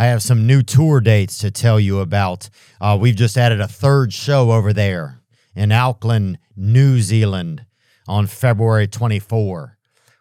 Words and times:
I 0.00 0.06
have 0.06 0.22
some 0.22 0.46
new 0.46 0.62
tour 0.62 1.00
dates 1.00 1.38
to 1.38 1.50
tell 1.50 1.80
you 1.80 1.98
about. 1.98 2.50
Uh, 2.80 2.96
we've 3.00 3.16
just 3.16 3.36
added 3.36 3.60
a 3.60 3.66
third 3.66 4.12
show 4.12 4.52
over 4.52 4.72
there 4.72 5.20
in 5.56 5.72
Auckland, 5.72 6.38
New 6.56 7.00
Zealand 7.00 7.66
on 8.06 8.28
February 8.28 8.86
24. 8.86 9.76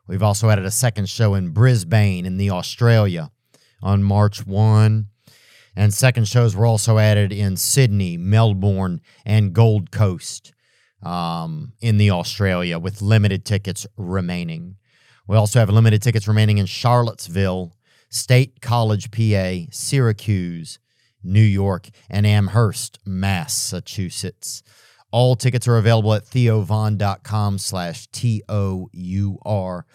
We've 0.07 0.23
also 0.23 0.49
added 0.49 0.65
a 0.65 0.71
second 0.71 1.09
show 1.09 1.35
in 1.35 1.49
Brisbane 1.49 2.25
in 2.25 2.37
the 2.37 2.49
Australia 2.49 3.29
on 3.83 4.01
March 4.01 4.47
1. 4.47 5.09
And 5.75 5.93
second 5.93 6.27
shows 6.27 6.55
were 6.55 6.65
also 6.65 6.97
added 6.97 7.31
in 7.31 7.55
Sydney, 7.55 8.17
Melbourne, 8.17 8.99
and 9.27 9.53
Gold 9.53 9.91
Coast 9.91 10.53
um, 11.03 11.73
in 11.81 11.99
the 11.99 12.09
Australia 12.09 12.79
with 12.79 13.03
limited 13.03 13.45
tickets 13.45 13.85
remaining. 13.95 14.77
We 15.27 15.37
also 15.37 15.59
have 15.59 15.69
limited 15.69 16.01
tickets 16.01 16.27
remaining 16.27 16.57
in 16.57 16.65
Charlottesville, 16.65 17.76
State 18.09 18.61
College, 18.61 19.11
PA, 19.11 19.69
Syracuse, 19.71 20.79
New 21.23 21.41
York, 21.41 21.89
and 22.09 22.25
Amherst, 22.25 22.99
Massachusetts. 23.05 24.63
All 25.11 25.35
tickets 25.35 25.67
are 25.67 25.77
available 25.77 26.13
at 26.13 26.25
theovon.com 26.25 27.57
slash 27.57 28.07
T-O-U-R. 28.07 29.85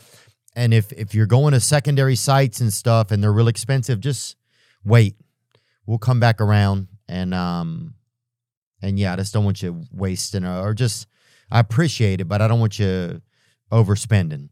And 0.54 0.74
if, 0.74 0.92
if 0.92 1.14
you're 1.14 1.26
going 1.26 1.52
to 1.52 1.60
secondary 1.60 2.16
sites 2.16 2.60
and 2.60 2.72
stuff 2.72 3.10
and 3.10 3.22
they're 3.22 3.32
real 3.32 3.48
expensive, 3.48 4.00
just 4.00 4.36
wait. 4.84 5.16
We'll 5.86 5.98
come 5.98 6.20
back 6.20 6.40
around 6.40 6.88
and 7.08 7.34
um 7.34 7.94
and 8.80 8.98
yeah, 8.98 9.12
I 9.12 9.16
just 9.16 9.32
don't 9.32 9.44
want 9.44 9.62
you 9.62 9.84
wasting 9.92 10.44
or 10.44 10.74
just 10.74 11.06
I 11.50 11.60
appreciate 11.60 12.20
it, 12.20 12.24
but 12.24 12.40
I 12.40 12.48
don't 12.48 12.60
want 12.60 12.78
you 12.78 13.20
overspending. 13.70 14.48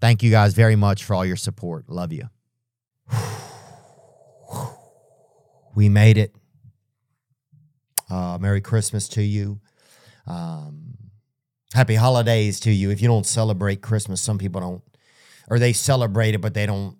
Thank 0.00 0.22
you 0.22 0.30
guys 0.30 0.54
very 0.54 0.76
much 0.76 1.04
for 1.04 1.14
all 1.14 1.24
your 1.24 1.36
support. 1.36 1.88
Love 1.88 2.12
you. 2.12 2.28
We 5.74 5.88
made 5.88 6.18
it. 6.18 6.34
Uh, 8.10 8.38
Merry 8.40 8.60
Christmas 8.60 9.08
to 9.10 9.22
you. 9.22 9.60
Um, 10.26 10.96
happy 11.74 11.94
holidays 11.94 12.60
to 12.60 12.70
you. 12.70 12.90
If 12.90 13.02
you 13.02 13.08
don't 13.08 13.26
celebrate 13.26 13.82
Christmas, 13.82 14.20
some 14.20 14.38
people 14.38 14.60
don't, 14.60 14.82
or 15.48 15.58
they 15.58 15.72
celebrate 15.72 16.34
it, 16.34 16.40
but 16.40 16.54
they 16.54 16.66
don't 16.66 16.96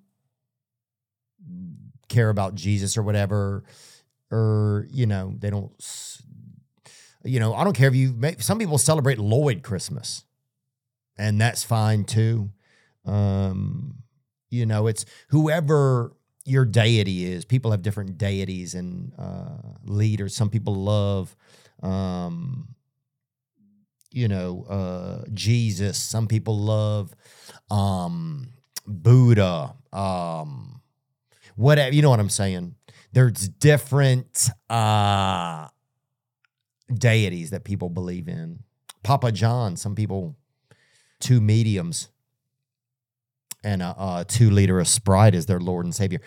care 2.09 2.29
about 2.29 2.55
Jesus 2.55 2.97
or 2.97 3.03
whatever, 3.03 3.65
or, 4.31 4.87
you 4.91 5.07
know, 5.07 5.35
they 5.39 5.51
don't, 5.51 5.73
you 7.25 7.41
know, 7.41 7.55
I 7.55 7.65
don't 7.65 7.77
care 7.77 7.89
if 7.89 7.95
you, 7.95 8.15
some 8.39 8.59
people 8.59 8.79
celebrate 8.79 9.19
Lloyd 9.19 9.63
Christmas, 9.63 10.25
and 11.17 11.41
that's 11.41 11.65
fine 11.65 12.05
too. 12.05 12.51
Um, 13.07 14.03
you 14.51 14.67
know, 14.67 14.87
it's 14.87 15.05
whoever 15.29 16.13
your 16.45 16.65
deity 16.65 17.25
is. 17.25 17.45
People 17.45 17.71
have 17.73 17.83
different 17.83 18.19
deities 18.19 18.75
and 18.75 19.13
uh, 19.19 19.59
leaders. 19.85 20.35
Some 20.35 20.51
people 20.51 20.75
love, 20.75 21.37
um, 21.83 22.69
you 24.13 24.29
know, 24.29 24.65
uh, 24.69 25.25
Jesus. 25.35 25.99
Some 25.99 26.29
people 26.29 26.59
love 26.59 27.15
um, 27.71 28.49
Buddha. 28.87 29.75
Um, 29.93 30.81
whatever. 31.57 31.95
You 31.95 32.03
know 32.03 32.11
what 32.11 32.21
I'm 32.21 32.31
saying? 32.31 32.77
There's 33.13 33.49
different 33.49 34.49
uh, 34.71 35.69
deities 36.93 37.51
that 37.51 37.65
people 37.65 37.89
believe 37.89 38.29
in. 38.29 38.61
Papa 39.03 39.33
John. 39.33 39.77
Some 39.77 39.95
people, 39.95 40.37
two 41.19 41.41
mediums 41.41 42.09
and 43.65 43.83
a, 43.83 43.95
a, 43.99 44.25
two 44.27 44.51
liter 44.51 44.79
of 44.79 44.89
Sprite 44.89 45.35
as 45.35 45.47
their 45.47 45.61
Lord 45.61 45.85
and 45.87 45.95
Savior. 45.95 46.21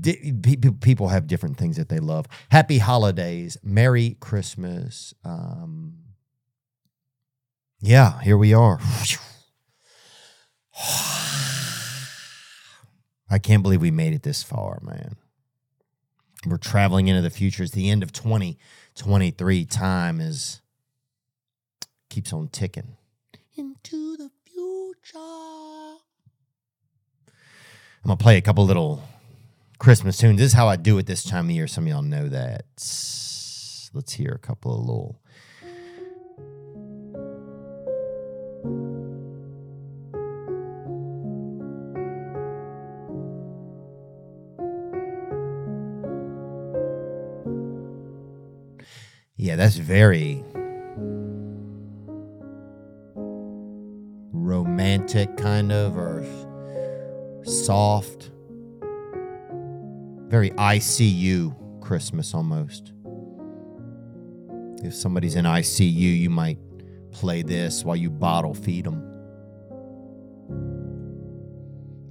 D- 0.00 0.32
people 0.80 1.08
have 1.08 1.26
different 1.26 1.56
things 1.56 1.76
that 1.76 1.88
they 1.88 1.98
love. 1.98 2.26
Happy 2.50 2.78
holidays, 2.78 3.56
Merry 3.62 4.16
Christmas. 4.20 5.14
Um, 5.24 5.94
yeah, 7.80 8.20
here 8.20 8.36
we 8.36 8.52
are. 8.52 8.80
I 13.32 13.38
can't 13.38 13.62
believe 13.62 13.80
we 13.80 13.92
made 13.92 14.12
it 14.12 14.22
this 14.24 14.42
far, 14.42 14.80
man. 14.82 15.16
We're 16.46 16.56
traveling 16.56 17.08
into 17.08 17.22
the 17.22 17.30
future. 17.30 17.62
It's 17.62 17.72
the 17.72 17.90
end 17.90 18.02
of 18.02 18.12
2023. 18.12 19.64
Time 19.66 20.20
is 20.20 20.60
keeps 22.08 22.32
on 22.32 22.48
ticking. 22.48 22.96
Into 23.56 24.16
the 24.16 24.30
future. 24.44 25.59
I'm 28.02 28.08
gonna 28.08 28.16
play 28.16 28.38
a 28.38 28.40
couple 28.40 28.64
little 28.64 29.02
Christmas 29.78 30.16
tunes. 30.16 30.38
This 30.38 30.46
is 30.48 30.52
how 30.54 30.68
I 30.68 30.76
do 30.76 30.96
it 30.98 31.06
this 31.06 31.22
time 31.22 31.44
of 31.46 31.50
year. 31.50 31.66
Some 31.66 31.84
of 31.84 31.90
y'all 31.90 32.02
know 32.02 32.28
that. 32.28 32.64
Let's 33.92 34.12
hear 34.14 34.32
a 34.32 34.38
couple 34.38 34.72
of 34.72 34.80
little. 34.80 35.20
Yeah, 49.36 49.56
that's 49.56 49.76
very 49.76 50.42
romantic, 54.32 55.36
kind 55.36 55.70
of, 55.72 55.96
or 55.96 56.24
soft, 57.50 58.30
very 60.28 60.50
ICU 60.50 61.80
Christmas 61.80 62.32
almost. 62.34 62.92
If 64.84 64.94
somebody's 64.94 65.34
in 65.34 65.44
ICU, 65.44 66.18
you 66.18 66.30
might 66.30 66.58
play 67.10 67.42
this 67.42 67.84
while 67.84 67.96
you 67.96 68.08
bottle 68.08 68.54
feed 68.54 68.86
them. 68.86 69.02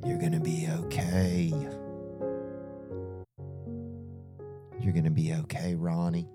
You're 0.05 0.17
going 0.17 0.33
to 0.33 0.39
be 0.39 0.67
okay. 0.81 1.53
You're 4.81 4.94
going 4.94 5.05
to 5.05 5.11
be 5.11 5.33
okay, 5.33 5.75
Ronnie. 5.75 6.28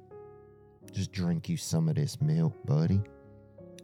Just 0.92 1.12
drink 1.12 1.48
you 1.48 1.56
some 1.56 1.88
of 1.88 1.96
this 1.96 2.20
milk, 2.20 2.54
buddy. 2.64 3.02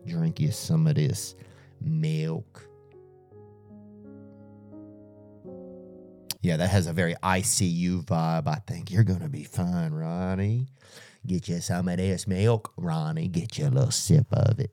Drink 0.06 0.41
you 0.41 0.50
some 0.50 0.86
of 0.86 0.94
this 0.94 1.34
milk. 1.80 2.69
Yeah, 6.43 6.56
that 6.56 6.71
has 6.71 6.87
a 6.87 6.93
very 6.93 7.15
ICU 7.23 8.05
vibe. 8.05 8.49
I 8.49 8.62
think 8.67 8.91
you're 8.91 9.05
to 9.05 9.28
be 9.28 9.45
fine, 9.45 9.93
Ronnie. 9.93 10.69
Get 11.27 11.49
you 11.49 11.61
some 11.61 11.89
of 11.89 11.99
this 11.99 12.27
milk, 12.27 12.73
Ronnie. 12.78 13.28
Get 13.28 13.59
you 13.59 13.67
a 13.67 13.69
little 13.69 13.91
sip 13.91 14.27
of 14.33 14.59
it. 14.59 14.73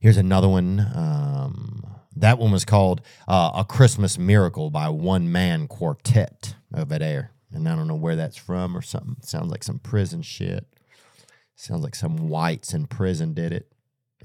Here's 0.00 0.16
another 0.16 0.48
one. 0.48 0.80
Um, 0.94 1.86
that 2.16 2.38
one 2.38 2.50
was 2.50 2.64
called 2.64 3.02
uh, 3.28 3.52
A 3.54 3.64
Christmas 3.64 4.18
Miracle 4.18 4.70
by 4.70 4.88
One 4.88 5.30
Man 5.30 5.68
Quartet 5.68 6.56
over 6.74 6.98
there. 6.98 7.30
And 7.52 7.68
I 7.68 7.76
don't 7.76 7.86
know 7.86 7.94
where 7.94 8.16
that's 8.16 8.36
from 8.36 8.76
or 8.76 8.82
something. 8.82 9.16
Sounds 9.22 9.50
like 9.50 9.62
some 9.62 9.78
prison 9.78 10.22
shit. 10.22 10.66
Sounds 11.54 11.84
like 11.84 11.94
some 11.94 12.28
whites 12.28 12.74
in 12.74 12.86
prison 12.86 13.34
did 13.34 13.52
it, 13.52 13.72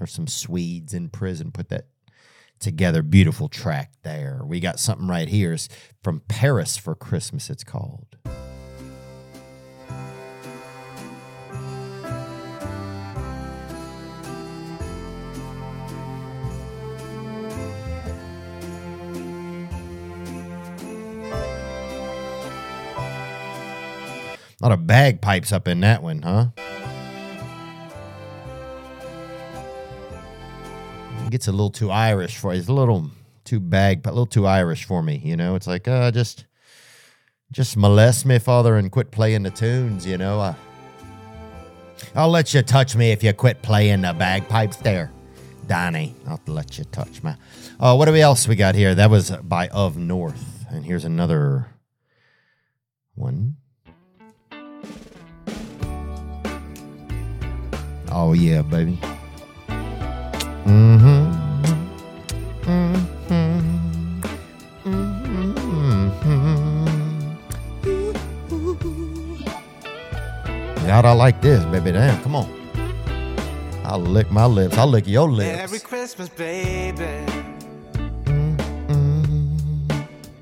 or 0.00 0.06
some 0.06 0.26
Swedes 0.26 0.92
in 0.94 1.08
prison 1.08 1.52
put 1.52 1.68
that 1.68 1.86
together. 2.58 3.02
Beautiful 3.02 3.48
track 3.48 3.92
there. 4.02 4.42
We 4.44 4.60
got 4.60 4.78
something 4.80 5.08
right 5.08 5.28
here. 5.28 5.52
It's 5.52 5.68
from 6.02 6.20
Paris 6.28 6.76
for 6.76 6.94
Christmas, 6.94 7.50
it's 7.50 7.64
called. 7.64 8.16
A 24.60 24.64
lot 24.64 24.72
of 24.72 24.88
bagpipes 24.88 25.52
up 25.52 25.68
in 25.68 25.80
that 25.80 26.02
one, 26.02 26.22
huh? 26.22 26.46
Gets 31.30 31.48
a 31.48 31.52
little 31.52 31.70
too 31.70 31.90
Irish 31.90 32.36
for 32.36 32.52
It's 32.52 32.68
a 32.68 32.72
little 32.72 33.10
too 33.44 33.60
bag, 33.60 34.06
a 34.06 34.10
little 34.10 34.26
too 34.26 34.46
Irish 34.46 34.84
for 34.84 35.02
me. 35.02 35.20
You 35.24 35.36
know, 35.36 35.54
it's 35.54 35.66
like 35.66 35.88
uh, 35.88 36.10
just 36.10 36.46
just 37.52 37.76
molest 37.76 38.26
me, 38.26 38.38
Father, 38.38 38.76
and 38.76 38.90
quit 38.90 39.10
playing 39.10 39.42
the 39.42 39.50
tunes, 39.50 40.06
you 40.06 40.18
know. 40.18 40.40
I, 40.40 40.54
I'll 42.14 42.30
let 42.30 42.54
you 42.54 42.62
touch 42.62 42.94
me 42.94 43.10
if 43.10 43.22
you 43.22 43.32
quit 43.32 43.62
playing 43.62 44.02
the 44.02 44.12
bagpipes 44.12 44.76
there, 44.76 45.10
Donnie. 45.66 46.14
I'll 46.26 46.40
let 46.46 46.78
you 46.78 46.84
touch 46.84 47.22
me. 47.22 47.32
Uh, 47.80 47.94
what 47.94 48.06
do 48.06 48.12
we 48.12 48.20
else 48.20 48.46
we 48.46 48.56
got 48.56 48.74
here? 48.74 48.94
That 48.94 49.10
was 49.10 49.30
by 49.30 49.68
Of 49.68 49.96
North. 49.96 50.66
And 50.70 50.84
here's 50.84 51.04
another 51.04 51.66
one. 53.14 53.56
Oh, 58.10 58.32
yeah, 58.32 58.62
baby. 58.62 58.98
Mm-hmm. 60.64 61.48
mm-hmm. 62.62 62.96
mm-hmm. 63.14 63.78
God, 70.86 71.04
I 71.04 71.12
like 71.12 71.42
this, 71.42 71.64
baby. 71.66 71.92
Damn, 71.92 72.22
come 72.22 72.34
on. 72.34 72.58
I'll 73.84 73.98
lick 73.98 74.30
my 74.30 74.46
lips. 74.46 74.76
I'll 74.76 74.86
lick 74.86 75.06
your 75.06 75.30
lips. 75.30 75.58
Every 75.58 75.78
Christmas, 75.80 76.28
baby. 76.28 77.04
Mm-hmm. 78.24 80.00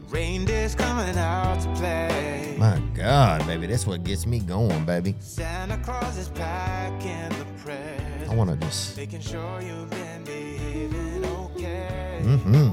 Reindeer's 0.08 0.74
coming 0.74 1.16
out 1.16 1.60
to 1.60 1.68
play. 1.74 2.56
My 2.58 2.80
God, 2.94 3.46
baby, 3.46 3.66
that's 3.66 3.86
what 3.86 4.02
gets 4.04 4.26
me 4.26 4.38
going, 4.38 4.84
baby. 4.84 5.14
Santa 5.20 5.78
Claus 5.78 6.16
is 6.16 6.28
packing 6.28 7.28
the 7.38 7.44
presents. 7.62 7.95
I 8.37 8.38
want 8.38 8.50
to 8.50 8.67
just, 8.67 8.99
Making 8.99 9.21
sure 9.23 9.62
you've 9.62 9.88
been 9.88 10.25
behaving 10.25 11.25
okay. 11.25 12.21
mm-hmm. 12.23 12.71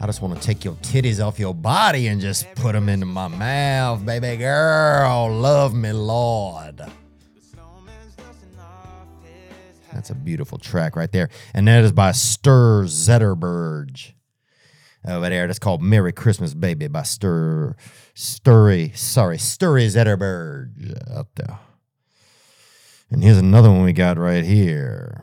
I 0.00 0.06
just 0.06 0.22
want 0.22 0.40
to 0.40 0.46
take 0.46 0.64
your 0.64 0.74
titties 0.74 1.18
off 1.18 1.40
your 1.40 1.54
body 1.54 2.06
and 2.06 2.20
just 2.20 2.46
put 2.54 2.74
them 2.74 2.88
into 2.88 3.04
my 3.04 3.26
mouth, 3.26 4.06
baby 4.06 4.36
girl. 4.36 5.28
Love 5.32 5.74
me, 5.74 5.90
Lord. 5.90 6.82
Snowman's 7.50 8.14
dusting 8.14 8.56
off 8.60 9.08
his 9.24 9.78
hat. 9.86 9.92
That's 9.92 10.10
a 10.10 10.14
beautiful 10.14 10.56
track 10.56 10.94
right 10.94 11.10
there. 11.10 11.30
And 11.52 11.66
that 11.66 11.82
is 11.82 11.90
by 11.90 12.12
Stir 12.12 12.84
Zetterberg. 12.84 14.12
Over 15.04 15.28
there. 15.30 15.48
That's 15.48 15.58
called 15.58 15.82
Merry 15.82 16.12
Christmas 16.12 16.54
Baby 16.54 16.86
by 16.86 17.02
Stir 17.02 17.74
Sturry. 18.14 18.96
Sorry, 18.96 19.36
Sturry 19.36 19.86
Zetterberg 19.86 21.16
out 21.16 21.34
there. 21.34 21.58
And 23.10 23.22
here's 23.22 23.38
another 23.38 23.70
one 23.70 23.82
we 23.82 23.92
got 23.92 24.18
right 24.18 24.44
here. 24.44 25.22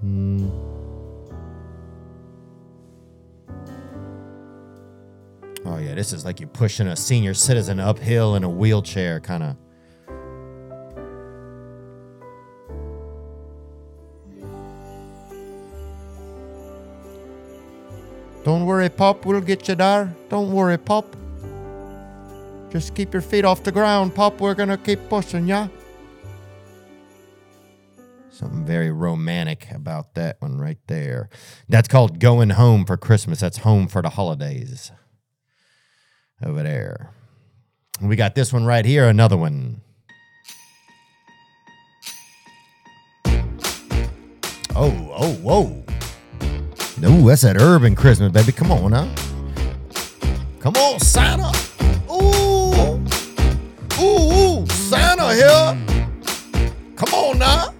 Hmm. 0.00 0.48
Oh 5.64 5.78
yeah, 5.78 5.94
this 5.94 6.12
is 6.12 6.24
like 6.24 6.40
you're 6.40 6.48
pushing 6.48 6.88
a 6.88 6.96
senior 6.96 7.34
citizen 7.34 7.78
uphill 7.78 8.34
in 8.34 8.42
a 8.42 8.48
wheelchair, 8.48 9.20
kind 9.20 9.44
of. 9.44 9.56
Don't 18.42 18.64
worry, 18.64 18.88
Pop. 18.88 19.26
We'll 19.26 19.40
get 19.40 19.68
you 19.68 19.74
there. 19.74 20.14
Don't 20.28 20.52
worry, 20.52 20.78
Pop. 20.78 21.16
Just 22.70 22.94
keep 22.94 23.12
your 23.12 23.22
feet 23.22 23.44
off 23.44 23.62
the 23.62 23.72
ground, 23.72 24.14
Pop. 24.14 24.40
We're 24.40 24.54
gonna 24.54 24.78
keep 24.78 25.08
pushing 25.08 25.46
ya. 25.46 25.68
Something 28.30 28.64
very 28.64 28.90
romantic 28.90 29.70
about 29.70 30.14
that 30.14 30.36
one 30.40 30.56
right 30.58 30.78
there. 30.86 31.28
That's 31.68 31.88
called 31.88 32.18
Going 32.20 32.50
Home 32.50 32.86
for 32.86 32.96
Christmas. 32.96 33.40
That's 33.40 33.58
home 33.58 33.86
for 33.86 34.00
the 34.00 34.10
holidays 34.10 34.92
over 36.42 36.62
there. 36.62 37.10
We 38.00 38.16
got 38.16 38.34
this 38.34 38.50
one 38.52 38.64
right 38.64 38.86
here, 38.86 39.06
another 39.08 39.36
one. 39.36 39.82
Oh, 44.74 45.12
oh, 45.12 45.34
whoa. 45.42 45.84
No, 47.00 47.26
that's 47.26 47.42
that 47.42 47.56
urban 47.56 47.94
Christmas, 47.94 48.30
baby. 48.30 48.52
Come 48.52 48.70
on 48.70 48.90
now. 48.90 49.08
Come 50.60 50.74
on, 50.76 51.00
Santa. 51.00 51.50
Ooh. 52.10 53.00
Ooh, 53.98 54.60
ooh, 54.62 54.66
Santa 54.66 55.32
here. 55.32 55.78
Come 56.96 57.14
on 57.14 57.38
now. 57.38 57.72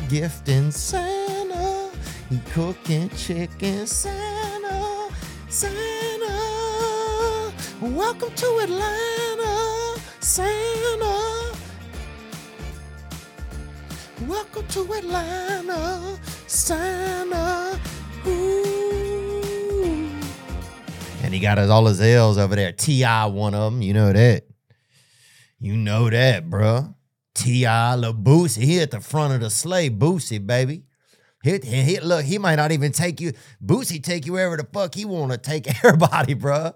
Drive-by 0.00 0.08
gifting. 0.08 0.70
Santa, 0.70 1.90
he 2.28 2.38
cooking 2.50 3.08
chicken. 3.10 3.86
Santa, 3.86 5.08
Santa, 5.48 6.32
welcome 7.80 8.32
to 8.34 8.60
Atlanta. 8.62 10.00
Santa. 10.20 11.56
Welcome 14.26 14.66
to 14.68 14.92
Atlanta, 14.92 16.18
Santa. 16.46 17.80
And 21.22 21.34
he 21.34 21.40
got 21.40 21.58
his, 21.58 21.70
all 21.70 21.86
his 21.86 22.00
L's 22.00 22.38
over 22.38 22.54
there. 22.54 22.72
T.I. 22.72 23.26
one 23.26 23.54
of 23.54 23.72
them. 23.72 23.82
You 23.82 23.94
know 23.94 24.12
that. 24.12 24.44
You 25.58 25.76
know 25.76 26.10
that, 26.10 26.48
bruh. 26.48 26.94
T.I. 27.34 27.94
Lil 27.96 28.14
Boosie. 28.14 28.62
He 28.62 28.80
at 28.80 28.90
the 28.90 29.00
front 29.00 29.34
of 29.34 29.40
the 29.40 29.50
sleigh. 29.50 29.90
Boosie, 29.90 30.44
baby. 30.44 30.84
He, 31.42 31.58
he, 31.58 32.00
look, 32.00 32.24
he 32.24 32.38
might 32.38 32.56
not 32.56 32.72
even 32.72 32.92
take 32.92 33.20
you. 33.20 33.32
Boosie 33.64 34.02
take 34.02 34.26
you 34.26 34.34
wherever 34.34 34.56
the 34.56 34.64
fuck 34.64 34.94
he 34.94 35.04
want 35.04 35.32
to 35.32 35.38
take 35.38 35.66
everybody, 35.84 36.34
bruh. 36.34 36.74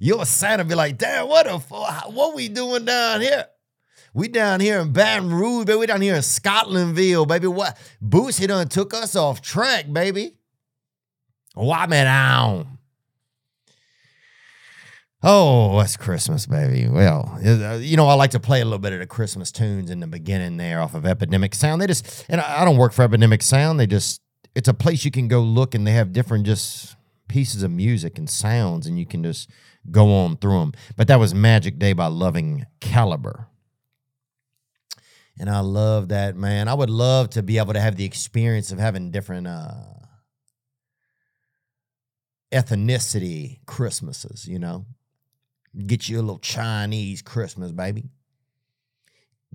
Your 0.00 0.24
Santa 0.24 0.64
be 0.64 0.74
like, 0.74 0.98
damn, 0.98 1.28
what 1.28 1.46
the 1.46 1.58
fuck? 1.58 2.12
What 2.12 2.34
we 2.34 2.48
doing 2.48 2.84
down 2.84 3.20
here? 3.20 3.46
We 4.14 4.28
down 4.28 4.60
here 4.60 4.80
in 4.80 4.92
Baton 4.92 5.32
Rouge, 5.32 5.66
baby. 5.66 5.78
We 5.78 5.86
down 5.86 6.00
here 6.00 6.14
in 6.14 6.22
Scotlandville, 6.22 7.28
baby. 7.28 7.46
What? 7.46 7.76
Boosie 8.02 8.48
done 8.48 8.68
took 8.68 8.94
us 8.94 9.14
off 9.14 9.42
track, 9.42 9.92
baby. 9.92 10.36
Why 11.54 11.86
me 11.86 11.96
down? 11.98 12.77
Oh, 15.20 15.80
it's 15.80 15.96
Christmas, 15.96 16.46
baby. 16.46 16.88
Well, 16.88 17.40
uh, 17.44 17.78
you 17.80 17.96
know, 17.96 18.06
I 18.06 18.14
like 18.14 18.30
to 18.30 18.40
play 18.40 18.60
a 18.60 18.64
little 18.64 18.78
bit 18.78 18.92
of 18.92 19.00
the 19.00 19.06
Christmas 19.06 19.50
tunes 19.50 19.90
in 19.90 19.98
the 19.98 20.06
beginning 20.06 20.58
there 20.58 20.80
off 20.80 20.94
of 20.94 21.04
Epidemic 21.04 21.56
Sound. 21.56 21.82
They 21.82 21.88
just, 21.88 22.24
and 22.28 22.40
I 22.40 22.62
I 22.62 22.64
don't 22.64 22.76
work 22.76 22.92
for 22.92 23.02
Epidemic 23.02 23.42
Sound. 23.42 23.80
They 23.80 23.86
just, 23.88 24.20
it's 24.54 24.68
a 24.68 24.74
place 24.74 25.04
you 25.04 25.10
can 25.10 25.26
go 25.26 25.40
look 25.40 25.74
and 25.74 25.84
they 25.84 25.92
have 25.92 26.12
different 26.12 26.46
just 26.46 26.96
pieces 27.26 27.64
of 27.64 27.70
music 27.70 28.16
and 28.16 28.30
sounds 28.30 28.86
and 28.86 28.98
you 28.98 29.04
can 29.06 29.24
just 29.24 29.50
go 29.90 30.14
on 30.14 30.36
through 30.36 30.60
them. 30.60 30.72
But 30.96 31.08
that 31.08 31.18
was 31.18 31.34
Magic 31.34 31.80
Day 31.80 31.94
by 31.94 32.06
Loving 32.06 32.66
Caliber. 32.80 33.48
And 35.40 35.50
I 35.50 35.60
love 35.60 36.08
that, 36.08 36.36
man. 36.36 36.68
I 36.68 36.74
would 36.74 36.90
love 36.90 37.30
to 37.30 37.42
be 37.42 37.58
able 37.58 37.72
to 37.72 37.80
have 37.80 37.96
the 37.96 38.04
experience 38.04 38.70
of 38.70 38.78
having 38.78 39.10
different 39.10 39.46
uh, 39.48 39.72
ethnicity 42.52 43.58
Christmases, 43.66 44.46
you 44.46 44.58
know? 44.60 44.86
Get 45.86 46.08
you 46.08 46.18
a 46.18 46.22
little 46.22 46.38
Chinese 46.38 47.22
Christmas, 47.22 47.72
baby. 47.72 48.10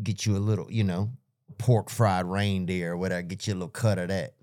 Get 0.02 0.26
you 0.26 0.38
a 0.38 0.40
little, 0.40 0.72
you 0.72 0.84
know, 0.84 1.12
pork 1.58 1.90
fried 1.90 2.26
reindeer 2.26 2.94
or 2.94 2.98
whatever. 2.98 3.22
Get 3.22 3.48
you 3.48 3.54
a 3.54 3.56
little 3.56 3.70
cut 3.70 4.00
of 4.00 4.08
that. 4.10 4.36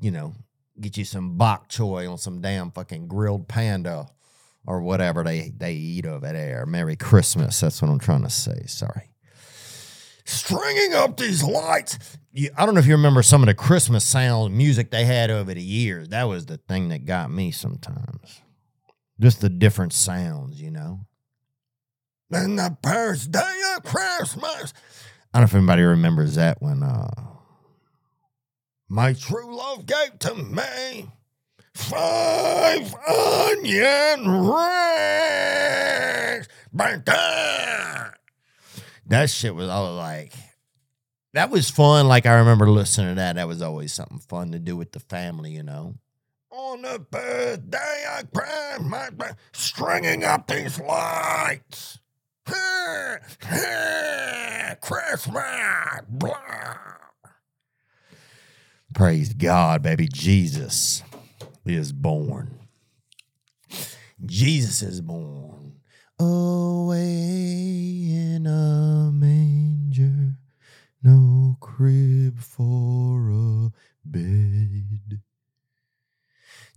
You 0.00 0.10
know, 0.10 0.34
get 0.80 0.96
you 0.96 1.04
some 1.04 1.36
bok 1.36 1.68
choy 1.68 2.10
on 2.10 2.18
some 2.18 2.40
damn 2.40 2.70
fucking 2.70 3.08
grilled 3.08 3.48
panda 3.48 4.08
or 4.66 4.82
whatever 4.82 5.24
they, 5.24 5.52
they 5.56 5.74
eat 5.74 6.06
over 6.06 6.32
there. 6.32 6.66
Merry 6.66 6.96
Christmas. 6.96 7.60
That's 7.60 7.80
what 7.80 7.90
I'm 7.90 7.98
trying 7.98 8.22
to 8.22 8.30
say. 8.30 8.64
Sorry 8.66 9.10
stringing 10.30 10.94
up 10.94 11.16
these 11.16 11.42
lights. 11.42 11.98
You, 12.32 12.50
I 12.56 12.64
don't 12.64 12.74
know 12.74 12.80
if 12.80 12.86
you 12.86 12.94
remember 12.94 13.22
some 13.22 13.42
of 13.42 13.46
the 13.46 13.54
Christmas 13.54 14.04
sound 14.04 14.56
music 14.56 14.90
they 14.90 15.04
had 15.04 15.30
over 15.30 15.52
the 15.52 15.62
years. 15.62 16.08
That 16.08 16.24
was 16.24 16.46
the 16.46 16.56
thing 16.56 16.88
that 16.88 17.04
got 17.04 17.30
me 17.30 17.50
sometimes. 17.50 18.40
Just 19.20 19.40
the 19.42 19.50
different 19.50 19.92
sounds, 19.92 20.60
you 20.60 20.70
know. 20.70 21.00
And 22.30 22.58
the 22.58 22.76
first 22.82 23.30
day 23.30 23.60
of 23.76 23.84
Christmas. 23.84 24.72
I 25.32 25.38
don't 25.38 25.42
know 25.42 25.44
if 25.44 25.54
anybody 25.54 25.82
remembers 25.82 26.36
that 26.36 26.60
when 26.62 26.82
uh 26.82 27.10
My 28.88 29.12
true 29.12 29.54
love 29.54 29.86
gave 29.86 30.18
to 30.20 30.34
me 30.34 31.10
five 31.74 32.94
onion 33.06 34.28
rings. 34.28 34.80
That 39.06 39.28
shit 39.28 39.54
was 39.54 39.68
all 39.68 39.96
like, 39.96 40.32
that 41.34 41.50
was 41.50 41.68
fun. 41.68 42.08
Like 42.08 42.26
I 42.26 42.34
remember 42.38 42.70
listening 42.70 43.08
to 43.10 43.14
that. 43.16 43.34
That 43.36 43.48
was 43.48 43.60
always 43.60 43.92
something 43.92 44.18
fun 44.20 44.52
to 44.52 44.58
do 44.58 44.76
with 44.76 44.92
the 44.92 45.00
family, 45.00 45.50
you 45.50 45.62
know. 45.62 45.94
On 46.52 46.82
the 46.82 46.98
birthday, 46.98 48.04
I 48.08 48.22
cried 48.34 48.80
my 48.82 49.10
my- 49.10 49.34
stringing 49.52 50.24
up 50.24 50.48
these 50.48 50.80
lights. 50.80 52.00
Christmas. 54.80 56.00
Blah. 56.08 56.76
Praise 58.94 59.32
God, 59.34 59.82
baby. 59.82 60.08
Jesus 60.12 61.04
is 61.64 61.92
born. 61.92 62.58
Jesus 64.24 64.82
is 64.82 65.00
born. 65.00 65.76
Away 66.18 67.06
in 67.06 68.46
a 68.46 69.10
manger, 69.12 70.34
no 71.02 71.56
crib 71.60 72.40
for 72.40 73.30
a 73.30 73.70
bed. 74.04 75.20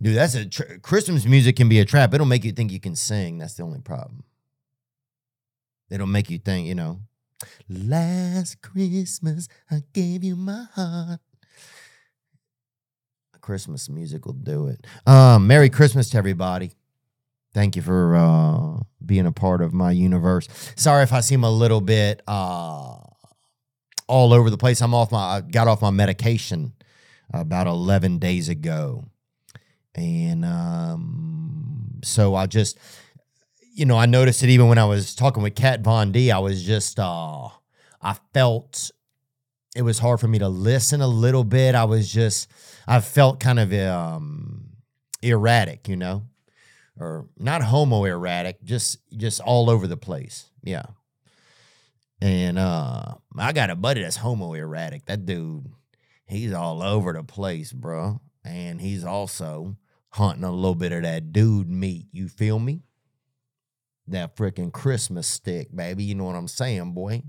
Dude, 0.03 0.17
that's 0.17 0.35
a 0.35 0.45
tra- 0.45 0.79
Christmas 0.79 1.25
music 1.25 1.55
can 1.55 1.69
be 1.69 1.79
a 1.79 1.85
trap. 1.85 2.13
It'll 2.13 2.25
make 2.25 2.43
you 2.43 2.51
think 2.51 2.73
you 2.73 2.79
can 2.81 2.93
sing. 2.93 3.37
That's 3.37 3.53
the 3.53 3.63
only 3.63 3.79
problem. 3.79 4.25
It'll 5.89 6.07
make 6.07 6.29
you 6.29 6.39
think, 6.39 6.67
you 6.67 6.75
know, 6.75 6.99
last 7.69 8.61
Christmas 8.61 9.47
I 9.71 9.83
gave 9.93 10.25
you 10.25 10.35
my 10.35 10.65
heart. 10.73 11.21
Christmas 13.39 13.87
music 13.87 14.25
will 14.25 14.33
do 14.33 14.67
it. 14.67 14.85
Um, 15.07 15.47
Merry 15.47 15.69
Christmas 15.69 16.09
to 16.09 16.17
everybody. 16.17 16.73
Thank 17.53 17.77
you 17.77 17.81
for 17.81 18.15
uh, 18.15 18.83
being 19.05 19.25
a 19.25 19.31
part 19.31 19.61
of 19.61 19.73
my 19.73 19.91
universe. 19.91 20.49
Sorry 20.75 21.03
if 21.03 21.13
I 21.13 21.21
seem 21.21 21.45
a 21.45 21.51
little 21.51 21.81
bit 21.81 22.21
uh, 22.27 22.97
all 24.07 24.33
over 24.33 24.49
the 24.49 24.57
place. 24.57 24.81
I'm 24.81 24.93
off 24.93 25.13
my 25.13 25.37
I 25.37 25.41
got 25.41 25.69
off 25.69 25.81
my 25.81 25.91
medication 25.91 26.73
about 27.33 27.67
11 27.67 28.19
days 28.19 28.49
ago. 28.49 29.05
And 29.95 30.43
um, 30.43 32.01
so 32.03 32.35
I 32.35 32.47
just 32.47 32.77
you 33.73 33.85
know, 33.85 33.97
I 33.97 34.05
noticed 34.05 34.43
it 34.43 34.49
even 34.49 34.67
when 34.67 34.77
I 34.77 34.85
was 34.85 35.15
talking 35.15 35.41
with 35.41 35.55
Kat 35.55 35.81
Von 35.81 36.11
D. 36.11 36.31
I 36.31 36.39
was 36.39 36.63
just 36.63 36.99
uh 36.99 37.49
I 38.01 38.15
felt 38.33 38.91
it 39.75 39.81
was 39.81 39.99
hard 39.99 40.19
for 40.19 40.27
me 40.27 40.39
to 40.39 40.47
listen 40.47 41.01
a 41.01 41.07
little 41.07 41.43
bit. 41.43 41.73
I 41.75 41.85
was 41.85 42.11
just 42.11 42.49
I 42.87 43.01
felt 43.01 43.39
kind 43.39 43.59
of 43.59 43.73
um 43.73 44.69
erratic, 45.21 45.87
you 45.87 45.95
know, 45.95 46.23
or 46.99 47.27
not 47.37 47.63
homo 47.63 48.03
erratic, 48.05 48.63
just 48.63 48.97
just 49.17 49.41
all 49.41 49.69
over 49.69 49.87
the 49.87 49.97
place. 49.97 50.49
Yeah. 50.63 50.85
And 52.21 52.59
uh 52.59 53.15
I 53.37 53.53
got 53.53 53.71
a 53.71 53.75
buddy 53.75 54.01
that's 54.03 54.17
homo 54.17 54.53
erratic. 54.53 55.05
That 55.05 55.25
dude, 55.25 55.65
he's 56.27 56.53
all 56.53 56.83
over 56.83 57.13
the 57.13 57.23
place, 57.23 57.73
bro. 57.73 58.21
And 58.45 58.79
he's 58.79 59.03
also 59.03 59.77
hunting 60.13 60.43
a 60.43 60.51
little 60.51 60.75
bit 60.75 60.91
of 60.91 61.01
that 61.01 61.33
dude 61.33 61.69
meat. 61.69 62.07
You 62.11 62.27
feel 62.27 62.59
me? 62.59 62.83
That 64.07 64.35
freaking 64.35 64.71
Christmas 64.71 65.27
stick, 65.27 65.75
baby. 65.75 66.03
You 66.03 66.15
know 66.15 66.25
what 66.25 66.35
I'm 66.35 66.47
saying, 66.47 66.93
boy? 66.93 67.23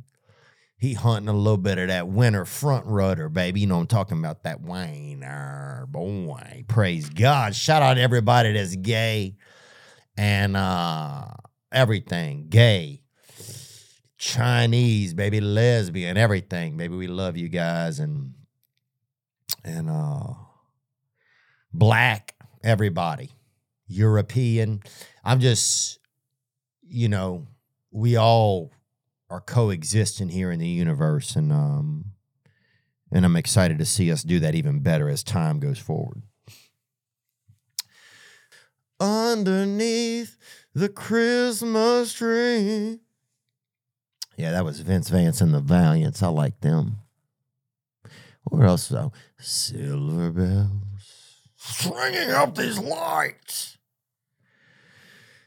He 0.76 0.92
hunting 0.92 1.28
a 1.28 1.32
little 1.32 1.56
bit 1.56 1.78
of 1.78 1.88
that 1.88 2.08
winter 2.08 2.44
front 2.44 2.84
rudder, 2.84 3.30
baby. 3.30 3.60
You 3.60 3.68
know 3.68 3.78
I'm 3.78 3.86
talking 3.86 4.18
about 4.18 4.42
that 4.42 4.60
whiner, 4.60 5.86
boy. 5.88 6.64
Praise 6.68 7.08
God. 7.08 7.54
Shout 7.54 7.82
out 7.82 7.96
everybody 7.96 8.52
that's 8.52 8.76
gay 8.76 9.36
and 10.18 10.56
uh 10.56 11.26
everything. 11.72 12.48
Gay. 12.50 13.00
Chinese, 14.18 15.14
baby, 15.14 15.40
lesbian, 15.40 16.18
everything. 16.18 16.76
Baby, 16.76 16.96
we 16.96 17.06
love 17.06 17.36
you 17.36 17.48
guys 17.48 17.98
and 17.98 18.34
and 19.64 19.88
uh 19.88 20.34
black, 21.72 22.33
everybody. 22.64 23.30
European. 23.86 24.82
I'm 25.22 25.40
just 25.40 25.98
you 26.82 27.08
know, 27.08 27.46
we 27.90 28.16
all 28.16 28.72
are 29.30 29.40
coexisting 29.40 30.28
here 30.28 30.50
in 30.50 30.58
the 30.58 30.68
universe 30.68 31.36
and 31.36 31.52
um 31.52 32.06
and 33.12 33.24
I'm 33.24 33.36
excited 33.36 33.78
to 33.78 33.84
see 33.84 34.10
us 34.10 34.22
do 34.24 34.40
that 34.40 34.54
even 34.54 34.80
better 34.80 35.08
as 35.08 35.22
time 35.22 35.60
goes 35.60 35.78
forward. 35.78 36.22
Underneath 38.98 40.36
the 40.74 40.88
Christmas 40.88 42.12
tree. 42.12 43.00
Yeah, 44.36 44.50
that 44.50 44.64
was 44.64 44.80
Vince 44.80 45.10
Vance 45.10 45.40
and 45.40 45.54
the 45.54 45.60
Valiants. 45.60 46.22
I 46.22 46.28
like 46.28 46.60
them. 46.60 46.96
Where 48.44 48.66
else 48.66 48.88
though? 48.88 49.12
Silver 49.38 50.30
bells. 50.30 50.93
Stringing 51.66 52.30
up 52.30 52.54
these 52.54 52.78
lights. 52.78 53.78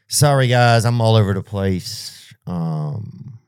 Sorry 0.08 0.48
guys, 0.48 0.84
I'm 0.84 1.00
all 1.00 1.14
over 1.14 1.32
the 1.32 1.42
place. 1.44 2.34
Um 2.46 3.38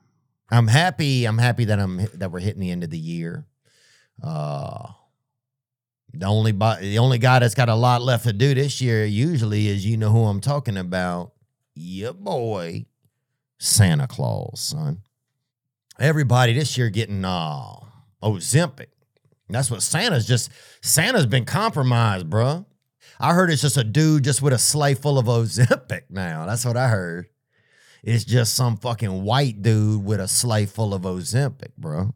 I'm 0.52 0.68
happy. 0.68 1.24
I'm 1.24 1.38
happy 1.38 1.64
that 1.64 1.80
I'm 1.80 2.06
that 2.14 2.30
we're 2.30 2.38
hitting 2.40 2.60
the 2.60 2.70
end 2.70 2.84
of 2.84 2.90
the 2.90 2.98
year. 2.98 3.44
Uh 4.22 4.92
the 6.14 6.26
only 6.26 6.52
the 6.52 6.98
only 6.98 7.18
guy 7.18 7.40
that's 7.40 7.56
got 7.56 7.68
a 7.68 7.74
lot 7.74 8.02
left 8.02 8.24
to 8.24 8.32
do 8.32 8.54
this 8.54 8.80
year 8.80 9.04
usually 9.04 9.66
is 9.66 9.84
you 9.84 9.96
know 9.96 10.10
who 10.10 10.24
I'm 10.24 10.40
talking 10.40 10.76
about. 10.76 11.32
Yeah, 11.74 12.12
boy. 12.12 12.86
Santa 13.58 14.06
Claus, 14.06 14.60
son. 14.60 15.02
Everybody 15.98 16.52
this 16.52 16.78
year 16.78 16.88
getting 16.88 17.24
uh 17.24 17.74
Ozempic. 18.22 18.88
That's 19.52 19.70
what 19.70 19.82
Santa's 19.82 20.26
just 20.26 20.50
Santa's 20.80 21.26
been 21.26 21.44
compromised, 21.44 22.28
bruh. 22.28 22.64
I 23.18 23.34
heard 23.34 23.50
it's 23.50 23.62
just 23.62 23.76
a 23.76 23.84
dude 23.84 24.24
just 24.24 24.40
with 24.40 24.52
a 24.52 24.58
sleigh 24.58 24.94
full 24.94 25.18
of 25.18 25.26
Ozempic 25.26 26.04
now. 26.08 26.46
That's 26.46 26.64
what 26.64 26.76
I 26.76 26.88
heard. 26.88 27.26
It's 28.02 28.24
just 28.24 28.54
some 28.54 28.78
fucking 28.78 29.24
white 29.24 29.60
dude 29.60 30.04
with 30.04 30.20
a 30.20 30.28
sleigh 30.28 30.66
full 30.66 30.94
of 30.94 31.02
Ozempic, 31.02 31.72
bro. 31.76 32.14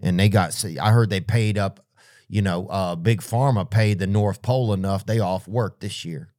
And 0.00 0.20
they 0.20 0.28
got, 0.28 0.52
see, 0.52 0.78
I 0.78 0.92
heard 0.92 1.10
they 1.10 1.20
paid 1.20 1.58
up, 1.58 1.84
you 2.28 2.42
know, 2.42 2.68
uh, 2.68 2.94
Big 2.94 3.22
Pharma 3.22 3.68
paid 3.68 3.98
the 3.98 4.06
North 4.06 4.40
Pole 4.40 4.72
enough. 4.72 5.04
They 5.04 5.18
off 5.18 5.48
work 5.48 5.80
this 5.80 6.04
year. 6.04 6.32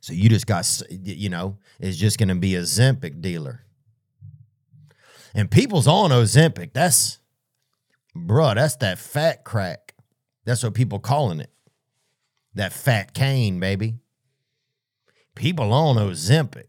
So 0.00 0.12
you 0.12 0.28
just 0.28 0.46
got, 0.46 0.82
you 0.90 1.30
know, 1.30 1.56
it's 1.80 1.96
just 1.96 2.18
going 2.18 2.28
to 2.28 2.34
be 2.34 2.54
a 2.56 2.62
Zempic 2.62 3.22
dealer. 3.22 3.64
And 5.34 5.50
people's 5.50 5.86
on 5.86 6.10
Ozempic. 6.10 6.72
That's, 6.74 7.17
bruh, 8.16 8.54
that's 8.54 8.76
that 8.76 8.98
fat 8.98 9.44
crack. 9.44 9.94
That's 10.44 10.62
what 10.62 10.74
people 10.74 10.98
calling 10.98 11.40
it. 11.40 11.50
That 12.54 12.72
fat 12.72 13.14
cane, 13.14 13.60
baby. 13.60 13.96
People 15.34 15.72
on 15.72 15.96
Ozempic. 15.96 16.64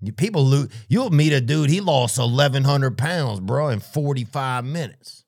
You 0.00 0.12
people 0.12 0.44
lose. 0.44 0.68
You'll 0.88 1.10
meet 1.10 1.32
a 1.32 1.40
dude. 1.40 1.70
He 1.70 1.80
lost 1.80 2.18
eleven 2.18 2.64
hundred 2.64 2.98
pounds, 2.98 3.40
bro, 3.40 3.68
in 3.68 3.80
forty 3.80 4.24
five 4.24 4.64
minutes. 4.64 5.24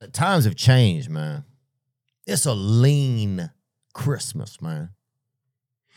The 0.00 0.08
times 0.08 0.44
have 0.44 0.56
changed, 0.56 1.10
man. 1.10 1.44
It's 2.26 2.46
a 2.46 2.54
lean 2.54 3.50
Christmas, 3.92 4.62
man. 4.62 4.90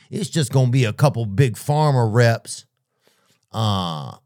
It's 0.10 0.30
just 0.30 0.52
gonna 0.52 0.72
be 0.72 0.86
a 0.86 0.94
couple 0.94 1.26
Big 1.26 1.56
Pharma 1.56 2.12
reps, 2.12 2.66
uh, 3.52 4.18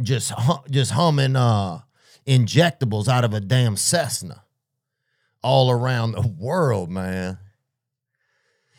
just 0.00 0.30
hum, 0.30 0.60
just 0.70 0.92
humming 0.92 1.36
uh 1.36 1.80
injectables 2.28 3.08
out 3.08 3.24
of 3.24 3.32
a 3.32 3.40
damn 3.40 3.76
Cessna, 3.76 4.44
all 5.42 5.70
around 5.70 6.12
the 6.12 6.28
world, 6.28 6.90
man. 6.90 7.38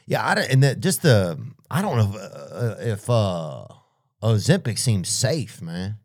Yeah, 0.05 0.23
I 0.23 0.33
and 0.33 0.63
that 0.63 0.79
just 0.79 1.01
the 1.01 1.39
I 1.69 1.81
don't 1.81 1.97
know 1.97 2.09
if, 2.09 2.53
uh, 2.53 2.75
if 2.79 3.09
uh 3.09 3.65
Ozempic 4.21 4.77
seems 4.77 5.09
safe, 5.09 5.61
man. 5.61 5.97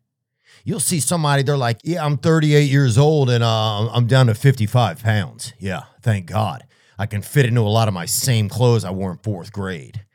You'll 0.63 0.79
see 0.79 0.99
somebody 0.99 1.43
they're 1.43 1.57
like, 1.57 1.81
"Yeah, 1.83 2.03
I'm 2.03 2.17
38 2.17 2.69
years 2.69 2.97
old 2.97 3.29
and 3.29 3.43
uh, 3.43 3.89
I'm 3.89 4.07
down 4.07 4.27
to 4.27 4.35
55 4.35 5.03
pounds. 5.03 5.53
Yeah, 5.59 5.83
thank 6.01 6.25
God, 6.25 6.65
I 6.97 7.05
can 7.05 7.21
fit 7.21 7.45
into 7.45 7.61
a 7.61 7.69
lot 7.69 7.87
of 7.87 7.93
my 7.93 8.05
same 8.05 8.49
clothes 8.49 8.83
I 8.83 8.89
wore 8.89 9.11
in 9.11 9.17
fourth 9.17 9.51
grade. 9.51 10.05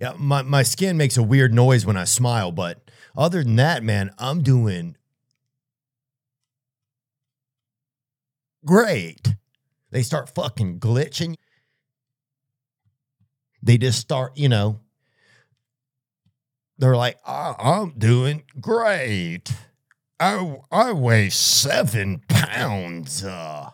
Yeah, 0.00 0.14
my 0.16 0.42
my 0.42 0.62
skin 0.62 0.96
makes 0.96 1.16
a 1.16 1.22
weird 1.22 1.52
noise 1.52 1.84
when 1.84 1.96
I 1.96 2.04
smile, 2.04 2.52
but 2.52 2.90
other 3.16 3.44
than 3.44 3.56
that, 3.56 3.82
man, 3.82 4.14
I'm 4.18 4.42
doing 4.42 4.96
great. 8.64 9.34
They 9.90 10.02
start 10.02 10.34
fucking 10.34 10.80
glitching. 10.80 11.36
They 13.62 13.78
just 13.78 13.98
start, 14.00 14.36
you 14.36 14.48
know, 14.48 14.80
they're 16.78 16.96
like, 16.96 17.18
"I- 17.26 17.54
I'm 17.58 17.90
doing 17.98 18.44
great. 18.60 19.52
I, 20.20 20.58
I 20.70 20.92
weigh 20.92 21.30
seven 21.30 22.20
pounds. 22.28 23.24
Uh, 23.24 23.70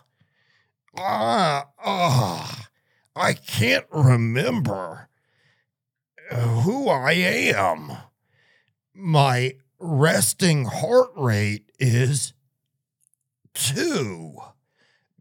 Ah, 0.97 1.68
ah, 1.83 2.68
I 3.16 3.33
can't 3.33 3.87
remember 3.90 5.09
who 6.30 6.88
I 6.88 7.12
am. 7.12 7.92
My 8.95 9.54
resting 9.78 10.66
heart 10.66 11.11
rate 11.16 11.71
is 11.78 12.33
two, 13.54 14.37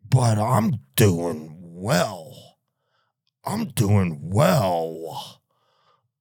but 0.10 0.38
I'm 0.38 0.80
doing 0.96 1.56
well. 1.62 2.58
I'm 3.46 3.66
doing 3.66 4.20
well. 4.22 5.42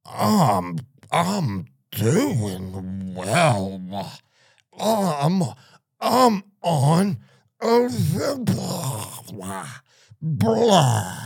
I'm 0.05 0.79
I'm 1.11 1.67
doing 1.91 3.15
well. 3.15 3.81
I'm 4.79 5.43
I'm 6.01 6.43
on 6.63 7.19
blah 9.33 9.69
blah. 10.21 11.19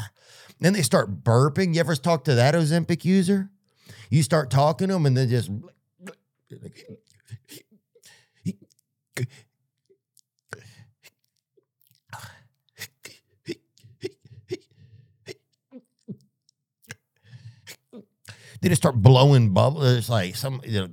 Then 0.61 0.73
they 0.75 0.83
start 0.83 1.25
burping. 1.25 1.75
You 1.75 1.81
ever 1.81 1.97
talk 1.97 2.25
to 2.25 2.35
that 2.35 2.55
Ozempic 2.55 3.05
user? 3.05 3.51
You 4.11 4.23
start 4.23 4.51
talking 4.51 4.89
to 4.89 4.95
them 4.95 5.07
and 5.07 5.17
they 5.17 5.27
just 5.27 5.51
they 18.61 18.69
just 18.69 18.83
start 18.83 18.97
blowing 18.97 19.53
bubbles. 19.53 19.97
It's 19.97 20.09
like 20.09 20.37
some, 20.37 20.61
you 20.65 20.81
know, 20.81 20.89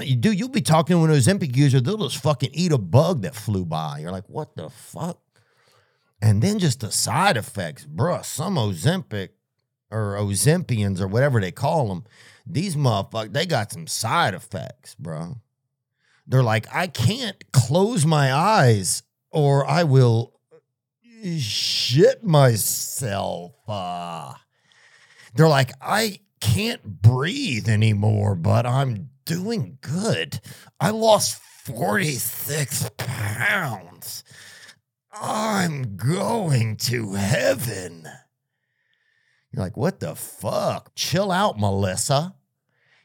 you 0.00 0.16
do. 0.16 0.32
You'll 0.32 0.48
be 0.48 0.60
talking 0.60 0.96
to 0.96 1.04
an 1.04 1.10
Ozempic 1.10 1.56
user. 1.56 1.80
They'll 1.80 1.98
just 1.98 2.22
fucking 2.22 2.50
eat 2.52 2.72
a 2.72 2.78
bug 2.78 3.22
that 3.22 3.34
flew 3.34 3.64
by. 3.64 3.98
You're 4.00 4.12
like, 4.12 4.28
what 4.28 4.56
the 4.56 4.70
fuck? 4.70 5.18
And 6.22 6.42
then 6.42 6.58
just 6.58 6.80
the 6.80 6.90
side 6.90 7.36
effects, 7.36 7.84
bruh. 7.84 8.24
Some 8.24 8.56
Ozempic 8.56 9.30
or 9.90 10.16
Ozempians 10.16 11.00
or 11.00 11.06
whatever 11.06 11.40
they 11.40 11.52
call 11.52 11.88
them, 11.88 12.04
these 12.46 12.74
motherfuckers, 12.74 13.32
they 13.32 13.46
got 13.46 13.72
some 13.72 13.86
side 13.86 14.34
effects, 14.34 14.94
bro. 14.94 15.36
They're 16.26 16.42
like, 16.42 16.66
I 16.74 16.86
can't 16.86 17.52
close 17.52 18.04
my 18.04 18.32
eyes 18.32 19.02
or 19.30 19.66
I 19.68 19.84
will 19.84 20.35
shit 21.38 22.24
myself. 22.24 23.52
Uh, 23.68 24.34
they're 25.34 25.48
like, 25.48 25.72
I 25.80 26.20
can't 26.40 27.02
breathe 27.02 27.68
anymore, 27.68 28.34
but 28.34 28.66
I'm 28.66 29.10
doing 29.24 29.78
good. 29.80 30.40
I 30.80 30.90
lost 30.90 31.40
46 31.64 32.90
pounds. 32.96 34.24
I'm 35.12 35.96
going 35.96 36.76
to 36.76 37.14
heaven. 37.14 38.06
You're 39.50 39.64
like, 39.64 39.76
what 39.76 40.00
the 40.00 40.14
fuck? 40.14 40.92
Chill 40.94 41.32
out, 41.32 41.58
Melissa. 41.58 42.34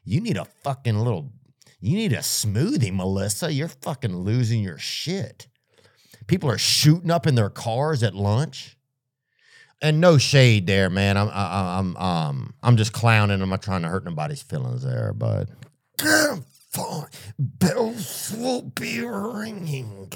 You 0.03 0.19
need 0.19 0.37
a 0.37 0.45
fucking 0.45 0.97
little, 0.97 1.31
you 1.79 1.95
need 1.95 2.13
a 2.13 2.17
smoothie, 2.17 2.93
Melissa. 2.93 3.51
You're 3.51 3.67
fucking 3.67 4.15
losing 4.15 4.61
your 4.61 4.77
shit. 4.77 5.47
People 6.31 6.49
are 6.49 6.57
shooting 6.57 7.11
up 7.11 7.27
in 7.27 7.35
their 7.35 7.49
cars 7.49 8.03
at 8.03 8.15
lunch. 8.15 8.77
And 9.81 9.99
no 9.99 10.17
shade 10.17 10.65
there, 10.65 10.89
man. 10.89 11.17
I'm 11.17 11.27
I, 11.27 11.77
I'm 11.77 11.97
um 11.97 12.53
I'm 12.63 12.77
just 12.77 12.93
clowning. 12.93 13.41
I'm 13.41 13.49
not 13.49 13.61
trying 13.61 13.81
to 13.81 13.89
hurt 13.89 14.05
nobody's 14.05 14.41
feelings 14.41 14.81
there, 14.81 15.11
but. 15.13 15.49
Bells 17.37 18.33
will 18.37 18.61
be 18.61 19.01
ringing. 19.01 20.09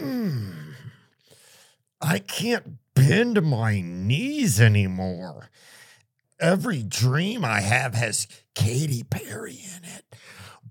Mm. 0.00 0.54
I 2.00 2.18
can't 2.20 2.78
bend 2.94 3.42
my 3.42 3.82
knees 3.82 4.58
anymore. 4.58 5.50
Every 6.40 6.82
dream 6.82 7.44
I 7.44 7.60
have 7.60 7.92
has 7.92 8.26
Katy 8.54 9.02
Perry 9.02 9.52
in 9.76 9.84
it, 9.84 10.16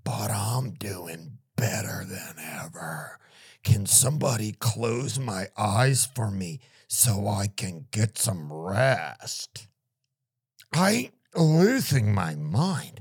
but 0.02 0.32
I'm 0.32 0.72
doing 0.72 1.38
better 1.54 2.04
than 2.04 2.34
ever. 2.44 3.20
Can 3.64 3.86
somebody 3.86 4.52
close 4.52 5.18
my 5.18 5.46
eyes 5.56 6.06
for 6.14 6.30
me 6.30 6.60
so 6.88 7.28
I 7.28 7.46
can 7.46 7.86
get 7.90 8.18
some 8.18 8.52
rest? 8.52 9.68
I 10.72 10.90
ain't 10.90 11.14
losing 11.36 12.14
my 12.14 12.34
mind. 12.34 13.00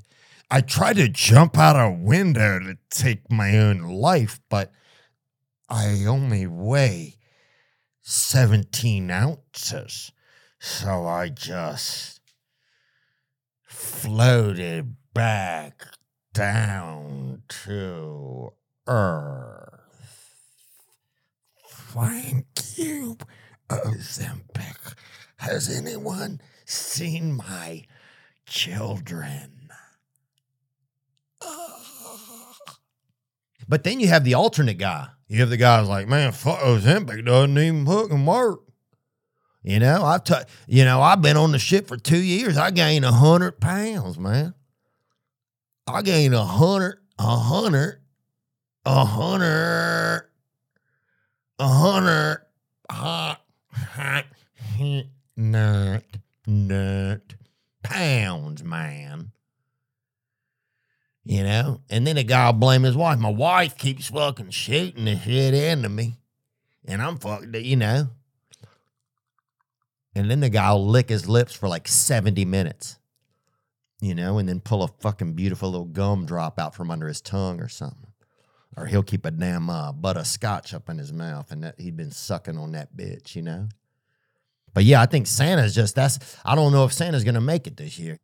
I 0.50 0.62
try 0.62 0.94
to 0.94 1.08
jump 1.08 1.58
out 1.58 1.76
a 1.76 1.90
window 1.90 2.60
to 2.60 2.78
take 2.90 3.32
my 3.32 3.58
own 3.58 3.84
life, 3.84 4.40
but 4.50 4.72
I 5.70 6.04
only 6.06 6.46
weigh 6.46 7.16
17 8.02 9.10
ounces. 9.10 10.12
So 10.60 11.08
I 11.08 11.30
just 11.30 12.20
floated 13.64 14.96
back 15.14 15.88
down 16.34 17.44
to 17.66 18.54
earth. 18.88 19.81
Thank 21.94 22.46
you, 22.78 23.18
Ozempic. 23.70 24.96
Has 25.38 25.70
anyone 25.70 26.40
seen 26.66 27.34
my 27.34 27.84
children? 28.46 29.70
But 33.68 33.84
then 33.84 34.00
you 34.00 34.08
have 34.08 34.24
the 34.24 34.34
alternate 34.34 34.78
guy. 34.78 35.08
You 35.28 35.40
have 35.40 35.50
the 35.50 35.58
guy 35.58 35.80
who's 35.80 35.88
like, 35.88 36.08
man, 36.08 36.34
fuck 36.34 36.60
oh, 36.62 36.78
Ozempic 36.78 37.26
doesn't 37.26 37.58
even 37.58 37.86
fucking 37.86 38.26
work. 38.26 38.62
You 39.64 39.80
know, 39.80 40.04
I've 40.04 40.24
t- 40.24 40.34
you 40.68 40.84
know, 40.84 41.02
I've 41.02 41.22
been 41.22 41.38
on 41.38 41.52
the 41.52 41.60
ship 41.60 41.88
for 41.88 41.96
two 41.96 42.22
years. 42.22 42.58
I 42.58 42.72
gained 42.72 43.06
a 43.06 43.12
hundred 43.12 43.62
pounds, 43.62 44.18
man. 44.18 44.54
I 45.88 46.02
gained 46.02 46.34
a 46.34 46.44
hundred, 46.44 46.98
a 47.20 47.38
hundred, 47.38 48.02
a 48.86 49.06
hundred, 49.06 50.31
a 51.62 51.68
hundred, 51.68 52.42
hot, 52.90 53.40
hot, 53.72 54.26
nut, 55.38 56.04
nut, 56.48 57.36
pounds, 57.84 58.64
man. 58.64 59.32
You 61.24 61.44
know, 61.44 61.82
and 61.88 62.08
then 62.08 62.16
the 62.16 62.24
guy 62.24 62.52
blame 62.52 62.82
his 62.82 62.98
wife. 62.98 63.20
My 63.20 63.30
wife 63.30 63.78
keeps 63.78 64.08
fucking 64.10 64.50
shooting 64.50 65.06
the 65.06 65.20
shit 65.20 65.54
into 65.54 65.88
me, 65.88 66.16
and 66.88 67.00
I'm 67.00 67.18
fucked, 67.20 67.56
you 67.56 67.76
know. 67.76 68.08
And 70.16 70.32
then 70.32 70.40
the 70.40 70.50
guy 70.50 70.72
will 70.74 70.88
lick 70.88 71.10
his 71.10 71.30
lips 71.30 71.54
for 71.54 71.70
like 71.70 71.88
70 71.88 72.44
minutes, 72.44 72.98
you 74.02 74.16
know, 74.16 74.40
and 74.40 74.50
then 74.50 74.62
pull 74.62 74.82
a 74.82 74.88
fucking 74.88 75.34
beautiful 75.34 75.70
little 75.70 75.86
gum 75.86 76.26
drop 76.26 76.60
out 76.60 76.74
from 76.74 76.90
under 76.90 77.08
his 77.08 77.22
tongue 77.22 77.62
or 77.62 77.70
something. 77.70 78.11
Or 78.78 78.86
he'll 78.86 79.04
keep 79.04 79.26
a 79.26 79.32
damn 79.32 79.70
uh, 79.70 79.92
butt 79.92 80.18
of 80.18 80.26
scotch 80.26 80.74
up 80.74 80.90
in 80.90 80.98
his 80.98 81.12
mouth 81.12 81.52
and 81.52 81.64
that 81.64 81.80
he'd 81.80 81.98
been 81.98 82.12
sucking 82.12 82.58
on 82.58 82.72
that 82.72 82.96
bitch, 82.96 83.36
you 83.36 83.42
know? 83.42 83.68
But 84.74 84.86
yeah, 84.86 85.02
I 85.02 85.06
think 85.06 85.28
Santa's 85.28 85.76
just 85.76 85.96
that's 85.96 86.38
I 86.46 86.56
don't 86.56 86.72
know 86.72 86.86
if 86.86 86.94
Santa's 86.94 87.24
gonna 87.24 87.42
make 87.42 87.68
it 87.68 87.78
this 87.78 88.00
year. 88.00 88.20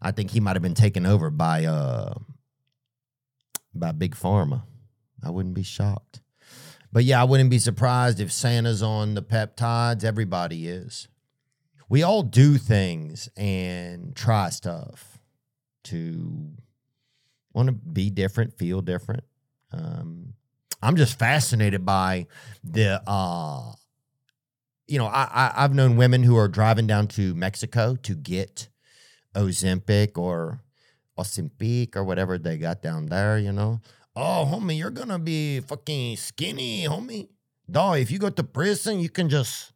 I 0.00 0.12
think 0.12 0.30
he 0.30 0.40
might 0.40 0.56
have 0.56 0.62
been 0.62 0.74
taken 0.74 1.04
over 1.04 1.30
by 1.30 1.66
uh 1.66 2.14
by 3.74 3.92
Big 3.92 4.14
Pharma. 4.14 4.62
I 5.22 5.30
wouldn't 5.30 5.54
be 5.54 5.62
shocked. 5.62 6.20
But 6.92 7.04
yeah, 7.04 7.20
I 7.20 7.24
wouldn't 7.24 7.50
be 7.50 7.58
surprised 7.58 8.18
if 8.18 8.32
Santa's 8.32 8.82
on 8.82 9.14
the 9.14 9.22
peptides. 9.22 10.02
Everybody 10.02 10.66
is. 10.66 11.08
We 11.88 12.02
all 12.02 12.22
do 12.22 12.56
things 12.56 13.28
and 13.36 14.14
try 14.16 14.50
stuff 14.50 15.18
to 15.84 16.52
want 17.52 17.66
to 17.66 17.72
be 17.72 18.10
different, 18.10 18.56
feel 18.56 18.80
different. 18.80 19.24
Um, 19.72 20.34
I'm 20.82 20.96
just 20.96 21.18
fascinated 21.18 21.84
by 21.84 22.26
the, 22.64 23.02
uh, 23.06 23.72
you 24.88 24.98
know, 24.98 25.06
I, 25.06 25.28
I 25.30 25.52
I've 25.64 25.74
known 25.74 25.96
women 25.96 26.22
who 26.22 26.36
are 26.36 26.48
driving 26.48 26.86
down 26.86 27.06
to 27.08 27.34
Mexico 27.34 27.96
to 28.02 28.14
get 28.14 28.68
Ozempic 29.34 30.18
or 30.18 30.62
Ozempic 31.18 31.94
or 31.94 32.04
whatever 32.04 32.38
they 32.38 32.58
got 32.58 32.82
down 32.82 33.06
there. 33.06 33.38
You 33.38 33.52
know, 33.52 33.80
oh 34.16 34.50
homie, 34.50 34.78
you're 34.78 34.90
gonna 34.90 35.18
be 35.18 35.60
fucking 35.60 36.16
skinny, 36.16 36.84
homie. 36.84 37.28
Dog, 37.70 37.98
if 37.98 38.10
you 38.10 38.18
go 38.18 38.30
to 38.30 38.42
prison, 38.42 38.98
you 38.98 39.08
can 39.08 39.28
just 39.28 39.72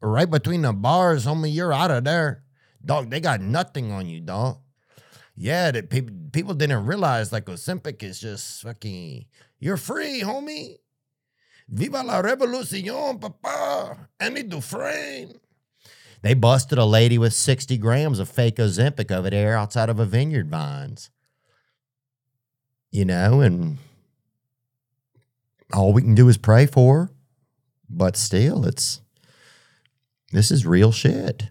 right 0.00 0.30
between 0.30 0.62
the 0.62 0.72
bars, 0.72 1.26
homie. 1.26 1.52
You're 1.52 1.72
out 1.72 1.90
of 1.90 2.04
there, 2.04 2.44
dog. 2.84 3.10
They 3.10 3.20
got 3.20 3.40
nothing 3.40 3.90
on 3.90 4.06
you, 4.06 4.20
dog. 4.20 4.58
Yeah, 5.36 5.70
that 5.70 5.90
people 5.90 6.16
people 6.32 6.54
didn't 6.54 6.86
realize 6.86 7.32
like 7.32 7.44
Ozempic 7.46 8.02
is 8.02 8.18
just 8.20 8.62
fucking. 8.62 9.26
You're 9.60 9.76
free, 9.76 10.22
homie. 10.22 10.76
Viva 11.68 12.02
la 12.02 12.22
revolución, 12.22 13.20
papa. 13.20 14.08
Andy 14.18 14.42
Dufresne. 14.44 15.34
They 16.22 16.34
busted 16.34 16.78
a 16.78 16.84
lady 16.84 17.18
with 17.18 17.34
60 17.34 17.76
grams 17.78 18.18
of 18.18 18.28
fake 18.28 18.56
Ozempic 18.56 19.10
over 19.10 19.30
there 19.30 19.56
outside 19.56 19.88
of 19.90 20.00
a 20.00 20.06
vineyard 20.06 20.48
vines. 20.48 21.10
you 22.90 23.04
know, 23.04 23.42
and 23.42 23.76
all 25.74 25.92
we 25.92 26.00
can 26.02 26.14
do 26.14 26.28
is 26.28 26.38
pray 26.38 26.66
for 26.66 26.94
her. 26.98 27.10
But 27.90 28.16
still, 28.16 28.64
it's 28.64 29.02
this 30.32 30.50
is 30.50 30.66
real 30.66 30.92
shit. 30.92 31.50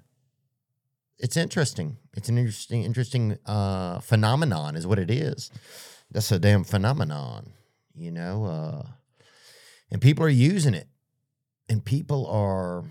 It's 1.18 1.38
interesting. 1.38 1.98
It's 2.16 2.30
an 2.30 2.38
interesting, 2.38 2.84
interesting 2.84 3.38
uh, 3.46 4.00
phenomenon, 4.00 4.76
is 4.76 4.88
what 4.88 5.00
it 5.00 5.12
is. 5.12 5.52
That's 6.12 6.32
a 6.32 6.40
damn 6.40 6.64
phenomenon, 6.64 7.52
you 7.94 8.12
know. 8.12 8.46
Uh, 8.46 8.88
and 9.92 10.02
people 10.02 10.24
are 10.26 10.30
using 10.30 10.74
it, 10.74 10.88
and 11.68 11.84
people 11.84 12.26
are. 12.28 12.84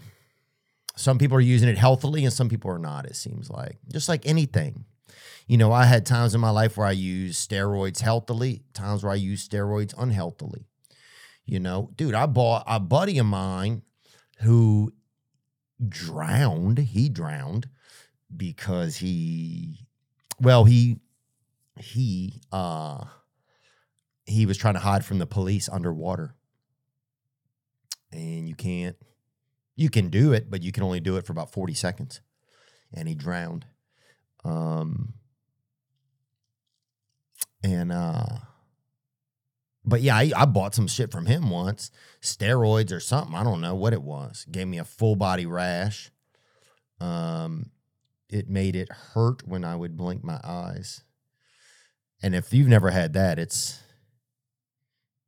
Some 0.97 1.19
people 1.19 1.37
are 1.39 1.41
using 1.41 1.69
it 1.69 1.79
healthily, 1.79 2.25
and 2.25 2.33
some 2.33 2.49
people 2.49 2.71
are 2.71 2.79
not. 2.79 3.07
It 3.07 3.17
seems 3.17 3.51
like 3.51 3.79
just 3.91 4.09
like 4.09 4.27
anything. 4.27 4.85
You 5.47 5.59
know, 5.59 5.73
I 5.73 5.85
had 5.85 6.07
times 6.07 6.35
in 6.35 6.41
my 6.41 6.51
life 6.51 6.77
where 6.77 6.87
I 6.87 6.93
used 6.93 7.51
steroids 7.51 8.01
healthily, 8.01 8.63
times 8.73 9.03
where 9.03 9.13
I 9.13 9.17
used 9.17 9.51
steroids 9.51 9.95
unhealthily. 9.97 10.67
You 11.45 11.61
know, 11.61 11.91
dude, 11.97 12.15
I 12.15 12.27
bought 12.27 12.65
a 12.67 12.81
buddy 12.81 13.19
of 13.19 13.27
mine 13.27 13.83
who 14.41 14.93
drowned. 15.87 16.79
He 16.79 17.09
drowned 17.09 17.69
because 18.37 18.97
he, 18.97 19.87
well, 20.41 20.65
he, 20.65 20.99
he, 21.79 22.43
uh, 22.53 23.05
he 24.27 24.47
was 24.47 24.57
trying 24.57 24.75
to 24.75 24.81
hide 24.81 25.05
from 25.05 25.19
the 25.19 25.27
police 25.27 25.69
underwater. 25.69 26.35
And 28.13 28.49
you 28.49 28.55
can't, 28.55 28.97
you 29.77 29.91
can 29.91 30.09
do 30.09 30.33
it, 30.33 30.51
but 30.51 30.63
you 30.63 30.73
can 30.73 30.83
only 30.83 31.01
do 31.01 31.17
it 31.17 31.27
for 31.27 31.33
about 31.33 31.53
40 31.53 31.75
seconds. 31.75 32.21
And 32.93 33.09
he 33.09 33.15
drowned. 33.15 33.67
Um, 34.45 35.15
and, 37.63 37.91
uh, 37.91 38.27
but 39.85 40.01
yeah, 40.01 40.17
I, 40.17 40.31
I 40.37 40.45
bought 40.47 40.75
some 40.75 40.87
shit 40.87 41.11
from 41.11 41.27
him 41.27 41.51
once, 41.51 41.91
steroids 42.23 42.93
or 42.93 43.01
something. 43.01 43.35
I 43.35 43.45
don't 43.45 43.61
know 43.61 43.75
what 43.75 43.93
it 43.93 44.03
was. 44.03 44.47
Gave 44.51 44.67
me 44.67 44.79
a 44.79 44.85
full 44.85 45.17
body 45.17 45.45
rash. 45.45 46.11
Um, 47.01 47.71
it 48.29 48.49
made 48.49 48.75
it 48.77 48.91
hurt 48.91 49.47
when 49.47 49.65
I 49.65 49.77
would 49.77 49.97
blink 49.97 50.25
my 50.25 50.41
eyes. 50.43 51.03
And 52.23 52.35
if 52.35 52.53
you've 52.53 52.69
never 52.69 52.91
had 52.91 53.13
that, 53.15 53.39
it's 53.39 53.81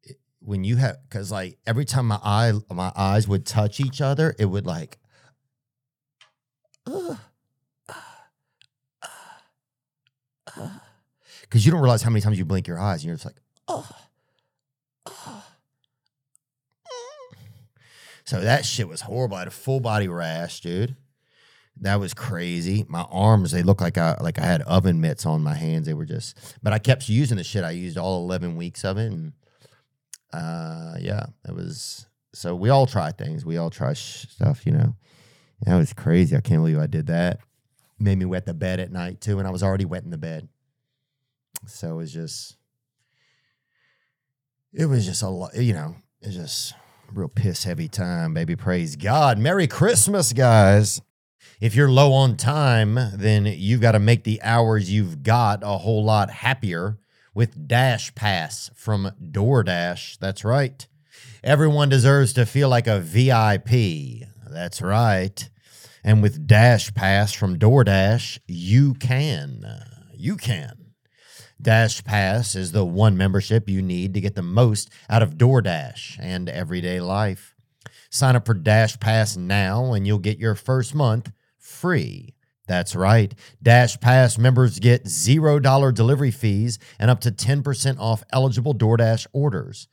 it- 0.03 0.19
when 0.41 0.65
you 0.65 0.77
have 0.77 0.97
because 1.09 1.31
like 1.31 1.59
every 1.67 1.85
time 1.85 2.07
my 2.07 2.21
eye 2.23 2.53
my 2.71 2.93
eyes 2.97 3.29
would 3.29 3.45
touch 3.47 3.81
each 3.81 4.01
other, 4.01 4.35
it 4.39 4.47
would 4.47 4.67
like. 4.67 4.99
Because 11.43 11.65
you 11.65 11.71
don't 11.71 11.81
realize 11.81 12.03
how 12.03 12.11
many 12.11 12.21
times 12.21 12.39
you 12.39 12.45
blink 12.45 12.67
your 12.67 12.79
eyes, 12.79 13.03
and 13.03 13.09
you're 13.09 13.15
just 13.17 13.27
like, 13.27 13.41
oh. 13.69 13.89
So 18.25 18.41
that 18.41 18.65
shit 18.65 18.89
was 18.89 19.03
horrible. 19.03 19.37
I 19.37 19.41
had 19.41 19.49
a 19.49 19.53
full 19.53 19.79
body 19.79 20.09
rash, 20.09 20.61
dude. 20.61 20.97
That 21.81 22.01
was 22.01 22.15
crazy. 22.15 22.87
My 22.89 23.03
arms, 23.11 23.51
they 23.53 23.63
looked 23.63 23.83
like 23.83 23.99
I 23.99 24.17
like 24.21 24.39
I 24.39 24.47
had 24.47 24.63
oven 24.63 25.01
mitts 25.01 25.27
on 25.27 25.43
my 25.43 25.55
hands. 25.55 25.87
They 25.87 25.95
were 25.95 26.07
just 26.07 26.57
but 26.63 26.73
I 26.73 26.79
kept 26.79 27.09
using 27.09 27.37
the 27.37 27.45
shit. 27.45 27.65
I 27.65 27.71
used 27.73 27.99
all 27.99 28.25
11 28.25 28.57
weeks 28.57 28.85
of 28.85 28.97
it 28.97 29.13
and 29.13 29.33
uh 30.33 30.95
yeah, 30.99 31.27
it 31.47 31.55
was 31.55 32.07
so 32.33 32.55
we 32.55 32.71
all 32.71 32.87
try 32.87 33.13
things. 33.13 33.45
We 33.45 33.59
all 33.59 33.71
try 33.71 33.93
sh- 33.93 34.27
stuff, 34.29 34.65
you 34.67 34.73
know. 34.73 34.97
That 35.63 35.77
was 35.77 35.93
crazy. 35.93 36.37
I 36.37 36.41
can't 36.41 36.61
believe 36.61 36.79
I 36.79 36.87
did 36.87 37.07
that. 37.07 37.41
Made 37.99 38.19
me 38.19 38.27
wet 38.27 38.45
the 38.47 38.55
bed 38.55 38.79
at 38.79 38.93
night 38.93 39.21
too, 39.21 39.39
and 39.39 39.49
I 39.49 39.51
was 39.51 39.63
already 39.63 39.87
wet 39.87 40.05
in 40.05 40.11
the 40.11 40.19
bed. 40.19 40.49
So 41.67 41.93
it 41.93 41.97
was 41.97 42.13
just 42.13 42.57
it 44.73 44.87
was 44.87 45.07
just 45.07 45.23
a 45.23 45.29
lot, 45.29 45.55
you 45.57 45.73
know, 45.73 45.97
it 46.21 46.29
was 46.29 46.37
just 46.37 46.75
real 47.13 47.29
piss 47.29 47.65
heavy 47.65 47.89
time, 47.89 48.35
baby. 48.35 48.57
Praise 48.57 48.97
God. 48.97 49.39
Merry 49.39 49.67
Christmas, 49.67 50.33
guys. 50.33 51.01
If 51.59 51.75
you're 51.75 51.91
low 51.91 52.13
on 52.13 52.37
time, 52.37 52.99
then 53.15 53.47
you've 53.47 53.81
got 53.81 53.93
to 53.93 53.99
make 53.99 54.25
the 54.25 54.43
hours 54.43 54.93
you've 54.93 55.23
got 55.23 55.63
a 55.63 55.79
whole 55.79 56.05
lot 56.05 56.29
happier 56.29 56.99
with 57.35 57.67
Dash 57.67 58.15
Pass 58.15 58.71
from 58.75 59.11
DoorDash. 59.23 60.19
That's 60.19 60.45
right. 60.45 60.87
Everyone 61.43 61.89
deserves 61.89 62.35
to 62.35 62.45
feel 62.45 62.69
like 62.69 62.87
a 62.87 63.01
VIP. 63.01 64.29
That's 64.47 64.83
right. 64.83 65.49
And 66.05 66.23
with 66.23 66.47
Dash 66.47 66.93
Pass 66.93 67.33
from 67.33 67.59
DoorDash, 67.59 68.39
you 68.47 68.93
can. 68.93 69.65
You 70.15 70.37
can. 70.37 70.93
Dash 71.61 72.05
Pass 72.05 72.55
is 72.55 72.73
the 72.73 72.85
one 72.85 73.17
membership 73.17 73.67
you 73.67 73.81
need 73.81 74.13
to 74.13 74.21
get 74.21 74.35
the 74.35 74.43
most 74.43 74.91
out 75.09 75.23
of 75.23 75.39
DoorDash 75.39 76.19
and 76.21 76.51
everyday 76.51 77.01
life. 77.01 77.55
Sign 78.11 78.37
up 78.37 78.45
for 78.45 78.53
Dash 78.53 79.01
Pass 79.01 79.39
now 79.39 79.95
and 79.95 80.07
you'll 80.07 80.19
get 80.19 80.39
your 80.39 80.55
first 80.55 80.95
month 80.95 81.33
free. 81.67 82.35
That's 82.67 82.97
right. 82.97 83.35
Dash 83.63 83.99
Pass 84.01 84.39
members 84.39 84.79
get 84.79 85.05
$0 85.05 85.95
delivery 85.95 86.31
fees 86.31 86.79
and 86.99 87.11
up 87.11 87.21
to 87.21 87.31
10% 87.31 87.99
off 87.99 88.25
eligible 88.33 88.75
DoorDash 88.75 89.27
orders, 89.33 89.89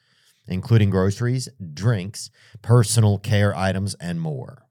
including 0.47 0.89
groceries, 0.89 1.49
drinks, 1.73 2.31
personal 2.62 3.19
care 3.19 3.55
items, 3.55 3.93
and 3.95 4.19
more. 4.19 4.63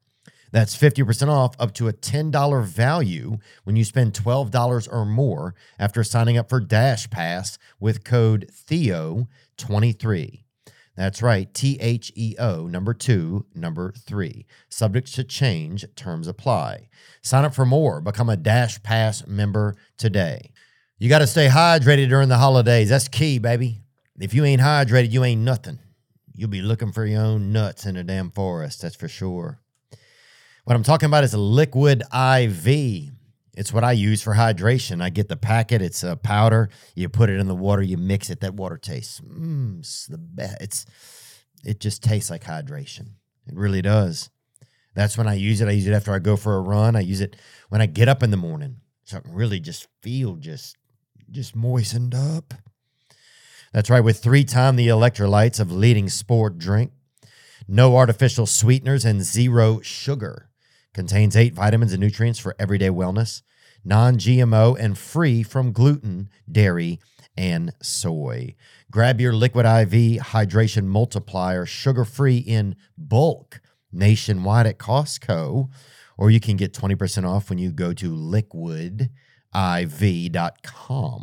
That's 0.50 0.76
50% 0.76 1.28
off 1.28 1.54
up 1.58 1.72
to 1.74 1.88
a 1.88 1.92
$10 1.92 2.64
value 2.64 3.38
when 3.64 3.76
you 3.76 3.84
spend 3.84 4.12
$12 4.12 4.88
or 4.92 5.06
more 5.06 5.54
after 5.78 6.04
signing 6.04 6.36
up 6.36 6.48
for 6.48 6.60
Dash 6.60 7.08
Pass 7.08 7.58
with 7.80 8.04
code 8.04 8.50
THEO23. 8.68 10.44
That's 10.96 11.22
right, 11.22 11.52
T 11.54 11.78
H 11.80 12.12
E 12.14 12.36
O, 12.38 12.66
number 12.66 12.92
two, 12.92 13.46
number 13.54 13.92
three. 13.92 14.46
Subject 14.68 15.12
to 15.14 15.24
change, 15.24 15.86
terms 15.96 16.28
apply. 16.28 16.88
Sign 17.22 17.44
up 17.44 17.54
for 17.54 17.64
more. 17.64 18.00
Become 18.00 18.28
a 18.28 18.36
Dash 18.36 18.82
Pass 18.82 19.26
member 19.26 19.74
today. 19.96 20.52
You 20.98 21.08
got 21.08 21.20
to 21.20 21.26
stay 21.26 21.48
hydrated 21.48 22.10
during 22.10 22.28
the 22.28 22.36
holidays. 22.36 22.90
That's 22.90 23.08
key, 23.08 23.38
baby. 23.38 23.80
If 24.20 24.34
you 24.34 24.44
ain't 24.44 24.60
hydrated, 24.60 25.10
you 25.10 25.24
ain't 25.24 25.40
nothing. 25.40 25.78
You'll 26.34 26.50
be 26.50 26.62
looking 26.62 26.92
for 26.92 27.06
your 27.06 27.22
own 27.22 27.52
nuts 27.52 27.86
in 27.86 27.96
a 27.96 28.04
damn 28.04 28.30
forest, 28.30 28.82
that's 28.82 28.96
for 28.96 29.08
sure. 29.08 29.60
What 30.64 30.76
I'm 30.76 30.82
talking 30.82 31.06
about 31.06 31.24
is 31.24 31.34
a 31.34 31.38
liquid 31.38 32.02
IV. 32.12 33.10
It's 33.54 33.72
what 33.72 33.84
I 33.84 33.92
use 33.92 34.22
for 34.22 34.34
hydration. 34.34 35.02
I 35.02 35.10
get 35.10 35.28
the 35.28 35.36
packet. 35.36 35.82
It's 35.82 36.02
a 36.02 36.16
powder. 36.16 36.70
You 36.94 37.08
put 37.08 37.28
it 37.28 37.38
in 37.38 37.48
the 37.48 37.54
water. 37.54 37.82
You 37.82 37.98
mix 37.98 38.30
it. 38.30 38.40
That 38.40 38.54
water 38.54 38.78
tastes. 38.78 39.20
Mm, 39.20 39.80
it's 39.80 40.06
the 40.06 40.18
best. 40.18 40.56
It's 40.60 40.86
it 41.64 41.78
just 41.80 42.02
tastes 42.02 42.30
like 42.30 42.44
hydration. 42.44 43.12
It 43.46 43.54
really 43.54 43.82
does. 43.82 44.30
That's 44.94 45.18
when 45.18 45.28
I 45.28 45.34
use 45.34 45.60
it. 45.60 45.68
I 45.68 45.72
use 45.72 45.86
it 45.86 45.94
after 45.94 46.12
I 46.12 46.18
go 46.18 46.36
for 46.36 46.56
a 46.56 46.60
run. 46.60 46.96
I 46.96 47.00
use 47.00 47.20
it 47.20 47.36
when 47.68 47.80
I 47.80 47.86
get 47.86 48.08
up 48.08 48.22
in 48.22 48.30
the 48.30 48.36
morning, 48.36 48.76
so 49.04 49.18
I 49.18 49.20
can 49.20 49.32
really 49.32 49.60
just 49.60 49.88
feel 50.00 50.36
just 50.36 50.76
just 51.30 51.54
moistened 51.54 52.14
up. 52.14 52.54
That's 53.72 53.90
right. 53.90 54.04
With 54.04 54.22
three 54.22 54.44
time 54.44 54.76
the 54.76 54.88
electrolytes 54.88 55.60
of 55.60 55.72
leading 55.72 56.08
sport 56.08 56.58
drink, 56.58 56.92
no 57.68 57.96
artificial 57.96 58.46
sweeteners, 58.46 59.04
and 59.04 59.22
zero 59.22 59.80
sugar. 59.80 60.50
Contains 60.94 61.36
eight 61.36 61.54
vitamins 61.54 61.92
and 61.92 62.00
nutrients 62.00 62.38
for 62.38 62.54
everyday 62.58 62.88
wellness, 62.90 63.42
non 63.84 64.16
GMO, 64.16 64.78
and 64.78 64.98
free 64.98 65.42
from 65.42 65.72
gluten, 65.72 66.28
dairy, 66.50 67.00
and 67.36 67.72
soy. 67.80 68.54
Grab 68.90 69.20
your 69.20 69.32
Liquid 69.32 69.64
IV 69.64 70.20
Hydration 70.22 70.84
Multiplier 70.84 71.64
sugar 71.64 72.04
free 72.04 72.36
in 72.38 72.76
bulk 72.98 73.60
nationwide 73.90 74.66
at 74.66 74.78
Costco, 74.78 75.70
or 76.18 76.30
you 76.30 76.40
can 76.40 76.56
get 76.56 76.72
20% 76.74 77.28
off 77.28 77.48
when 77.48 77.58
you 77.58 77.70
go 77.72 77.92
to 77.94 78.10
liquidiv.com 78.10 79.08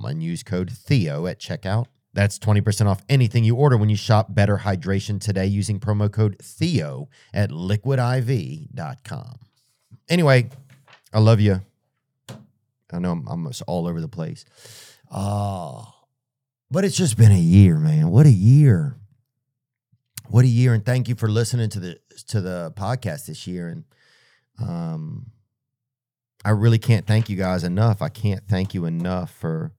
and 0.05 0.23
use 0.23 0.43
code 0.43 0.71
Theo 0.71 1.27
at 1.27 1.39
checkout. 1.39 1.85
That's 2.13 2.39
20% 2.39 2.87
off 2.87 3.03
anything 3.07 3.43
you 3.43 3.55
order 3.55 3.77
when 3.77 3.89
you 3.89 3.95
shop 3.95 4.33
Better 4.33 4.57
Hydration 4.57 5.21
today 5.21 5.45
using 5.45 5.79
promo 5.79 6.11
code 6.11 6.37
Theo 6.41 7.07
at 7.33 7.51
liquidiv.com. 7.51 9.39
Anyway, 10.09 10.49
I 11.13 11.19
love 11.19 11.39
you. 11.39 11.61
I 12.91 12.99
know 12.99 13.11
I'm, 13.11 13.27
I'm 13.27 13.51
all 13.67 13.87
over 13.87 14.01
the 14.01 14.07
place. 14.07 14.45
Uh, 15.11 15.83
but 16.71 16.83
it's 16.85 16.97
just 16.97 17.17
been 17.17 17.31
a 17.31 17.37
year, 17.39 17.77
man. 17.77 18.09
What 18.09 18.25
a 18.25 18.31
year. 18.31 18.95
What 20.29 20.45
a 20.45 20.47
year. 20.47 20.73
And 20.73 20.85
thank 20.85 21.07
you 21.07 21.15
for 21.15 21.27
listening 21.27 21.69
to 21.69 21.79
the 21.79 21.99
to 22.27 22.41
the 22.41 22.71
podcast 22.75 23.25
this 23.25 23.47
year. 23.47 23.69
And 23.69 23.83
um 24.59 25.31
I 26.45 26.51
really 26.51 26.77
can't 26.77 27.05
thank 27.05 27.29
you 27.29 27.35
guys 27.35 27.63
enough. 27.63 28.01
I 28.01 28.09
can't 28.09 28.47
thank 28.47 28.73
you 28.73 28.85
enough 28.85 29.31
for 29.31 29.73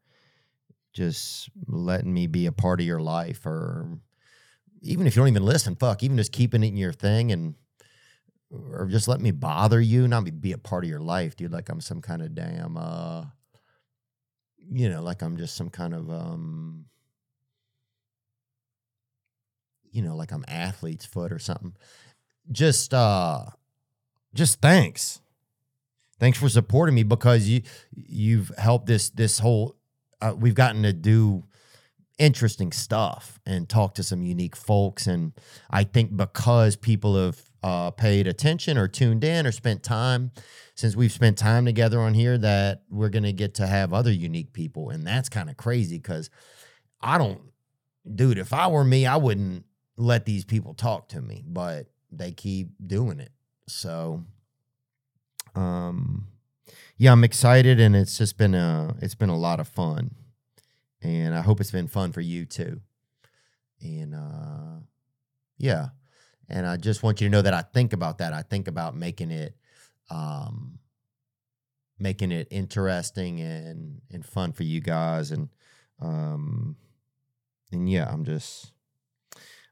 just 0.92 1.48
letting 1.66 2.12
me 2.12 2.26
be 2.26 2.46
a 2.46 2.52
part 2.52 2.80
of 2.80 2.86
your 2.86 3.00
life 3.00 3.46
or 3.46 3.98
even 4.82 5.06
if 5.06 5.14
you 5.14 5.20
don't 5.20 5.28
even 5.28 5.44
listen, 5.44 5.76
fuck, 5.76 6.02
even 6.02 6.16
just 6.16 6.32
keeping 6.32 6.62
it 6.64 6.68
in 6.68 6.76
your 6.76 6.92
thing 6.92 7.30
and 7.32 7.54
or 8.50 8.86
just 8.86 9.08
let 9.08 9.20
me 9.20 9.30
bother 9.30 9.80
you, 9.80 10.08
not 10.08 10.24
be, 10.24 10.30
be 10.30 10.52
a 10.52 10.58
part 10.58 10.84
of 10.84 10.90
your 10.90 11.00
life, 11.00 11.36
dude. 11.36 11.52
Like 11.52 11.68
I'm 11.68 11.80
some 11.80 12.00
kind 12.00 12.22
of 12.22 12.34
damn 12.34 12.76
uh 12.76 13.26
you 14.58 14.88
know, 14.88 15.02
like 15.02 15.22
I'm 15.22 15.36
just 15.36 15.56
some 15.56 15.70
kind 15.70 15.94
of 15.94 16.10
um 16.10 16.86
you 19.92 20.02
know, 20.02 20.14
like 20.14 20.32
I'm 20.32 20.44
athlete's 20.48 21.04
foot 21.06 21.32
or 21.32 21.38
something. 21.38 21.74
Just 22.50 22.92
uh 22.92 23.46
just 24.34 24.60
thanks. 24.60 25.20
Thanks 26.18 26.38
for 26.38 26.48
supporting 26.48 26.94
me 26.94 27.02
because 27.02 27.48
you 27.48 27.62
you've 27.94 28.50
helped 28.58 28.86
this 28.86 29.10
this 29.10 29.38
whole 29.38 29.76
uh, 30.20 30.34
we've 30.36 30.54
gotten 30.54 30.82
to 30.82 30.92
do 30.92 31.44
interesting 32.18 32.70
stuff 32.70 33.40
and 33.46 33.68
talk 33.68 33.94
to 33.94 34.02
some 34.02 34.22
unique 34.22 34.54
folks 34.54 35.06
and 35.06 35.32
I 35.70 35.84
think 35.84 36.14
because 36.14 36.76
people 36.76 37.16
have 37.16 37.49
uh, 37.62 37.90
paid 37.90 38.26
attention 38.26 38.78
or 38.78 38.88
tuned 38.88 39.24
in 39.24 39.46
or 39.46 39.52
spent 39.52 39.82
time 39.82 40.30
since 40.74 40.96
we've 40.96 41.12
spent 41.12 41.36
time 41.36 41.64
together 41.64 42.00
on 42.00 42.14
here 42.14 42.38
that 42.38 42.82
we're 42.88 43.10
going 43.10 43.22
to 43.22 43.32
get 43.32 43.54
to 43.54 43.66
have 43.66 43.92
other 43.92 44.10
unique 44.10 44.52
people 44.52 44.88
and 44.90 45.06
that's 45.06 45.28
kind 45.28 45.50
of 45.50 45.56
crazy 45.56 45.98
cuz 45.98 46.30
I 47.00 47.18
don't 47.18 47.40
dude 48.14 48.38
if 48.38 48.52
I 48.52 48.66
were 48.68 48.84
me 48.84 49.06
I 49.06 49.16
wouldn't 49.16 49.66
let 49.96 50.24
these 50.24 50.44
people 50.44 50.72
talk 50.72 51.08
to 51.10 51.20
me 51.20 51.44
but 51.46 51.86
they 52.10 52.32
keep 52.32 52.70
doing 52.84 53.20
it. 53.20 53.32
So 53.68 54.24
um 55.54 56.28
yeah 56.96 57.10
i'm 57.10 57.24
excited 57.24 57.80
and 57.80 57.96
it's 57.96 58.16
just 58.16 58.38
been 58.38 58.54
a 58.54 58.94
it's 59.02 59.16
been 59.16 59.28
a 59.28 59.36
lot 59.36 59.58
of 59.58 59.66
fun 59.66 60.14
and 61.02 61.34
i 61.34 61.40
hope 61.40 61.60
it's 61.60 61.72
been 61.72 61.88
fun 61.88 62.12
for 62.12 62.20
you 62.20 62.44
too. 62.46 62.80
And 63.82 64.14
uh 64.14 64.80
yeah 65.58 65.88
and 66.50 66.66
i 66.66 66.76
just 66.76 67.02
want 67.02 67.20
you 67.20 67.28
to 67.28 67.30
know 67.30 67.42
that 67.42 67.54
i 67.54 67.62
think 67.62 67.92
about 67.92 68.18
that 68.18 68.32
i 68.32 68.42
think 68.42 68.68
about 68.68 68.94
making 68.94 69.30
it 69.30 69.54
um 70.10 70.78
making 71.98 72.32
it 72.32 72.48
interesting 72.50 73.40
and 73.40 74.00
and 74.10 74.24
fun 74.24 74.52
for 74.52 74.64
you 74.64 74.80
guys 74.80 75.30
and 75.30 75.48
um 76.00 76.76
and 77.72 77.90
yeah 77.90 78.08
i'm 78.10 78.24
just 78.24 78.72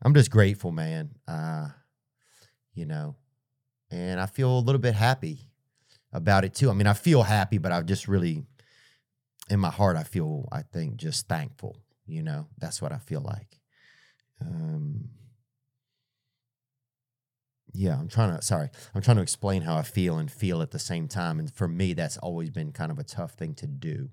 i'm 0.02 0.14
just 0.14 0.30
grateful 0.30 0.72
man 0.72 1.10
uh 1.26 1.68
you 2.74 2.86
know 2.86 3.16
and 3.90 4.20
i 4.20 4.26
feel 4.26 4.58
a 4.58 4.60
little 4.60 4.80
bit 4.80 4.94
happy 4.94 5.48
about 6.12 6.44
it 6.44 6.54
too. 6.54 6.70
I 6.70 6.74
mean, 6.74 6.86
I 6.86 6.94
feel 6.94 7.22
happy, 7.22 7.58
but 7.58 7.72
I 7.72 7.82
just 7.82 8.08
really, 8.08 8.44
in 9.50 9.60
my 9.60 9.70
heart, 9.70 9.96
I 9.96 10.04
feel, 10.04 10.48
I 10.52 10.62
think, 10.62 10.96
just 10.96 11.28
thankful. 11.28 11.76
You 12.06 12.22
know, 12.22 12.46
that's 12.58 12.80
what 12.80 12.92
I 12.92 12.98
feel 12.98 13.20
like. 13.20 13.58
Um, 14.40 15.10
yeah, 17.78 17.96
I'm 17.96 18.08
trying 18.08 18.34
to, 18.34 18.42
sorry, 18.42 18.70
I'm 18.92 19.02
trying 19.02 19.18
to 19.18 19.22
explain 19.22 19.62
how 19.62 19.76
I 19.76 19.82
feel 19.82 20.18
and 20.18 20.28
feel 20.28 20.62
at 20.62 20.72
the 20.72 20.80
same 20.80 21.06
time. 21.06 21.38
And 21.38 21.48
for 21.54 21.68
me, 21.68 21.92
that's 21.92 22.16
always 22.18 22.50
been 22.50 22.72
kind 22.72 22.90
of 22.90 22.98
a 22.98 23.04
tough 23.04 23.34
thing 23.34 23.54
to 23.54 23.68
do. 23.68 24.10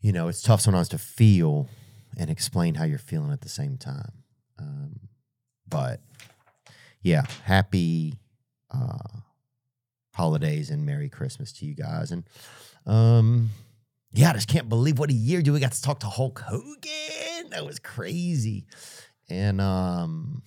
You 0.00 0.12
know, 0.12 0.28
it's 0.28 0.40
tough 0.40 0.62
sometimes 0.62 0.88
to 0.88 0.98
feel 0.98 1.68
and 2.16 2.30
explain 2.30 2.76
how 2.76 2.84
you're 2.84 2.98
feeling 2.98 3.30
at 3.30 3.42
the 3.42 3.48
same 3.50 3.76
time. 3.76 4.22
Um, 4.58 5.00
but 5.68 6.00
yeah, 7.02 7.24
happy 7.44 8.14
uh, 8.70 9.20
holidays 10.14 10.70
and 10.70 10.86
Merry 10.86 11.10
Christmas 11.10 11.52
to 11.52 11.66
you 11.66 11.74
guys. 11.74 12.10
And 12.10 12.24
um, 12.86 13.50
yeah, 14.14 14.30
I 14.30 14.32
just 14.32 14.48
can't 14.48 14.70
believe 14.70 14.98
what 14.98 15.10
a 15.10 15.14
year, 15.14 15.42
dude. 15.42 15.52
We 15.52 15.60
got 15.60 15.72
to 15.72 15.82
talk 15.82 16.00
to 16.00 16.06
Hulk 16.06 16.42
Hogan. 16.46 17.50
That 17.50 17.66
was 17.66 17.78
crazy. 17.78 18.64
And 19.28 19.60
um, 19.60 20.42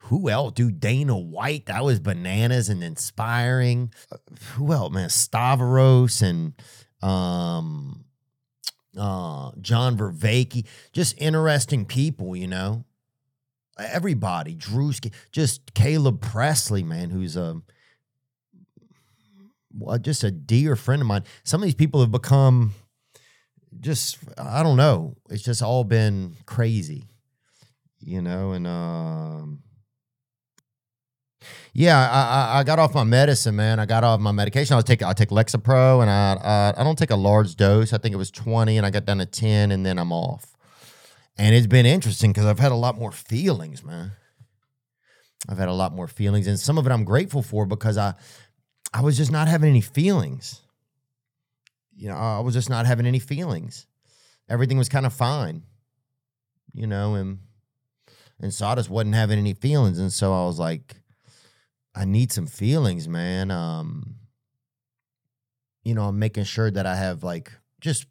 who 0.00 0.28
else? 0.28 0.52
Dude, 0.52 0.80
Dana 0.80 1.16
White. 1.16 1.66
That 1.66 1.84
was 1.84 2.00
bananas 2.00 2.68
and 2.68 2.82
inspiring. 2.82 3.92
Who 4.54 4.72
else, 4.72 4.92
man? 4.92 5.10
Stavros 5.10 6.22
and 6.22 6.54
um, 7.02 8.04
uh, 8.98 9.52
John 9.60 9.96
Vervaeke. 9.96 10.66
Just 10.92 11.20
interesting 11.20 11.84
people, 11.84 12.36
you 12.36 12.46
know 12.46 12.84
everybody, 13.80 14.54
Drewski, 14.54 15.12
just 15.32 15.74
Caleb 15.74 16.20
Pressley, 16.20 16.82
man, 16.82 17.10
who's 17.10 17.36
a 17.36 17.60
just 20.00 20.24
a 20.24 20.30
dear 20.30 20.76
friend 20.76 21.00
of 21.00 21.08
mine. 21.08 21.24
Some 21.44 21.62
of 21.62 21.66
these 21.66 21.74
people 21.74 22.00
have 22.00 22.10
become 22.10 22.72
just 23.78 24.18
I 24.36 24.62
don't 24.62 24.76
know. 24.76 25.16
It's 25.28 25.42
just 25.42 25.62
all 25.62 25.84
been 25.84 26.36
crazy, 26.46 27.04
you 28.00 28.20
know. 28.20 28.52
And 28.52 28.66
um, 28.66 29.62
yeah, 31.72 31.98
I, 31.98 32.60
I 32.60 32.64
got 32.64 32.78
off 32.78 32.94
my 32.94 33.04
medicine, 33.04 33.56
man. 33.56 33.78
I 33.78 33.86
got 33.86 34.04
off 34.04 34.20
my 34.20 34.32
medication. 34.32 34.74
I 34.74 34.76
was 34.76 34.84
taking 34.84 35.06
I 35.06 35.12
take 35.12 35.30
Lexapro, 35.30 36.02
and 36.02 36.10
I, 36.10 36.34
I 36.42 36.80
I 36.80 36.84
don't 36.84 36.98
take 36.98 37.10
a 37.10 37.16
large 37.16 37.56
dose. 37.56 37.92
I 37.92 37.98
think 37.98 38.14
it 38.14 38.18
was 38.18 38.30
twenty, 38.30 38.76
and 38.76 38.86
I 38.86 38.90
got 38.90 39.04
down 39.04 39.18
to 39.18 39.26
ten, 39.26 39.70
and 39.70 39.84
then 39.84 39.98
I'm 39.98 40.12
off. 40.12 40.56
And 41.38 41.54
it's 41.54 41.66
been 41.66 41.86
interesting 41.86 42.32
because 42.32 42.44
I've 42.44 42.58
had 42.58 42.72
a 42.72 42.76
lot 42.76 42.98
more 42.98 43.12
feelings, 43.12 43.82
man. 43.82 44.12
I've 45.48 45.58
had 45.58 45.68
a 45.68 45.74
lot 45.74 45.94
more 45.94 46.06
feelings, 46.08 46.46
and 46.46 46.58
some 46.58 46.76
of 46.76 46.86
it 46.86 46.92
I'm 46.92 47.04
grateful 47.04 47.42
for 47.42 47.64
because 47.64 47.96
I, 47.96 48.14
I 48.92 49.00
was 49.00 49.16
just 49.16 49.32
not 49.32 49.48
having 49.48 49.70
any 49.70 49.80
feelings. 49.80 50.60
You 51.96 52.08
know, 52.08 52.16
I 52.16 52.40
was 52.40 52.54
just 52.54 52.68
not 52.68 52.86
having 52.86 53.06
any 53.06 53.18
feelings. 53.18 53.86
Everything 54.48 54.76
was 54.76 54.88
kind 54.88 55.06
of 55.06 55.12
fine, 55.12 55.62
you 56.72 56.86
know, 56.86 57.14
and 57.14 57.38
and 58.40 58.52
so 58.52 58.66
I 58.66 58.74
just 58.74 58.90
wasn't 58.90 59.14
having 59.14 59.38
any 59.38 59.54
feelings, 59.54 59.98
and 59.98 60.12
so 60.12 60.32
I 60.32 60.46
was 60.46 60.58
like, 60.58 60.96
I 61.94 62.04
need 62.04 62.32
some 62.32 62.46
feelings, 62.46 63.08
man. 63.08 63.50
Um, 63.50 64.16
you 65.82 65.94
know, 65.94 66.04
I'm 66.04 66.18
making 66.18 66.44
sure 66.44 66.70
that 66.70 66.86
I 66.86 66.96
have 66.96 67.22
like 67.22 67.52
just 67.80 68.06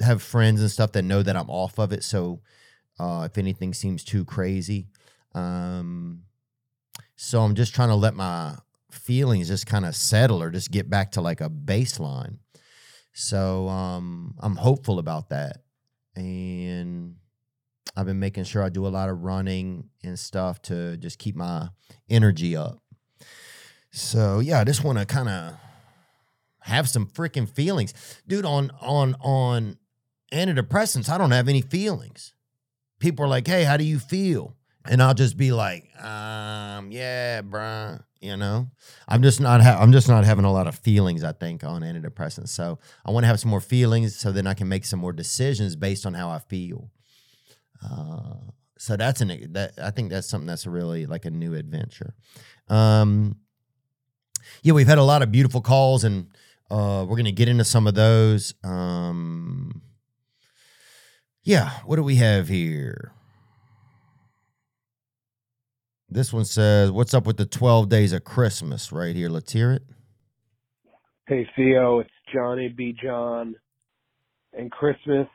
have 0.00 0.22
friends 0.22 0.60
and 0.60 0.70
stuff 0.70 0.92
that 0.92 1.02
know 1.02 1.22
that 1.22 1.36
I'm 1.36 1.50
off 1.50 1.78
of 1.78 1.92
it. 1.92 2.04
So 2.04 2.40
uh, 2.98 3.28
if 3.30 3.38
anything 3.38 3.74
seems 3.74 4.04
too 4.04 4.24
crazy, 4.24 4.88
um, 5.34 6.22
so 7.16 7.42
I'm 7.42 7.54
just 7.54 7.74
trying 7.74 7.88
to 7.88 7.94
let 7.94 8.14
my 8.14 8.56
feelings 8.90 9.48
just 9.48 9.66
kind 9.66 9.84
of 9.84 9.94
settle 9.94 10.42
or 10.42 10.50
just 10.50 10.70
get 10.70 10.88
back 10.90 11.12
to 11.12 11.20
like 11.20 11.40
a 11.40 11.50
baseline. 11.50 12.38
So 13.12 13.68
um, 13.68 14.34
I'm 14.38 14.56
hopeful 14.56 14.98
about 14.98 15.30
that, 15.30 15.62
and 16.14 17.16
I've 17.94 18.06
been 18.06 18.18
making 18.18 18.44
sure 18.44 18.62
I 18.62 18.68
do 18.68 18.86
a 18.86 18.88
lot 18.88 19.08
of 19.08 19.22
running 19.22 19.90
and 20.02 20.18
stuff 20.18 20.60
to 20.62 20.96
just 20.96 21.18
keep 21.18 21.36
my 21.36 21.68
energy 22.08 22.56
up. 22.56 22.78
So 23.90 24.40
yeah, 24.40 24.60
I 24.60 24.64
just 24.64 24.84
want 24.84 24.98
to 24.98 25.06
kind 25.06 25.28
of 25.28 25.54
have 26.60 26.88
some 26.88 27.06
freaking 27.06 27.48
feelings, 27.48 27.94
dude. 28.26 28.44
On 28.44 28.70
on 28.80 29.14
on 29.20 29.78
antidepressants, 30.32 31.08
I 31.08 31.16
don't 31.16 31.30
have 31.30 31.48
any 31.48 31.62
feelings. 31.62 32.34
People 32.98 33.24
are 33.24 33.28
like, 33.28 33.46
hey, 33.46 33.64
how 33.64 33.76
do 33.76 33.84
you 33.84 33.98
feel? 33.98 34.56
And 34.88 35.02
I'll 35.02 35.14
just 35.14 35.36
be 35.36 35.52
like, 35.52 35.84
um, 36.02 36.90
yeah, 36.90 37.42
bruh. 37.42 38.02
You 38.20 38.36
know, 38.36 38.70
I'm 39.06 39.22
just 39.22 39.40
not. 39.40 39.60
Ha- 39.62 39.78
I'm 39.80 39.92
just 39.92 40.08
not 40.08 40.24
having 40.24 40.44
a 40.44 40.52
lot 40.52 40.66
of 40.66 40.76
feelings. 40.76 41.22
I 41.22 41.32
think 41.32 41.62
on 41.62 41.82
antidepressants. 41.82 42.48
So 42.48 42.78
I 43.04 43.10
want 43.10 43.24
to 43.24 43.28
have 43.28 43.38
some 43.38 43.50
more 43.50 43.60
feelings, 43.60 44.16
so 44.16 44.32
then 44.32 44.46
I 44.46 44.54
can 44.54 44.68
make 44.68 44.84
some 44.84 44.98
more 44.98 45.12
decisions 45.12 45.76
based 45.76 46.06
on 46.06 46.14
how 46.14 46.30
I 46.30 46.38
feel. 46.38 46.90
Uh, 47.84 48.34
so 48.78 48.96
that's 48.96 49.20
an. 49.20 49.52
That 49.52 49.72
I 49.82 49.90
think 49.90 50.10
that's 50.10 50.28
something 50.28 50.46
that's 50.46 50.66
really 50.66 51.06
like 51.06 51.24
a 51.24 51.30
new 51.30 51.54
adventure. 51.54 52.14
Um, 52.68 53.36
yeah, 54.62 54.72
we've 54.72 54.86
had 54.86 54.98
a 54.98 55.02
lot 55.02 55.22
of 55.22 55.32
beautiful 55.32 55.60
calls, 55.60 56.04
and 56.04 56.28
uh, 56.70 57.04
we're 57.08 57.16
gonna 57.16 57.32
get 57.32 57.48
into 57.48 57.64
some 57.64 57.86
of 57.86 57.94
those. 57.94 58.54
Um, 58.64 59.82
yeah, 61.42 61.70
what 61.84 61.96
do 61.96 62.02
we 62.02 62.16
have 62.16 62.48
here? 62.48 63.12
This 66.08 66.32
one 66.32 66.44
says, 66.44 66.90
"What's 66.90 67.14
up 67.14 67.26
with 67.26 67.36
the 67.36 67.46
twelve 67.46 67.88
days 67.88 68.12
of 68.12 68.24
Christmas?" 68.24 68.92
Right 68.92 69.16
here, 69.16 69.28
let's 69.28 69.52
hear 69.52 69.72
it. 69.72 69.82
Hey 71.26 71.48
Theo, 71.56 72.00
it's 72.00 72.10
Johnny 72.32 72.68
B. 72.68 72.96
John, 73.02 73.56
and 74.52 74.70
Christmas 74.70 75.26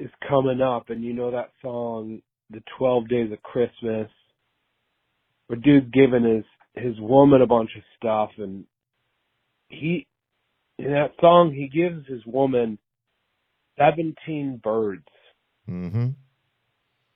is 0.00 0.10
coming 0.28 0.60
up, 0.60 0.90
and 0.90 1.04
you 1.04 1.12
know 1.12 1.30
that 1.30 1.50
song, 1.62 2.22
"The 2.50 2.62
Twelve 2.78 3.08
Days 3.08 3.30
of 3.32 3.42
Christmas," 3.42 4.10
where 5.46 5.58
dude's 5.58 5.90
giving 5.92 6.24
his 6.24 6.44
his 6.74 6.98
woman 7.00 7.42
a 7.42 7.46
bunch 7.46 7.70
of 7.76 7.82
stuff, 7.96 8.30
and 8.38 8.64
he 9.68 10.06
in 10.78 10.92
that 10.92 11.12
song 11.20 11.52
he 11.52 11.68
gives 11.68 12.06
his 12.06 12.24
woman 12.26 12.78
seventeen 13.78 14.56
birds, 14.62 15.06
Mm-hmm. 15.68 16.08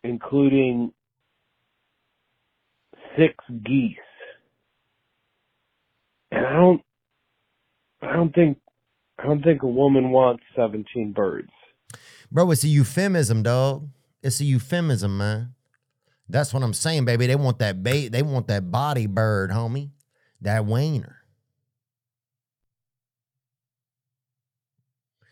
including 0.04 0.92
six 3.16 3.34
geese, 3.64 3.96
and 6.30 6.46
I 6.46 6.52
don't, 6.52 6.82
I 8.02 8.12
don't 8.12 8.34
think, 8.34 8.58
I 9.18 9.24
don't 9.24 9.42
think 9.42 9.62
a 9.62 9.68
woman 9.68 10.10
wants 10.10 10.42
seventeen 10.54 11.12
birds. 11.12 11.50
Bro, 12.34 12.50
it's 12.50 12.64
a 12.64 12.68
euphemism, 12.68 13.44
dog. 13.44 13.88
It's 14.20 14.40
a 14.40 14.44
euphemism, 14.44 15.16
man. 15.16 15.54
That's 16.28 16.52
what 16.52 16.64
I'm 16.64 16.74
saying, 16.74 17.04
baby. 17.04 17.28
They 17.28 17.36
want 17.36 17.60
that 17.60 17.84
bait. 17.84 18.08
They 18.08 18.22
want 18.22 18.48
that 18.48 18.72
body 18.72 19.06
bird, 19.06 19.52
homie. 19.52 19.90
That 20.40 20.66
wiener. 20.66 21.18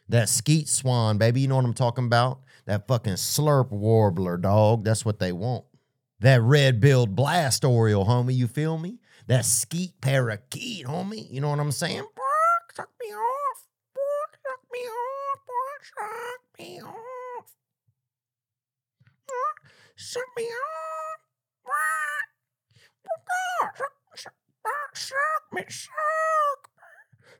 That 0.08 0.28
skeet 0.28 0.68
swan, 0.68 1.18
baby. 1.18 1.40
You 1.40 1.48
know 1.48 1.56
what 1.56 1.64
I'm 1.64 1.74
talking 1.74 2.04
about? 2.04 2.38
That 2.66 2.86
fucking 2.86 3.14
slurp 3.14 3.72
warbler, 3.72 4.36
dog. 4.36 4.84
That's 4.84 5.04
what 5.04 5.18
they 5.18 5.32
want. 5.32 5.64
That 6.20 6.40
red 6.40 6.80
billed 6.80 7.16
blast 7.16 7.64
oriole, 7.64 8.06
homie. 8.06 8.36
You 8.36 8.46
feel 8.46 8.78
me? 8.78 9.00
That 9.26 9.44
skeet 9.44 10.00
parakeet, 10.00 10.86
homie. 10.86 11.28
You 11.32 11.40
know 11.40 11.50
what 11.50 11.58
I'm 11.58 11.72
saying? 11.72 12.06
Suck 12.76 12.90
me 13.00 13.08
off. 13.12 13.66
Suck 14.44 14.60
me 14.72 14.78
off. 14.78 15.11
Suck 15.82 16.40
me 16.58 16.80
off. 16.80 17.52
Suck 19.96 20.22
me 20.36 20.44
off. 20.44 21.20
Bark, 21.64 22.28
suck, 23.76 23.92
suck, 24.16 24.34
suck 24.94 25.44
me, 25.52 25.62
suck 25.68 26.70
me. 26.76 26.82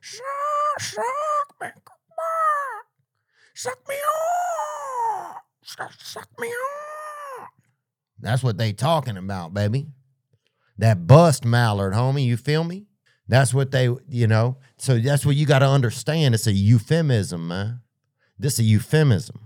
Suck, 0.01 0.79
suck 0.79 1.55
me. 1.61 1.67
Bark. 1.87 2.85
Suck 3.55 3.79
me 3.87 3.95
off. 3.95 5.41
Suck, 5.63 5.93
suck 6.01 6.29
me 6.39 6.47
off. 6.47 7.49
That's 8.19 8.43
what 8.43 8.57
they 8.57 8.73
talking 8.73 9.17
about, 9.17 9.53
baby. 9.53 9.87
That 10.77 11.07
bust 11.07 11.45
mallard, 11.45 11.93
homie. 11.93 12.25
You 12.25 12.35
feel 12.35 12.63
me? 12.63 12.87
That's 13.27 13.53
what 13.53 13.71
they, 13.71 13.89
you 14.09 14.27
know. 14.27 14.57
So 14.77 14.99
that's 14.99 15.25
what 15.25 15.37
you 15.37 15.45
got 15.45 15.59
to 15.59 15.67
understand. 15.67 16.35
It's 16.35 16.47
a 16.47 16.51
euphemism, 16.51 17.47
man. 17.47 17.79
This 18.43 18.59
a 18.59 18.63
euphemism. 18.63 19.39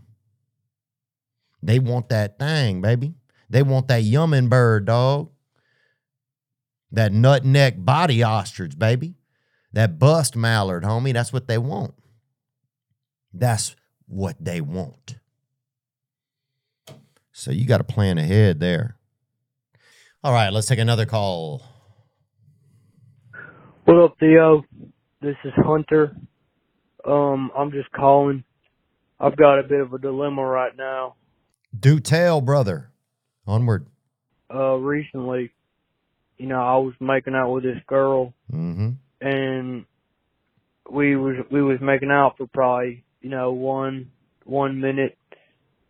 They 1.61 1.77
want 1.77 2.09
that 2.09 2.39
thing, 2.39 2.81
baby. 2.81 3.13
They 3.47 3.61
want 3.61 3.87
that 3.89 4.01
yumming 4.01 4.49
bird, 4.49 4.85
dog. 4.85 5.29
That 6.91 7.13
nut 7.13 7.45
neck 7.45 7.75
body 7.77 8.23
ostrich, 8.23 8.79
baby. 8.79 9.13
That 9.71 9.99
bust 9.99 10.35
mallard, 10.35 10.83
homie. 10.83 11.13
That's 11.13 11.31
what 11.31 11.47
they 11.47 11.59
want. 11.59 11.93
That's 13.31 13.75
what 14.07 14.43
they 14.43 14.61
want. 14.61 15.17
So 17.31 17.51
you 17.51 17.67
got 17.67 17.77
to 17.77 17.83
plan 17.83 18.17
ahead 18.17 18.59
there. 18.59 18.97
All 20.23 20.33
right, 20.33 20.51
let's 20.51 20.65
take 20.65 20.79
another 20.79 21.05
call. 21.05 21.61
What 23.85 23.97
up, 23.97 24.15
Theo? 24.19 24.63
This 25.21 25.35
is 25.43 25.53
Hunter. 25.55 26.15
Um, 27.05 27.51
I'm 27.55 27.71
just 27.71 27.91
calling. 27.91 28.43
I've 29.19 29.35
got 29.35 29.59
a 29.59 29.63
bit 29.63 29.81
of 29.81 29.93
a 29.93 29.97
dilemma 29.97 30.43
right 30.43 30.75
now. 30.77 31.15
Do 31.77 31.99
tell, 31.99 32.41
brother. 32.41 32.91
Onward. 33.47 33.87
Uh, 34.53 34.75
recently, 34.75 35.51
you 36.37 36.47
know, 36.47 36.61
I 36.61 36.77
was 36.77 36.93
making 36.99 37.33
out 37.35 37.51
with 37.51 37.63
this 37.63 37.81
girl, 37.87 38.33
Mm-hmm. 38.53 38.91
and 39.25 39.85
we 40.89 41.15
was 41.17 41.35
we 41.51 41.61
was 41.61 41.79
making 41.81 42.11
out 42.11 42.37
for 42.37 42.47
probably 42.47 43.03
you 43.21 43.29
know 43.29 43.51
one 43.51 44.11
one 44.45 44.79
minute, 44.79 45.17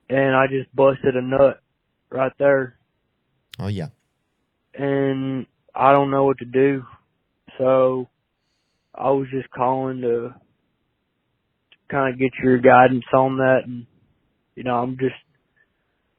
and 0.10 0.36
I 0.36 0.48
just 0.48 0.74
busted 0.76 1.16
a 1.16 1.22
nut 1.22 1.62
right 2.10 2.32
there, 2.40 2.78
Oh 3.60 3.68
yeah. 3.68 3.90
and 4.74 5.46
I 5.76 5.92
don't 5.92 6.10
know 6.10 6.24
what 6.26 6.40
to 6.40 6.46
do. 6.46 6.84
So 7.60 8.08
I 8.96 9.12
was 9.12 9.28
just 9.30 9.50
calling 9.52 10.02
to, 10.02 10.08
to 10.08 10.36
kind 11.90 12.14
of 12.14 12.20
get 12.20 12.32
your 12.42 12.58
guidance 12.58 13.06
on 13.14 13.38
that, 13.38 13.62
and 13.66 13.86
you 14.56 14.64
know, 14.64 14.76
I'm 14.76 14.98
just 14.98 15.16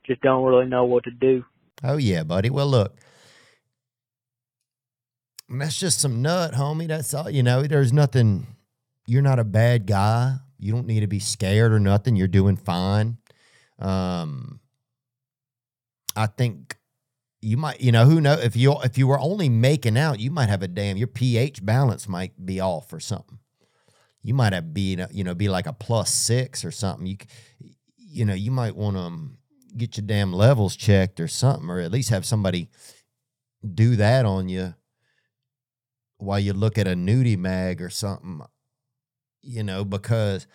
just 0.07 0.21
don't 0.23 0.45
really 0.45 0.67
know 0.67 0.85
what 0.85 1.05
to 1.05 1.11
do. 1.11 1.45
Oh 1.83 1.97
yeah, 1.97 2.23
buddy. 2.25 2.51
Well, 2.51 2.69
look. 2.69 2.97
That's 5.51 5.79
just 5.79 6.01
some 6.01 6.21
nut, 6.21 6.53
homie. 6.53 6.89
That's 6.89 7.15
all. 7.15 7.31
You 7.31 7.43
know, 7.43 7.63
there's 7.63 7.93
nothing. 7.93 8.47
You're 9.07 9.23
not 9.23 9.39
a 9.39 9.45
bad 9.45 9.87
guy. 9.87 10.37
You 10.59 10.73
don't 10.73 10.87
need 10.87 11.01
to 11.01 11.07
be 11.07 11.21
scared 11.21 11.73
or 11.73 11.81
nothing. 11.81 12.17
You're 12.17 12.29
doing 12.29 12.57
fine. 12.57 13.17
Um, 13.79 14.61
I 16.17 16.27
think 16.27 16.77
you 17.41 17.57
might, 17.57 17.81
you 17.81 17.93
know, 17.93 18.05
who 18.05 18.21
know 18.21 18.35
if 18.35 18.57
you 18.57 18.77
if 18.83 18.99
you 18.99 19.07
were 19.07 19.21
only 19.21 19.49
making 19.49 19.97
out, 19.97 20.21
you 20.21 20.31
might 20.31 20.49
have 20.49 20.63
a 20.63 20.69
damn 20.69 20.97
your 20.97 21.07
pH 21.07 21.65
balance 21.65 22.09
might 22.09 22.45
be 22.45 22.61
off 22.61 22.93
or 22.93 23.01
something. 23.01 23.39
You 24.23 24.35
might 24.35 24.53
have 24.53 24.75
be 24.75 24.99
you 25.11 25.25
know 25.25 25.35
be 25.35 25.49
like 25.49 25.67
a 25.67 25.73
plus 25.73 26.13
six 26.13 26.65
or 26.65 26.71
something. 26.71 27.07
You 27.07 27.17
you 27.97 28.25
know 28.25 28.35
you 28.35 28.51
might 28.51 28.77
want 28.77 28.97
to 28.97 29.03
um, 29.03 29.39
get 29.77 29.97
your 29.97 30.07
damn 30.07 30.33
levels 30.33 30.77
checked 30.77 31.21
or 31.21 31.29
something, 31.29 31.71
or 31.71 31.81
at 31.81 31.93
least 31.93 32.11
have 32.11 32.27
somebody 32.27 32.69
do 33.75 33.97
that 33.97 34.25
on 34.25 34.49
you 34.49 34.75
while 36.19 36.41
you 36.41 36.53
look 36.53 36.79
at 36.79 36.89
a 36.89 36.95
nudie 36.95 37.39
mag 37.39 37.81
or 37.81 37.91
something. 37.91 38.41
You 39.41 39.63
know 39.63 39.85
because 39.85 40.47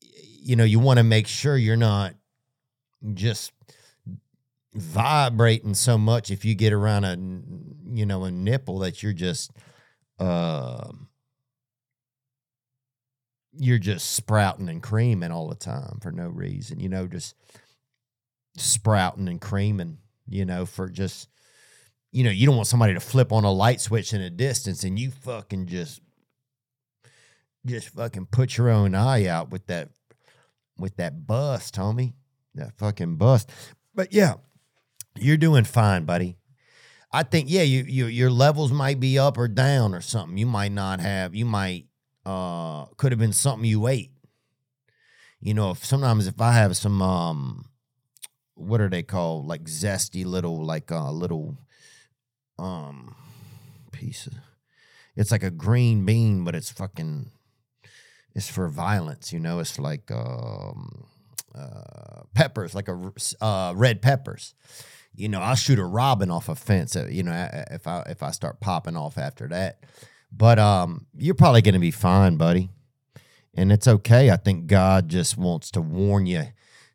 you 0.00 0.56
know 0.56 0.64
you 0.64 0.78
want 0.78 0.98
to 0.98 1.04
make 1.04 1.26
sure 1.26 1.56
you're 1.56 1.76
not 1.76 2.14
just 3.14 3.52
vibrating 4.74 5.74
so 5.74 5.96
much 5.96 6.30
if 6.30 6.44
you 6.44 6.54
get 6.54 6.72
around 6.72 7.04
a 7.04 7.16
you 7.94 8.04
know 8.04 8.24
a 8.24 8.30
nipple 8.30 8.80
that 8.80 9.02
you're 9.02 9.12
just 9.12 9.50
um 10.18 11.05
you're 13.58 13.78
just 13.78 14.12
sprouting 14.12 14.68
and 14.68 14.82
creaming 14.82 15.30
all 15.30 15.48
the 15.48 15.54
time 15.54 15.98
for 16.00 16.12
no 16.12 16.28
reason 16.28 16.80
you 16.80 16.88
know 16.88 17.06
just 17.06 17.34
sprouting 18.56 19.28
and 19.28 19.40
creaming 19.40 19.98
you 20.28 20.44
know 20.44 20.64
for 20.66 20.88
just 20.88 21.28
you 22.12 22.24
know 22.24 22.30
you 22.30 22.46
don't 22.46 22.56
want 22.56 22.68
somebody 22.68 22.94
to 22.94 23.00
flip 23.00 23.32
on 23.32 23.44
a 23.44 23.52
light 23.52 23.80
switch 23.80 24.12
in 24.12 24.20
a 24.20 24.30
distance 24.30 24.84
and 24.84 24.98
you 24.98 25.10
fucking 25.10 25.66
just 25.66 26.00
just 27.64 27.88
fucking 27.90 28.26
put 28.26 28.56
your 28.56 28.70
own 28.70 28.94
eye 28.94 29.26
out 29.26 29.50
with 29.50 29.66
that 29.66 29.90
with 30.78 30.96
that 30.96 31.26
bust 31.26 31.74
homie 31.74 32.14
that 32.54 32.72
fucking 32.78 33.16
bust 33.16 33.50
but 33.94 34.12
yeah 34.12 34.34
you're 35.18 35.36
doing 35.36 35.64
fine, 35.64 36.04
buddy. 36.04 36.36
I 37.12 37.22
think 37.22 37.48
yeah, 37.48 37.62
you, 37.62 37.84
you 37.84 38.06
your 38.06 38.30
levels 38.30 38.72
might 38.72 39.00
be 39.00 39.18
up 39.18 39.38
or 39.38 39.48
down 39.48 39.94
or 39.94 40.00
something. 40.00 40.36
You 40.36 40.46
might 40.46 40.72
not 40.72 41.00
have. 41.00 41.34
You 41.34 41.44
might 41.44 41.86
uh 42.26 42.86
could 42.96 43.12
have 43.12 43.18
been 43.18 43.32
something 43.32 43.64
you 43.68 43.86
ate. 43.86 44.10
You 45.40 45.54
know, 45.54 45.70
if 45.70 45.84
sometimes 45.84 46.26
if 46.26 46.40
I 46.40 46.52
have 46.52 46.76
some 46.76 47.00
um 47.00 47.66
what 48.54 48.80
are 48.80 48.88
they 48.88 49.02
called? 49.02 49.46
Like 49.46 49.64
zesty 49.64 50.24
little 50.24 50.64
like 50.64 50.90
uh 50.92 51.10
little 51.10 51.56
um 52.58 53.14
pieces. 53.92 54.34
It's 55.14 55.30
like 55.30 55.42
a 55.42 55.50
green 55.50 56.04
bean, 56.04 56.44
but 56.44 56.54
it's 56.54 56.70
fucking 56.70 57.30
it's 58.34 58.48
for 58.48 58.68
violence, 58.68 59.32
you 59.32 59.40
know. 59.40 59.60
It's 59.60 59.78
like 59.78 60.10
um 60.10 61.06
uh 61.54 62.22
peppers, 62.34 62.74
like 62.74 62.88
a 62.88 63.12
uh 63.40 63.72
red 63.76 64.02
peppers 64.02 64.54
you 65.18 65.30
know, 65.30 65.40
I'll 65.40 65.54
shoot 65.54 65.78
a 65.78 65.84
robin 65.84 66.30
off 66.30 66.50
a 66.50 66.54
fence. 66.54 66.94
uh, 66.94 67.06
You 67.10 67.22
know, 67.22 67.48
if 67.70 67.86
I 67.86 68.02
if 68.02 68.22
I 68.22 68.32
start 68.32 68.60
popping 68.60 68.96
off 68.96 69.18
after 69.18 69.48
that. 69.48 69.80
But 70.32 70.58
um, 70.58 71.06
you're 71.16 71.34
probably 71.34 71.62
going 71.62 71.74
to 71.74 71.80
be 71.80 71.90
fine, 71.90 72.36
buddy, 72.36 72.70
and 73.54 73.72
it's 73.72 73.88
okay. 73.88 74.30
I 74.30 74.36
think 74.36 74.66
God 74.66 75.08
just 75.08 75.36
wants 75.36 75.70
to 75.72 75.80
warn 75.80 76.26
you. 76.26 76.44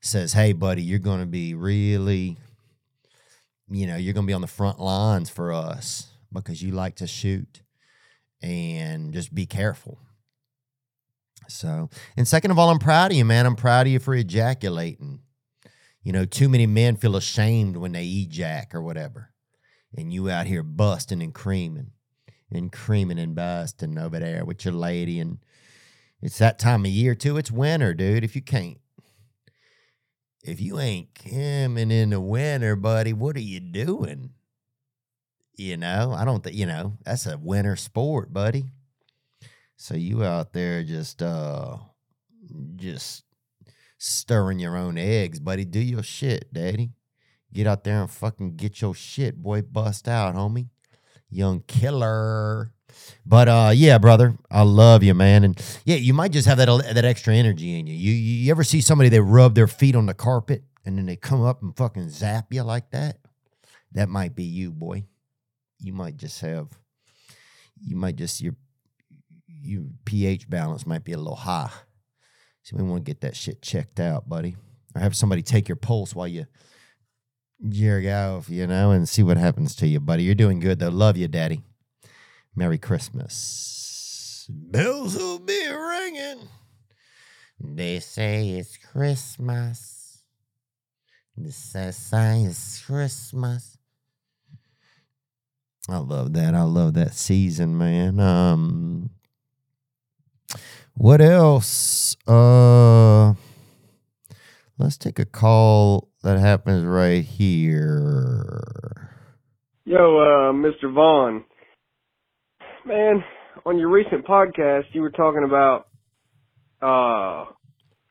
Says, 0.01 0.33
"Hey, 0.33 0.53
buddy, 0.53 0.81
you're 0.81 0.99
going 0.99 1.19
to 1.19 1.27
be 1.27 1.53
really, 1.53 2.37
you 3.69 3.87
know, 3.87 3.95
you're 3.95 4.13
going 4.13 4.25
to 4.25 4.29
be 4.29 4.33
on 4.33 4.41
the 4.41 4.47
front 4.47 4.79
lines 4.79 5.29
for 5.29 5.51
us 5.51 6.07
because 6.33 6.61
you 6.61 6.71
like 6.71 6.95
to 6.95 7.07
shoot, 7.07 7.61
and 8.41 9.13
just 9.13 9.33
be 9.33 9.45
careful." 9.45 9.99
So, 11.47 11.89
and 12.15 12.27
second 12.27 12.51
of 12.51 12.59
all, 12.59 12.69
I'm 12.69 12.79
proud 12.79 13.11
of 13.11 13.17
you, 13.17 13.25
man. 13.25 13.45
I'm 13.45 13.55
proud 13.55 13.87
of 13.87 13.93
you 13.93 13.99
for 13.99 14.13
ejaculating. 14.13 15.21
You 16.03 16.13
know, 16.13 16.25
too 16.25 16.49
many 16.49 16.65
men 16.65 16.95
feel 16.95 17.15
ashamed 17.15 17.77
when 17.77 17.91
they 17.91 18.05
ejac 18.05 18.73
or 18.73 18.81
whatever. 18.81 19.31
And 19.95 20.13
you 20.13 20.29
out 20.29 20.47
here 20.47 20.63
busting 20.63 21.21
and 21.21 21.33
creaming 21.33 21.91
and 22.51 22.71
creaming 22.71 23.19
and 23.19 23.35
busting 23.35 23.97
over 23.97 24.19
there 24.19 24.45
with 24.45 24.65
your 24.65 24.73
lady. 24.73 25.19
And 25.19 25.39
it's 26.21 26.37
that 26.39 26.59
time 26.59 26.85
of 26.85 26.91
year 26.91 27.15
too. 27.15 27.37
It's 27.37 27.51
winter, 27.51 27.93
dude. 27.93 28.23
If 28.23 28.35
you 28.35 28.41
can't, 28.41 28.77
if 30.43 30.59
you 30.59 30.79
ain't 30.79 31.13
coming 31.15 31.91
in 31.91 32.09
the 32.11 32.19
winter, 32.19 32.75
buddy, 32.75 33.13
what 33.13 33.35
are 33.35 33.41
you 33.41 33.59
doing? 33.59 34.31
You 35.55 35.77
know, 35.77 36.13
I 36.17 36.25
don't 36.25 36.43
think, 36.43 36.55
you 36.55 36.65
know, 36.65 36.97
that's 37.03 37.27
a 37.27 37.37
winter 37.37 37.75
sport, 37.75 38.33
buddy. 38.33 38.65
So 39.75 39.95
you 39.95 40.23
out 40.23 40.53
there 40.53 40.83
just, 40.83 41.21
uh, 41.21 41.77
just 42.75 43.23
stirring 43.97 44.59
your 44.59 44.75
own 44.75 44.97
eggs, 44.97 45.39
buddy. 45.39 45.65
Do 45.65 45.79
your 45.79 46.03
shit, 46.03 46.51
daddy. 46.51 46.91
Get 47.53 47.67
out 47.67 47.83
there 47.83 48.01
and 48.01 48.09
fucking 48.09 48.55
get 48.55 48.81
your 48.81 48.95
shit, 48.95 49.41
boy. 49.41 49.61
Bust 49.61 50.07
out, 50.07 50.35
homie. 50.35 50.69
Young 51.31 51.61
killer. 51.61 52.73
But 53.25 53.47
uh, 53.47 53.71
yeah, 53.73 53.97
brother, 53.97 54.35
I 54.49 54.63
love 54.63 55.01
you, 55.03 55.13
man. 55.13 55.43
And 55.43 55.81
yeah, 55.85 55.95
you 55.95 56.13
might 56.13 56.31
just 56.31 56.47
have 56.47 56.57
that 56.57 56.67
that 56.93 57.05
extra 57.05 57.33
energy 57.33 57.79
in 57.79 57.87
you. 57.87 57.93
You 57.93 58.11
you 58.11 58.51
ever 58.51 58.63
see 58.63 58.81
somebody 58.81 59.09
that 59.09 59.23
rub 59.23 59.55
their 59.55 59.67
feet 59.67 59.95
on 59.95 60.05
the 60.05 60.13
carpet 60.13 60.63
and 60.85 60.97
then 60.97 61.05
they 61.05 61.15
come 61.15 61.41
up 61.41 61.61
and 61.61 61.75
fucking 61.75 62.09
zap 62.09 62.47
you 62.53 62.63
like 62.63 62.91
that? 62.91 63.17
That 63.93 64.09
might 64.09 64.35
be 64.35 64.43
you, 64.43 64.71
boy. 64.71 65.05
You 65.79 65.93
might 65.93 66.17
just 66.17 66.41
have. 66.41 66.67
You 67.79 67.95
might 67.95 68.17
just 68.17 68.41
your 68.41 68.55
your 69.47 69.83
pH 70.05 70.49
balance 70.49 70.85
might 70.85 71.03
be 71.03 71.13
a 71.13 71.17
little 71.17 71.35
high. 71.35 71.71
So 72.63 72.77
we 72.77 72.83
want 72.83 73.05
to 73.05 73.09
get 73.09 73.21
that 73.21 73.35
shit 73.35 73.61
checked 73.61 73.99
out, 73.99 74.27
buddy. 74.29 74.55
Or 74.95 75.01
have 75.01 75.15
somebody 75.15 75.41
take 75.41 75.67
your 75.69 75.77
pulse 75.77 76.13
while 76.13 76.27
you 76.27 76.45
jerk 77.69 78.05
off, 78.05 78.49
you 78.49 78.67
know, 78.67 78.91
and 78.91 79.07
see 79.07 79.23
what 79.23 79.37
happens 79.37 79.75
to 79.77 79.87
you, 79.87 79.99
buddy. 79.99 80.23
You're 80.23 80.35
doing 80.35 80.59
good 80.59 80.79
though. 80.79 80.89
Love 80.89 81.17
you, 81.17 81.27
Daddy. 81.27 81.63
Merry 82.55 82.77
Christmas. 82.77 84.47
Bells 84.49 85.15
will 85.15 85.39
be 85.39 85.67
ringing. 85.67 86.47
They 87.59 87.99
say 87.99 88.49
it's 88.49 88.77
Christmas. 88.77 90.23
They 91.37 91.51
say 91.51 92.43
it's 92.43 92.81
Christmas. 92.81 93.77
I 95.89 95.97
love 95.97 96.33
that. 96.33 96.53
I 96.53 96.63
love 96.63 96.93
that 96.95 97.13
season, 97.13 97.77
man. 97.77 98.19
Um, 98.19 99.09
what 100.93 101.21
else? 101.21 102.15
Uh, 102.27 103.33
let's 104.77 104.97
take 104.97 105.19
a 105.19 105.25
call 105.25 106.10
that 106.23 106.39
happens 106.39 106.85
right 106.85 107.23
here. 107.23 108.61
Yo, 109.85 109.97
uh, 109.97 110.53
Mr. 110.53 110.93
Von. 110.93 111.43
Man, 112.85 113.23
on 113.65 113.77
your 113.77 113.89
recent 113.89 114.25
podcast, 114.25 114.85
you 114.93 115.01
were 115.01 115.11
talking 115.11 115.43
about, 115.43 115.87
uh, 116.81 117.51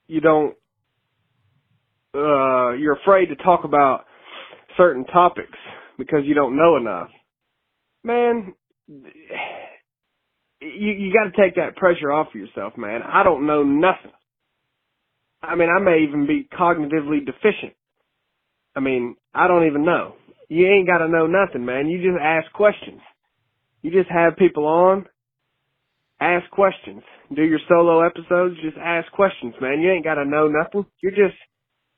you 0.06 0.20
don't, 0.20 0.54
uh, 2.14 2.72
you're 2.72 2.98
afraid 3.00 3.26
to 3.26 3.36
talk 3.36 3.64
about 3.64 4.04
certain 4.76 5.04
topics 5.06 5.58
because 5.98 6.20
you 6.24 6.34
don't 6.34 6.56
know 6.56 6.76
enough. 6.76 7.08
Man, 8.02 8.54
you, 8.88 9.08
you 10.60 11.12
gotta 11.12 11.30
take 11.36 11.56
that 11.56 11.76
pressure 11.76 12.10
off 12.10 12.28
of 12.28 12.40
yourself, 12.40 12.76
man. 12.76 13.02
I 13.02 13.22
don't 13.22 13.46
know 13.46 13.62
nothing. 13.62 14.12
I 15.42 15.54
mean, 15.54 15.68
I 15.68 15.80
may 15.80 16.04
even 16.06 16.26
be 16.26 16.48
cognitively 16.52 17.24
deficient. 17.24 17.74
I 18.76 18.80
mean, 18.80 19.16
I 19.34 19.48
don't 19.48 19.66
even 19.66 19.84
know. 19.84 20.14
You 20.48 20.66
ain't 20.66 20.86
gotta 20.86 21.08
know 21.08 21.26
nothing, 21.26 21.64
man. 21.64 21.88
You 21.88 21.98
just 21.98 22.20
ask 22.20 22.52
questions. 22.52 23.00
You 23.82 23.90
just 23.90 24.10
have 24.10 24.36
people 24.36 24.66
on, 24.66 25.06
ask 26.20 26.48
questions. 26.50 27.02
Do 27.34 27.42
your 27.42 27.60
solo 27.68 28.02
episodes, 28.04 28.56
just 28.62 28.76
ask 28.76 29.10
questions, 29.12 29.54
man. 29.60 29.80
You 29.80 29.90
ain't 29.90 30.04
gotta 30.04 30.24
know 30.24 30.48
nothing. 30.48 30.86
You're 31.02 31.12
just, 31.12 31.38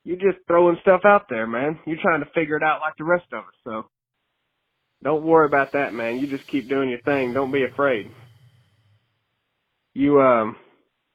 you're 0.05 0.17
just 0.17 0.47
throwing 0.47 0.77
stuff 0.83 1.03
out 1.05 1.27
there, 1.29 1.47
man. 1.47 1.79
You're 1.87 2.03
trying 2.03 2.21
to 2.21 2.31
figure 2.35 2.57
it 2.57 2.63
out 2.63 2.81
like 2.81 2.95
the 2.99 3.05
rest 3.05 3.27
of 3.33 3.41
us, 3.41 3.55
so. 3.65 3.87
Don't 5.03 5.25
worry 5.25 5.47
about 5.47 5.73
that, 5.73 5.93
man. 5.93 6.19
You 6.19 6.29
just 6.29 6.47
keep 6.47 6.69
doing 6.69 6.89
your 6.89 7.01
thing. 7.01 7.33
Don't 7.33 7.51
be 7.51 7.65
afraid. 7.65 8.11
You, 9.95 10.21
um, 10.21 10.57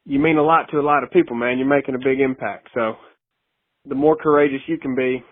you 0.06 0.20
mean 0.20 0.38
a 0.38 0.44
lot 0.44 0.70
to 0.72 0.80
a 0.80 0.82
lot 0.82 1.04
of 1.04 1.12
people, 1.12 1.38
man. 1.38 1.58
You're 1.58 1.68
making 1.68 1.96
a 1.96 2.00
big 2.00 2.20
impact, 2.20 2.70
so. 2.74 2.96
The 3.86 3.96
more 3.96 4.18
courageous 4.18 4.60
you 4.68 4.78
can 4.78 4.96
be, 4.96 5.24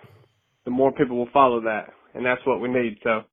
the 0.65 0.71
more 0.71 0.91
people 0.91 1.17
will 1.17 1.29
follow 1.33 1.61
that. 1.61 1.93
And 2.13 2.25
that's 2.25 2.45
what 2.45 2.59
we 2.59 2.69
need, 2.69 2.97
so. 3.03 3.23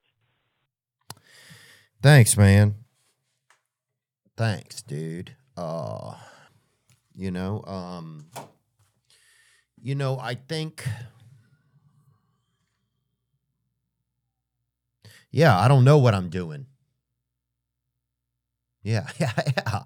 Thanks, 2.03 2.37
man. 2.37 2.75
Thanks, 4.37 4.83
dude. 4.83 5.37
Uh 5.57 6.15
you 7.15 7.31
know, 7.31 7.63
um 7.65 8.27
you 9.81 9.95
know, 9.95 10.19
I 10.19 10.35
think 10.35 10.85
Yeah, 15.31 15.59
I 15.59 15.67
don't 15.67 15.85
know 15.85 15.97
what 15.99 16.15
I'm 16.15 16.29
doing. 16.29 16.67
Yeah, 18.83 19.07
yeah, 19.19 19.33
yeah. 19.57 19.83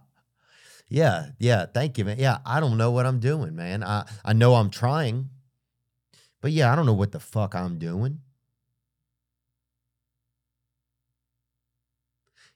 Yeah, 0.89 1.27
yeah, 1.39 1.67
thank 1.67 1.99
you, 1.99 2.05
man. 2.05 2.17
Yeah, 2.19 2.39
I 2.47 2.61
don't 2.61 2.77
know 2.79 2.93
what 2.93 3.07
I'm 3.07 3.19
doing, 3.19 3.57
man. 3.57 3.83
I 3.83 4.05
I 4.25 4.33
know 4.33 4.55
I'm 4.55 4.71
trying. 4.71 5.31
But 6.47 6.53
yeah, 6.53 6.73
I 6.73 6.77
don't 6.77 6.87
know 6.87 6.95
what 6.95 7.11
the 7.11 7.19
fuck 7.19 7.57
I'm 7.57 7.77
doing. 7.77 8.21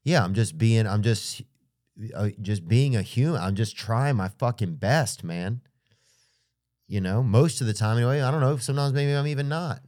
yeah, 0.04 0.22
I'm 0.22 0.32
just 0.32 0.56
being, 0.56 0.86
I'm 0.86 1.02
just, 1.02 1.42
uh, 2.14 2.28
just 2.40 2.68
being 2.68 2.94
a 2.94 3.02
human. 3.02 3.40
I'm 3.40 3.56
just 3.56 3.76
trying 3.76 4.14
my 4.14 4.28
fucking 4.28 4.76
best, 4.76 5.24
man. 5.24 5.60
You 6.86 7.00
know, 7.00 7.20
most 7.20 7.60
of 7.60 7.66
the 7.66 7.72
time, 7.72 7.96
anyway. 7.96 8.20
I 8.20 8.30
don't 8.30 8.40
know. 8.40 8.56
Sometimes 8.58 8.92
maybe 8.92 9.12
I'm 9.12 9.26
even 9.26 9.48
not. 9.48 9.82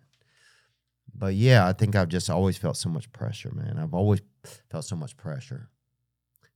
But 1.14 1.34
yeah, 1.34 1.64
I 1.64 1.72
think 1.72 1.94
I've 1.94 2.09
just 2.09 2.28
always 2.28 2.57
felt 2.57 2.76
so 2.76 2.88
much 2.88 3.12
pressure, 3.12 3.53
man. 3.55 3.78
I've 3.78 3.94
always 3.94 4.20
felt 4.68 4.84
so 4.84 4.96
much 4.96 5.16
pressure 5.16 5.68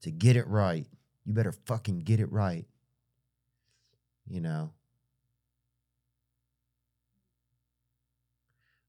to 0.02 0.10
get 0.10 0.34
it 0.34 0.48
right. 0.48 0.84
You 1.24 1.32
better 1.32 1.52
fucking 1.52 2.00
get 2.00 2.18
it 2.18 2.32
right. 2.32 2.66
You 4.26 4.40
know, 4.40 4.72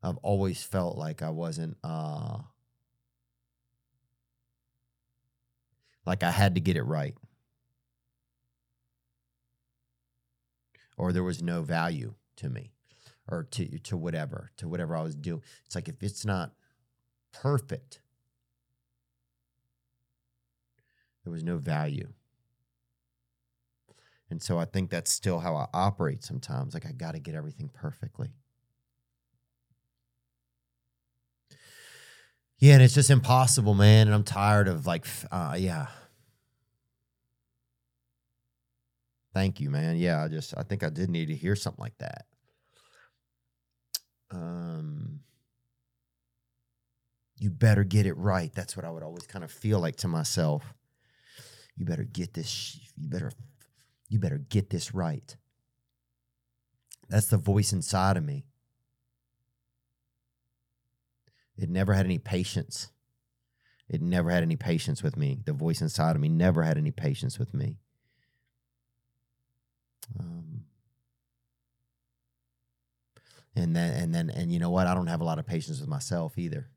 I've 0.02 0.18
always 0.18 0.64
felt 0.64 0.98
like 0.98 1.22
I 1.22 1.30
wasn't, 1.30 1.78
uh, 1.84 2.40
like 6.06 6.24
I 6.24 6.32
had 6.32 6.56
to 6.56 6.62
get 6.62 6.78
it 6.78 6.84
right. 6.84 7.16
Or 10.98 11.12
there 11.14 11.24
was 11.24 11.42
no 11.42 11.62
value 11.62 12.16
to 12.38 12.50
me 12.50 12.72
or 13.28 13.44
to 13.44 13.80
to 13.80 13.98
whatever, 13.98 14.52
to 14.58 14.68
whatever 14.68 14.96
I 14.98 15.04
was 15.04 15.16
doing. 15.16 15.44
It's 15.66 15.76
like 15.76 15.88
if 15.90 16.02
it's 16.04 16.26
not 16.26 16.54
perfect, 17.34 18.02
there 21.24 21.32
was 21.32 21.44
no 21.44 21.58
value. 21.58 22.14
And 24.30 24.42
so 24.42 24.58
I 24.60 24.66
think 24.66 24.90
that's 24.90 25.12
still 25.12 25.40
how 25.40 25.56
I 25.56 25.68
operate 25.74 26.24
sometimes. 26.24 26.74
Like 26.74 26.86
I 26.86 26.92
got 26.92 27.14
to 27.14 27.20
get 27.20 27.36
everything 27.36 27.70
perfectly. 27.74 28.30
Yeah, 32.60 32.74
and 32.74 32.84
it's 32.84 32.96
just 32.96 33.10
impossible, 33.10 33.74
man. 33.74 34.08
And 34.08 34.16
I'm 34.16 34.24
tired 34.24 34.68
of 34.68 34.88
like, 34.88 35.06
uh, 35.32 35.56
yeah. 35.58 35.88
Thank 39.34 39.60
you, 39.60 39.70
man. 39.70 39.98
Yeah, 39.98 40.24
I 40.24 40.28
just, 40.28 40.54
I 40.58 40.64
think 40.64 40.84
I 40.84 40.90
did 40.90 41.10
need 41.10 41.28
to 41.28 41.36
hear 41.36 41.56
something 41.56 41.82
like 41.82 41.98
that. 42.00 42.26
Um, 44.32 45.22
you 47.40 47.50
better 47.50 47.84
get 47.84 48.06
it 48.06 48.18
right. 48.18 48.52
That's 48.54 48.76
what 48.76 48.86
I 48.86 48.90
would 48.90 49.04
always 49.04 49.28
kind 49.28 49.44
of 49.46 49.52
feel 49.52 49.80
like 49.80 49.98
to 49.98 50.08
myself. 50.08 50.74
You 51.76 51.86
better 51.86 52.04
get 52.04 52.34
this. 52.34 52.80
You 52.98 53.10
better, 53.10 53.32
you 54.10 54.18
better 54.20 54.40
get 54.40 54.70
this 54.70 54.94
right. 54.94 55.36
That's 57.10 57.28
the 57.28 57.38
voice 57.38 57.74
inside 57.74 58.18
of 58.18 58.24
me. 58.24 58.46
It 61.58 61.70
never 61.70 61.94
had 61.94 62.06
any 62.06 62.20
patience. 62.20 62.92
It 63.90 64.02
never 64.02 64.30
had 64.30 64.44
any 64.44 64.56
patience 64.56 65.02
with 65.02 65.18
me. 65.18 65.40
The 65.46 65.54
voice 65.54 65.82
inside 65.82 66.16
of 66.16 66.22
me 66.22 66.30
never 66.30 66.64
had 66.64 66.78
any 66.78 66.92
patience 66.92 67.40
with 67.40 67.54
me. 67.54 67.78
Um, 70.20 70.66
and 73.56 73.76
then, 73.76 74.04
and 74.04 74.14
then, 74.14 74.30
and 74.30 74.52
you 74.52 74.60
know 74.60 74.70
what? 74.70 74.88
I 74.88 74.94
don't 74.94 75.08
have 75.08 75.22
a 75.22 75.26
lot 75.26 75.40
of 75.40 75.48
patience 75.48 75.80
with 75.80 75.90
myself 75.90 76.38
either. 76.38 76.68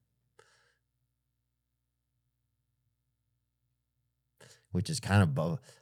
Which 4.72 4.88
is 4.88 5.00
kind 5.00 5.22
of 5.22 5.34
both, 5.34 5.80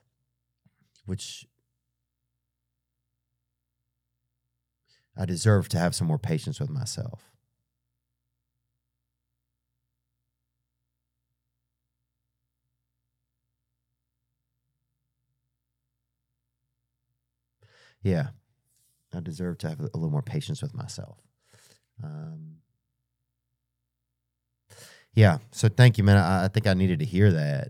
which 1.04 1.46
I 5.14 5.26
deserve 5.26 5.68
to 5.70 5.78
have 5.78 5.94
some 5.94 6.06
more 6.06 6.18
patience 6.18 6.58
with 6.58 6.70
myself. 6.70 7.37
Yeah, 18.08 18.28
I 19.14 19.20
deserve 19.20 19.58
to 19.58 19.68
have 19.68 19.80
a 19.80 19.84
little 19.84 20.10
more 20.10 20.22
patience 20.22 20.62
with 20.62 20.74
myself. 20.74 21.18
Um, 22.02 22.58
yeah, 25.14 25.38
so 25.50 25.68
thank 25.68 25.98
you, 25.98 26.04
man. 26.04 26.16
I, 26.16 26.44
I 26.44 26.48
think 26.48 26.66
I 26.66 26.74
needed 26.74 27.00
to 27.00 27.04
hear 27.04 27.32
that. 27.32 27.68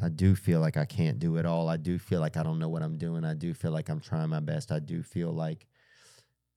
I 0.00 0.08
do 0.08 0.34
feel 0.34 0.60
like 0.60 0.76
I 0.76 0.84
can't 0.84 1.18
do 1.18 1.36
it 1.36 1.46
all. 1.46 1.68
I 1.68 1.76
do 1.76 1.98
feel 1.98 2.20
like 2.20 2.36
I 2.36 2.42
don't 2.42 2.58
know 2.58 2.68
what 2.68 2.82
I'm 2.82 2.98
doing. 2.98 3.24
I 3.24 3.34
do 3.34 3.52
feel 3.52 3.72
like 3.72 3.88
I'm 3.88 4.00
trying 4.00 4.30
my 4.30 4.40
best. 4.40 4.72
I 4.72 4.78
do 4.78 5.02
feel 5.02 5.32
like 5.32 5.66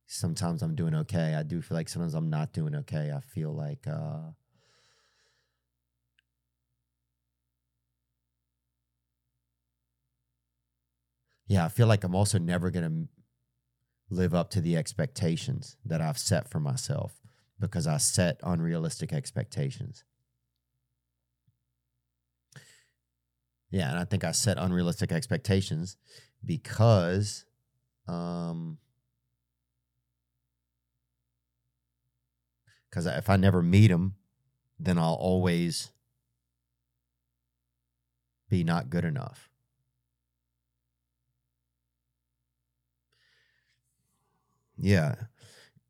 sometimes 0.07 0.61
I'm 0.61 0.75
doing 0.75 0.95
okay. 0.95 1.35
I 1.35 1.43
do 1.43 1.61
feel 1.61 1.75
like 1.75 1.89
sometimes 1.89 2.13
I'm 2.13 2.29
not 2.29 2.53
doing 2.53 2.75
okay. 2.75 3.11
I 3.15 3.19
feel 3.21 3.51
like 3.53 3.87
uh, 3.87 4.31
yeah, 11.51 11.65
I 11.65 11.67
feel 11.67 11.85
like 11.85 12.05
I'm 12.05 12.15
also 12.15 12.39
never 12.39 12.71
going 12.71 12.89
to 12.89 13.07
live 14.09 14.33
up 14.33 14.49
to 14.51 14.61
the 14.61 14.77
expectations 14.77 15.75
that 15.83 15.99
I've 15.99 16.17
set 16.17 16.49
for 16.49 16.61
myself 16.61 17.19
because 17.59 17.87
I 17.87 17.97
set 17.97 18.39
unrealistic 18.41 19.11
expectations. 19.11 20.05
Yeah, 23.69 23.89
and 23.89 23.99
I 23.99 24.05
think 24.05 24.23
I 24.23 24.31
set 24.31 24.57
unrealistic 24.57 25.11
expectations 25.11 25.97
because 26.45 27.43
um 28.07 28.77
because 32.89 33.05
if 33.05 33.29
I 33.29 33.35
never 33.35 33.61
meet 33.61 33.89
them, 33.89 34.15
then 34.79 34.97
I'll 34.97 35.15
always 35.15 35.91
be 38.49 38.63
not 38.63 38.89
good 38.89 39.03
enough. 39.03 39.50
Yeah. 44.81 45.15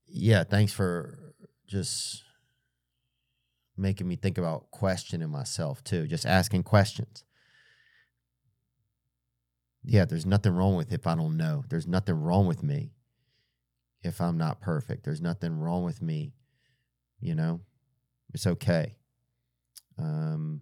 Yeah, 0.07 0.43
thanks 0.43 0.73
for 0.73 1.33
just 1.65 2.23
making 3.77 4.07
me 4.07 4.17
think 4.17 4.37
about 4.37 4.69
questioning 4.69 5.29
myself 5.29 5.81
too, 5.83 6.05
just 6.07 6.25
asking 6.25 6.63
questions. 6.63 7.23
Yeah, 9.83 10.05
there's 10.05 10.25
nothing 10.25 10.53
wrong 10.53 10.75
with 10.75 10.91
if 10.91 11.07
I 11.07 11.15
don't 11.15 11.37
know. 11.37 11.63
There's 11.69 11.87
nothing 11.87 12.15
wrong 12.15 12.45
with 12.45 12.61
me 12.61 12.91
if 14.03 14.19
I'm 14.19 14.37
not 14.37 14.59
perfect. 14.59 15.05
There's 15.05 15.21
nothing 15.21 15.57
wrong 15.57 15.83
with 15.83 16.01
me, 16.01 16.33
you 17.19 17.33
know? 17.33 17.61
It's 18.33 18.45
okay. 18.45 18.95
Um 19.97 20.61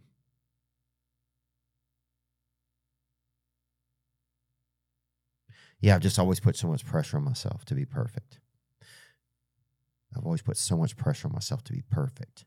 Yeah, 5.81 5.95
I've 5.95 6.01
just 6.01 6.19
always 6.19 6.39
put 6.39 6.55
so 6.57 6.67
much 6.67 6.85
pressure 6.85 7.17
on 7.17 7.23
myself 7.23 7.63
to 7.65 7.75
be 7.75 7.85
perfect. 7.85 8.39
I've 10.15 10.25
always 10.25 10.41
put 10.41 10.57
so 10.57 10.75
much 10.75 10.97
pressure 10.97 11.27
on 11.27 11.33
myself 11.33 11.63
to 11.65 11.73
be 11.73 11.83
perfect. 11.89 12.45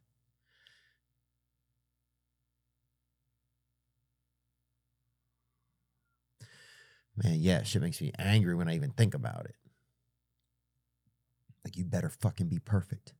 Man, 7.16 7.36
yeah, 7.38 7.62
shit 7.62 7.82
makes 7.82 8.00
me 8.00 8.12
angry 8.18 8.54
when 8.54 8.68
I 8.68 8.74
even 8.74 8.90
think 8.90 9.14
about 9.14 9.44
it. 9.44 9.54
Like 11.64 11.76
you 11.76 11.84
better 11.84 12.08
fucking 12.08 12.48
be 12.48 12.58
perfect. 12.58 13.12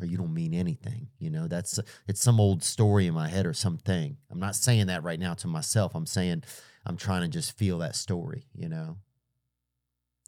Or 0.00 0.06
you 0.06 0.16
don't 0.16 0.34
mean 0.34 0.54
anything. 0.54 1.08
You 1.18 1.30
know, 1.30 1.46
that's 1.46 1.78
it's 2.08 2.20
some 2.20 2.40
old 2.40 2.64
story 2.64 3.06
in 3.06 3.14
my 3.14 3.28
head 3.28 3.46
or 3.46 3.52
something. 3.52 4.16
I'm 4.30 4.40
not 4.40 4.56
saying 4.56 4.86
that 4.88 5.04
right 5.04 5.20
now 5.20 5.34
to 5.34 5.46
myself. 5.46 5.94
I'm 5.94 6.06
saying 6.06 6.42
I'm 6.84 6.96
trying 6.96 7.22
to 7.22 7.28
just 7.28 7.56
feel 7.56 7.78
that 7.78 7.94
story, 7.94 8.46
you 8.54 8.68
know. 8.68 8.96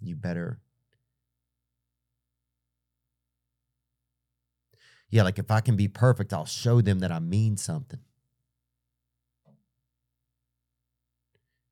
You 0.01 0.15
better 0.17 0.61
Yeah, 5.09 5.23
like 5.23 5.39
if 5.39 5.51
I 5.51 5.61
can 5.61 5.77
be 5.77 5.89
perfect, 5.89 6.33
I'll 6.33 6.47
show 6.47 6.81
them 6.81 6.99
that 7.01 7.13
I 7.13 7.21
mean 7.21 7.57
something. 7.57 8.01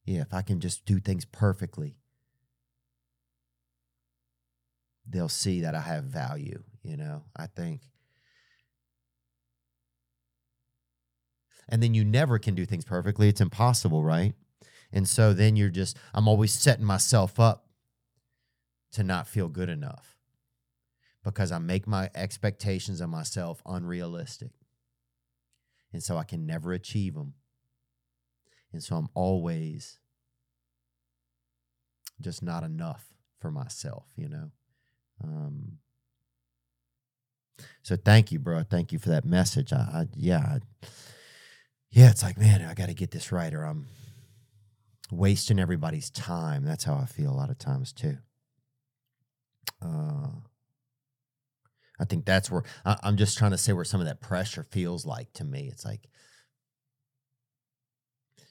Yeah, 0.05 0.20
if 0.20 0.34
I 0.34 0.42
can 0.42 0.61
just 0.61 0.84
do 0.84 1.01
things 1.01 1.24
perfectly, 1.24 1.97
they'll 5.09 5.28
see 5.28 5.61
that 5.61 5.74
I 5.74 5.80
have 5.80 6.05
value, 6.05 6.62
you 6.82 6.96
know, 6.96 7.22
I 7.36 7.46
think. 7.46 7.82
And 11.68 11.82
then 11.82 11.94
you 11.94 12.05
never 12.05 12.38
can 12.38 12.55
do 12.55 12.66
things 12.66 12.84
perfectly. 12.84 13.28
It's 13.28 13.40
impossible, 13.40 14.02
right? 14.02 14.34
And 14.92 15.09
so 15.09 15.32
then 15.32 15.57
you're 15.57 15.70
just, 15.70 15.96
I'm 16.12 16.28
always 16.28 16.52
setting 16.52 16.84
myself 16.84 17.40
up 17.40 17.66
to 18.92 19.02
not 19.02 19.26
feel 19.26 19.48
good 19.48 19.68
enough 19.68 20.16
because 21.24 21.50
I 21.50 21.59
make 21.59 21.86
my 21.86 22.11
expectations 22.14 23.00
of 23.00 23.09
myself 23.09 23.62
unrealistic. 23.66 24.50
And 25.92 26.02
so 26.02 26.16
I 26.16 26.24
can 26.24 26.46
never 26.46 26.72
achieve 26.72 27.14
them. 27.14 27.34
And 28.72 28.82
so 28.82 28.96
I'm 28.96 29.09
always 29.14 29.98
just 32.20 32.42
not 32.42 32.62
enough 32.62 33.12
for 33.40 33.50
myself, 33.50 34.05
you 34.16 34.28
know? 34.28 34.50
Um, 35.25 35.79
so 37.83 37.97
thank 37.97 38.31
you, 38.31 38.39
bro. 38.39 38.62
Thank 38.62 38.93
you 38.93 38.99
for 38.99 39.09
that 39.11 39.25
message. 39.25 39.72
I, 39.72 39.77
I 39.77 40.09
yeah, 40.14 40.39
I, 40.39 40.87
yeah. 41.91 42.11
It's 42.11 42.22
like, 42.22 42.39
man, 42.39 42.62
I 42.62 42.75
got 42.75 42.89
to 42.89 42.95
get 42.95 43.11
this 43.11 43.33
right, 43.33 43.53
or 43.53 43.64
I'm 43.64 43.87
wasting 45.11 45.59
everybody's 45.59 46.11
time. 46.11 46.64
That's 46.64 46.85
how 46.85 46.95
I 46.95 47.07
feel 47.07 47.31
a 47.31 47.37
lot 47.37 47.51
of 47.51 47.59
times 47.59 47.93
too. 47.93 48.18
Uh, 49.83 50.29
I 52.01 52.05
think 52.05 52.25
that's 52.25 52.51
where 52.51 52.64
I, 52.85 52.97
I'm 53.03 53.16
just 53.16 53.39
trying 53.39 53.53
to 53.53 53.59
say 53.59 53.72
where 53.72 53.85
some 53.85 54.01
of 54.01 54.07
that 54.07 54.20
pressure 54.20 54.64
feels 54.64 55.07
like 55.07 55.33
to 55.35 55.45
me. 55.45 55.68
It's 55.70 55.85
like 55.85 56.09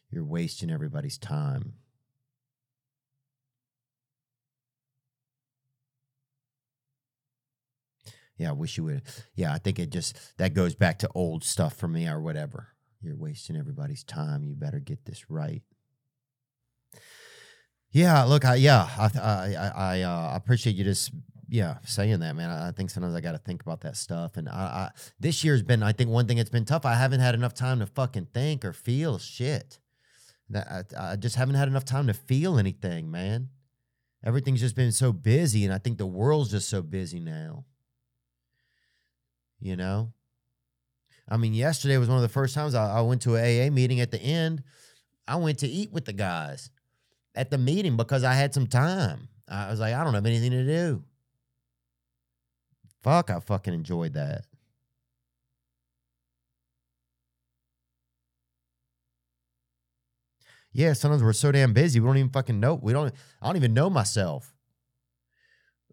you're 0.09 0.25
wasting 0.25 0.71
everybody's 0.71 1.17
time. 1.17 1.73
Yeah, 8.37 8.49
I 8.49 8.53
wish 8.53 8.77
you 8.77 8.85
would. 8.85 9.03
Yeah, 9.35 9.53
I 9.53 9.57
think 9.57 9.79
it 9.79 9.89
just 9.89 10.17
that 10.37 10.53
goes 10.53 10.75
back 10.75 10.99
to 10.99 11.09
old 11.13 11.43
stuff 11.43 11.75
for 11.75 11.87
me 11.87 12.07
or 12.07 12.19
whatever. 12.19 12.69
You're 13.01 13.15
wasting 13.15 13.57
everybody's 13.57 14.03
time. 14.03 14.43
You 14.43 14.55
better 14.55 14.79
get 14.79 15.05
this 15.05 15.29
right. 15.29 15.61
Yeah, 17.91 18.23
look, 18.23 18.43
I 18.43 18.55
yeah, 18.55 18.89
I 18.97 19.19
I 19.19 19.71
I, 19.75 20.01
uh, 20.01 20.31
appreciate 20.35 20.75
you 20.75 20.83
just 20.83 21.11
yeah 21.47 21.77
saying 21.85 22.21
that, 22.21 22.35
man. 22.35 22.49
I, 22.49 22.69
I 22.69 22.71
think 22.71 22.89
sometimes 22.89 23.13
I 23.13 23.21
got 23.21 23.33
to 23.33 23.37
think 23.37 23.61
about 23.61 23.81
that 23.81 23.97
stuff, 23.97 24.35
and 24.37 24.49
I, 24.49 24.51
I 24.51 24.89
this 25.19 25.43
year's 25.43 25.61
been 25.61 25.83
I 25.83 25.91
think 25.91 26.09
one 26.09 26.25
thing 26.27 26.37
that's 26.37 26.49
been 26.49 26.65
tough. 26.65 26.85
I 26.85 26.95
haven't 26.95 27.19
had 27.19 27.35
enough 27.35 27.53
time 27.53 27.79
to 27.79 27.85
fucking 27.85 28.29
think 28.33 28.65
or 28.65 28.73
feel 28.73 29.19
shit. 29.19 29.79
That 30.49 30.91
I 30.99 31.15
just 31.17 31.35
haven't 31.35 31.55
had 31.55 31.67
enough 31.67 31.85
time 31.85 32.07
to 32.07 32.13
feel 32.13 32.57
anything, 32.57 33.11
man. 33.11 33.49
Everything's 34.25 34.61
just 34.61 34.75
been 34.75 34.91
so 34.91 35.11
busy, 35.11 35.63
and 35.65 35.73
I 35.73 35.77
think 35.77 35.99
the 35.99 36.07
world's 36.07 36.51
just 36.51 36.69
so 36.69 36.81
busy 36.81 37.19
now. 37.19 37.65
You 39.63 39.77
know, 39.77 40.11
I 41.29 41.37
mean, 41.37 41.53
yesterday 41.53 41.97
was 41.97 42.09
one 42.09 42.17
of 42.17 42.21
the 42.21 42.27
first 42.27 42.53
times 42.53 42.75
I, 42.75 42.97
I 42.97 43.01
went 43.01 43.21
to 43.21 43.35
an 43.37 43.43
AA 43.43 43.71
meeting. 43.71 44.01
At 44.01 44.11
the 44.11 44.21
end, 44.21 44.61
I 45.25 45.37
went 45.37 45.59
to 45.59 45.67
eat 45.67 45.93
with 45.93 46.03
the 46.03 46.11
guys 46.11 46.69
at 47.33 47.49
the 47.49 47.57
meeting 47.57 47.95
because 47.95 48.25
I 48.25 48.33
had 48.33 48.53
some 48.53 48.67
time. 48.67 49.29
I 49.47 49.69
was 49.69 49.79
like, 49.79 49.93
I 49.93 50.03
don't 50.03 50.15
have 50.15 50.25
anything 50.25 50.51
to 50.51 50.65
do. 50.65 51.01
Fuck, 53.03 53.29
I 53.29 53.39
fucking 53.39 53.73
enjoyed 53.73 54.15
that. 54.15 54.43
Yeah, 60.73 60.91
sometimes 60.91 61.23
we're 61.23 61.31
so 61.31 61.53
damn 61.53 61.71
busy, 61.71 62.01
we 62.01 62.07
don't 62.07 62.17
even 62.17 62.31
fucking 62.31 62.59
know. 62.59 62.75
We 62.75 62.91
don't. 62.91 63.13
I 63.41 63.47
don't 63.47 63.55
even 63.55 63.73
know 63.73 63.89
myself. 63.89 64.53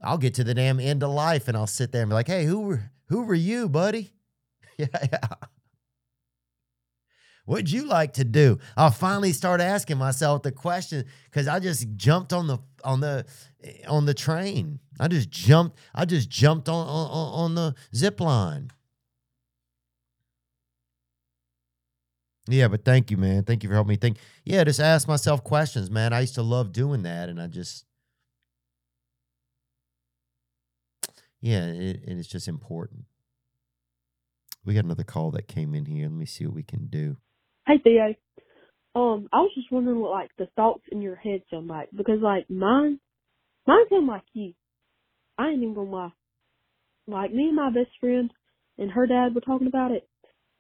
I'll 0.03 0.19
get 0.19 0.35
to 0.35 0.45
the 0.45 0.55
damn 0.55 0.81
end 0.81 1.05
of 1.05 1.11
life, 1.11 1.47
and 1.47 1.57
I'll 1.57 1.69
sit 1.69 1.93
there 1.93 2.03
and 2.03 2.09
be 2.09 2.15
like, 2.15 2.27
"Hey, 2.27 2.47
who 2.47 2.61
were 2.63 2.91
who 3.11 3.25
were 3.25 3.35
you, 3.35 3.69
buddy? 3.69 4.13
yeah, 4.79 4.87
yeah. 4.93 5.19
What'd 7.45 7.71
you 7.71 7.85
like 7.85 8.13
to 8.15 8.25
do? 8.25 8.59
I'll 8.77 8.93
finally 8.93 9.33
start 9.33 9.61
asking 9.61 9.99
myself 9.99 10.43
the 10.43 10.53
question 10.53 11.05
because 11.25 11.49
I 11.49 11.59
just 11.59 11.87
jumped 11.97 12.33
on 12.33 12.47
the 12.47 12.59
on 12.85 13.01
the 13.01 13.27
eh, 13.63 13.73
on 13.89 14.07
the 14.07 14.15
train. 14.15 14.79
I 15.01 15.09
just 15.09 15.31
jumped. 15.31 15.77
I 15.95 16.05
just 16.05 16.31
jumped 16.31 16.69
on 16.69 16.87
on, 16.87 17.11
on 17.11 17.55
the 17.57 17.75
zip 17.95 18.21
line. 18.21 18.71
Yeah, 22.49 22.69
but 22.69 22.85
thank 22.85 23.11
you, 23.11 23.17
man. 23.17 23.45
Thank 23.45 23.63
you 23.63 23.69
for 23.69 23.75
helping 23.75 23.91
me 23.91 23.97
think. 23.97 24.19
Yeah, 24.45 24.65
just 24.65 24.81
ask 24.81 25.07
myself 25.07 25.45
questions, 25.45 25.91
man. 25.91 26.13
I 26.13 26.21
used 26.21 26.35
to 26.37 26.43
love 26.43 26.73
doing 26.73 27.03
that, 27.03 27.29
and 27.29 27.41
I 27.41 27.47
just, 27.47 27.85
yeah, 31.41 31.67
it, 31.67 32.03
and 32.07 32.19
it's 32.19 32.29
just 32.29 32.49
important. 32.49 33.05
We 34.65 34.75
got 34.75 34.85
another 34.85 35.05
call 35.05 35.31
that 35.33 35.49
came 35.49 35.75
in 35.75 35.87
here. 35.87 36.05
Let 36.09 36.13
me 36.13 36.27
see 36.27 36.47
what 36.47 36.55
we 36.55 36.63
can 36.63 36.87
do. 36.87 37.17
Hey 37.67 37.79
Theo. 37.83 38.15
Um, 38.95 39.29
I 39.33 39.41
was 39.41 39.53
just 39.55 39.71
wondering 39.71 40.01
what 40.01 40.11
like 40.11 40.31
the 40.37 40.49
thoughts 40.57 40.83
in 40.91 41.01
your 41.01 41.17
head 41.17 41.43
sound 41.51 41.69
like 41.69 41.89
because 41.97 42.21
like 42.21 42.51
mine, 42.51 42.99
mine 43.67 43.85
sound 43.89 44.07
like 44.07 44.25
you. 44.35 44.53
I 45.39 45.49
ain't 45.49 45.63
even 45.63 45.75
gonna 45.75 45.91
lie. 45.91 46.13
Like 47.07 47.33
me 47.33 47.47
and 47.47 47.57
my 47.57 47.71
best 47.71 47.91
friend 48.01 48.31
and 48.79 48.91
her 48.91 49.07
dad 49.07 49.35
were 49.35 49.41
talking 49.41 49.69
about 49.69 49.93
it, 49.93 50.09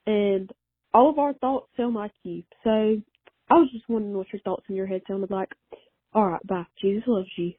and 0.07 0.51
all 0.95 1.11
of 1.11 1.19
our 1.19 1.35
thoughts 1.35 1.69
sound 1.77 1.95
like 1.95 2.13
you. 2.23 2.43
So 2.65 2.71
I 3.51 3.55
was 3.55 3.69
just 3.73 3.89
wondering 3.89 4.17
what 4.17 4.33
your 4.33 4.41
thoughts 4.43 4.65
in 4.69 4.77
your 4.77 4.87
head 4.87 5.03
sounded 5.07 5.31
like. 5.31 5.51
All 6.15 6.27
right, 6.27 6.47
bye. 6.47 6.67
Jesus 6.81 7.03
loves 7.07 7.29
you. 7.37 7.53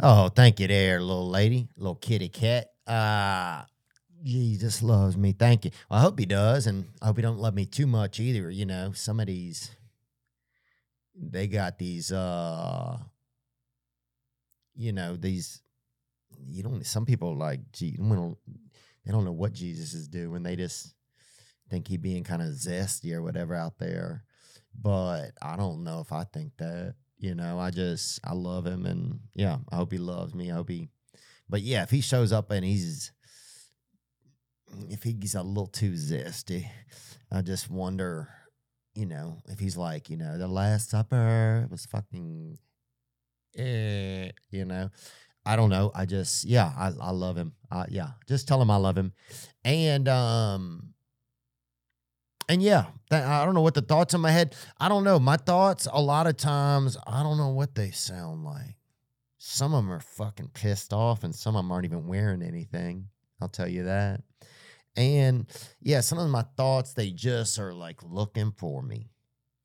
Oh, 0.00 0.28
thank 0.28 0.60
you 0.60 0.66
there, 0.66 1.00
little 1.00 1.28
lady, 1.30 1.68
little 1.76 1.94
kitty 1.94 2.28
cat. 2.28 2.70
Uh 2.86 3.62
Jesus 4.22 4.82
loves 4.82 5.16
me. 5.18 5.32
Thank 5.32 5.66
you. 5.66 5.70
Well, 5.90 6.00
I 6.00 6.02
hope 6.02 6.18
he 6.18 6.24
does, 6.24 6.66
and 6.66 6.86
I 7.02 7.06
hope 7.06 7.16
he 7.16 7.22
don't 7.22 7.38
love 7.38 7.54
me 7.54 7.66
too 7.66 7.86
much 7.86 8.20
either. 8.20 8.50
You 8.50 8.64
know, 8.64 8.92
some 8.92 9.20
of 9.20 9.26
these 9.26 9.70
they 11.16 11.46
got 11.46 11.78
these 11.78 12.10
uh 12.12 12.98
you 14.74 14.92
know, 14.92 15.16
these 15.16 15.62
you 16.48 16.62
don't 16.62 16.84
some 16.84 17.06
people 17.06 17.36
like 17.36 17.60
gee 17.72 17.96
we 17.98 18.16
don't 18.16 18.36
they 19.04 19.12
don't 19.12 19.24
know 19.24 19.32
what 19.32 19.52
Jesus 19.52 19.94
is 19.94 20.08
doing. 20.08 20.42
They 20.42 20.56
just 20.56 20.94
think 21.70 21.86
he 21.88 21.96
being 21.96 22.24
kind 22.24 22.42
of 22.42 22.48
zesty 22.48 23.12
or 23.12 23.22
whatever 23.22 23.54
out 23.54 23.78
there. 23.78 24.24
But 24.80 25.32
I 25.40 25.56
don't 25.56 25.84
know 25.84 26.00
if 26.00 26.12
I 26.12 26.24
think 26.24 26.52
that. 26.58 26.94
You 27.24 27.34
know, 27.34 27.58
I 27.58 27.70
just 27.70 28.20
I 28.22 28.34
love 28.34 28.66
him 28.66 28.84
and 28.84 29.20
yeah, 29.32 29.56
I 29.72 29.76
hope 29.76 29.92
he 29.92 29.96
loves 29.96 30.34
me. 30.34 30.50
I 30.50 30.56
hope 30.56 30.68
he 30.68 30.90
but 31.48 31.62
yeah, 31.62 31.82
if 31.82 31.88
he 31.88 32.02
shows 32.02 32.32
up 32.32 32.50
and 32.50 32.62
he's 32.62 33.12
if 34.90 35.02
he's 35.02 35.34
a 35.34 35.42
little 35.42 35.66
too 35.66 35.92
zesty, 35.92 36.66
I 37.32 37.40
just 37.40 37.70
wonder, 37.70 38.28
you 38.94 39.06
know, 39.06 39.38
if 39.48 39.58
he's 39.58 39.74
like, 39.74 40.10
you 40.10 40.18
know, 40.18 40.36
the 40.36 40.46
Last 40.46 40.90
Supper 40.90 41.66
was 41.70 41.86
fucking, 41.86 42.58
eh, 43.56 44.28
you 44.50 44.66
know, 44.66 44.90
I 45.46 45.56
don't 45.56 45.70
know. 45.70 45.92
I 45.94 46.04
just, 46.04 46.44
yeah, 46.44 46.70
I, 46.76 46.92
I 47.00 47.10
love 47.12 47.38
him. 47.38 47.54
Uh, 47.70 47.86
yeah, 47.88 48.08
just 48.28 48.46
tell 48.46 48.60
him 48.60 48.70
I 48.70 48.76
love 48.76 48.98
him, 48.98 49.14
and 49.64 50.08
um, 50.08 50.93
and 52.48 52.62
yeah, 52.62 52.86
I 53.10 53.44
don't 53.44 53.54
know 53.54 53.62
what 53.62 53.74
the 53.74 53.82
thoughts 53.82 54.14
in 54.14 54.20
my 54.20 54.30
head. 54.30 54.54
I 54.78 54.88
don't 54.88 55.04
know 55.04 55.18
my 55.18 55.36
thoughts. 55.36 55.86
A 55.92 56.00
lot 56.00 56.26
of 56.26 56.36
times, 56.36 56.96
I 57.06 57.22
don't 57.22 57.38
know 57.38 57.50
what 57.50 57.74
they 57.74 57.90
sound 57.90 58.44
like. 58.44 58.76
Some 59.38 59.74
of 59.74 59.84
them 59.84 59.92
are 59.92 60.00
fucking 60.00 60.50
pissed 60.54 60.92
off, 60.92 61.24
and 61.24 61.34
some 61.34 61.54
of 61.54 61.60
them 61.64 61.72
aren't 61.72 61.84
even 61.84 62.06
wearing 62.06 62.42
anything. 62.42 63.08
I'll 63.40 63.48
tell 63.48 63.68
you 63.68 63.84
that. 63.84 64.22
And 64.96 65.46
yeah, 65.80 66.00
some 66.00 66.18
of 66.18 66.30
my 66.30 66.44
thoughts, 66.56 66.92
they 66.92 67.10
just 67.10 67.58
are 67.58 67.74
like 67.74 68.00
looking 68.02 68.52
for 68.52 68.82
me. 68.82 69.10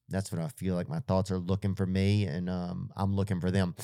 That's 0.09 0.31
what 0.31 0.41
I 0.41 0.47
feel 0.47 0.75
like. 0.75 0.89
My 0.89 1.01
thoughts 1.01 1.31
are 1.31 1.37
looking 1.37 1.75
for 1.75 1.85
me, 1.85 2.25
and 2.25 2.49
um, 2.49 2.91
I'm 2.95 3.15
looking 3.15 3.39
for 3.39 3.51
them. 3.51 3.75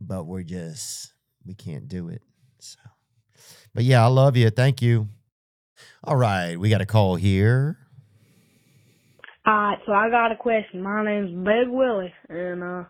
But 0.00 0.24
we're 0.24 0.42
just, 0.42 1.14
we 1.46 1.54
can't 1.54 1.88
do 1.88 2.08
it. 2.08 2.22
So, 2.58 2.78
but 3.74 3.84
yeah, 3.84 4.04
I 4.04 4.08
love 4.08 4.36
you. 4.36 4.50
Thank 4.50 4.82
you. 4.82 5.08
All 6.02 6.16
right, 6.16 6.58
we 6.58 6.70
got 6.70 6.80
a 6.80 6.86
call 6.86 7.16
here. 7.16 7.78
Alright, 9.46 9.78
so 9.84 9.92
I 9.92 10.08
got 10.10 10.32
a 10.32 10.36
question. 10.36 10.82
My 10.82 11.04
name's 11.04 11.30
Big 11.44 11.68
Willie, 11.68 12.12
and 12.28 12.62
uh, 12.62 12.84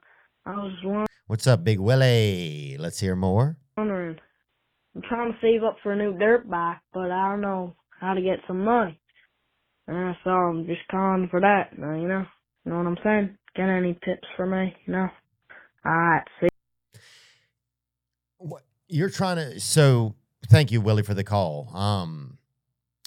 I 0.46 0.50
was 0.56 0.72
wondering. 0.84 1.06
What's 1.26 1.46
up, 1.46 1.64
Big 1.64 1.80
Willie? 1.80 2.76
Let's 2.78 3.00
hear 3.00 3.16
more. 3.16 3.56
wondering. 3.76 4.18
I'm 4.94 5.02
trying 5.02 5.32
to 5.32 5.38
save 5.40 5.64
up 5.64 5.76
for 5.82 5.92
a 5.92 5.96
new 5.96 6.16
dirt 6.16 6.48
bike, 6.48 6.76
but 6.92 7.10
I 7.10 7.30
don't 7.30 7.40
know 7.40 7.74
how 8.00 8.14
to 8.14 8.20
get 8.22 8.38
some 8.46 8.64
money. 8.64 9.00
And 9.88 10.14
so 10.22 10.30
I'm 10.30 10.66
just 10.66 10.86
calling 10.90 11.28
for 11.30 11.40
that. 11.40 11.70
You 11.76 11.84
know, 11.84 12.26
you 12.64 12.70
know 12.70 12.78
what 12.78 12.86
I'm 12.86 12.98
saying? 13.02 13.36
Get 13.56 13.68
any 13.68 13.94
tips 14.04 14.26
for 14.36 14.46
me? 14.46 14.74
You 14.86 14.92
know? 14.92 15.08
Alright, 15.84 16.22
see. 16.40 16.48
What 18.38 18.62
you're 18.88 19.10
trying 19.10 19.36
to? 19.36 19.60
So, 19.60 20.14
thank 20.48 20.70
you, 20.70 20.80
Willie, 20.80 21.02
for 21.02 21.14
the 21.14 21.24
call. 21.24 21.74
Um, 21.74 22.33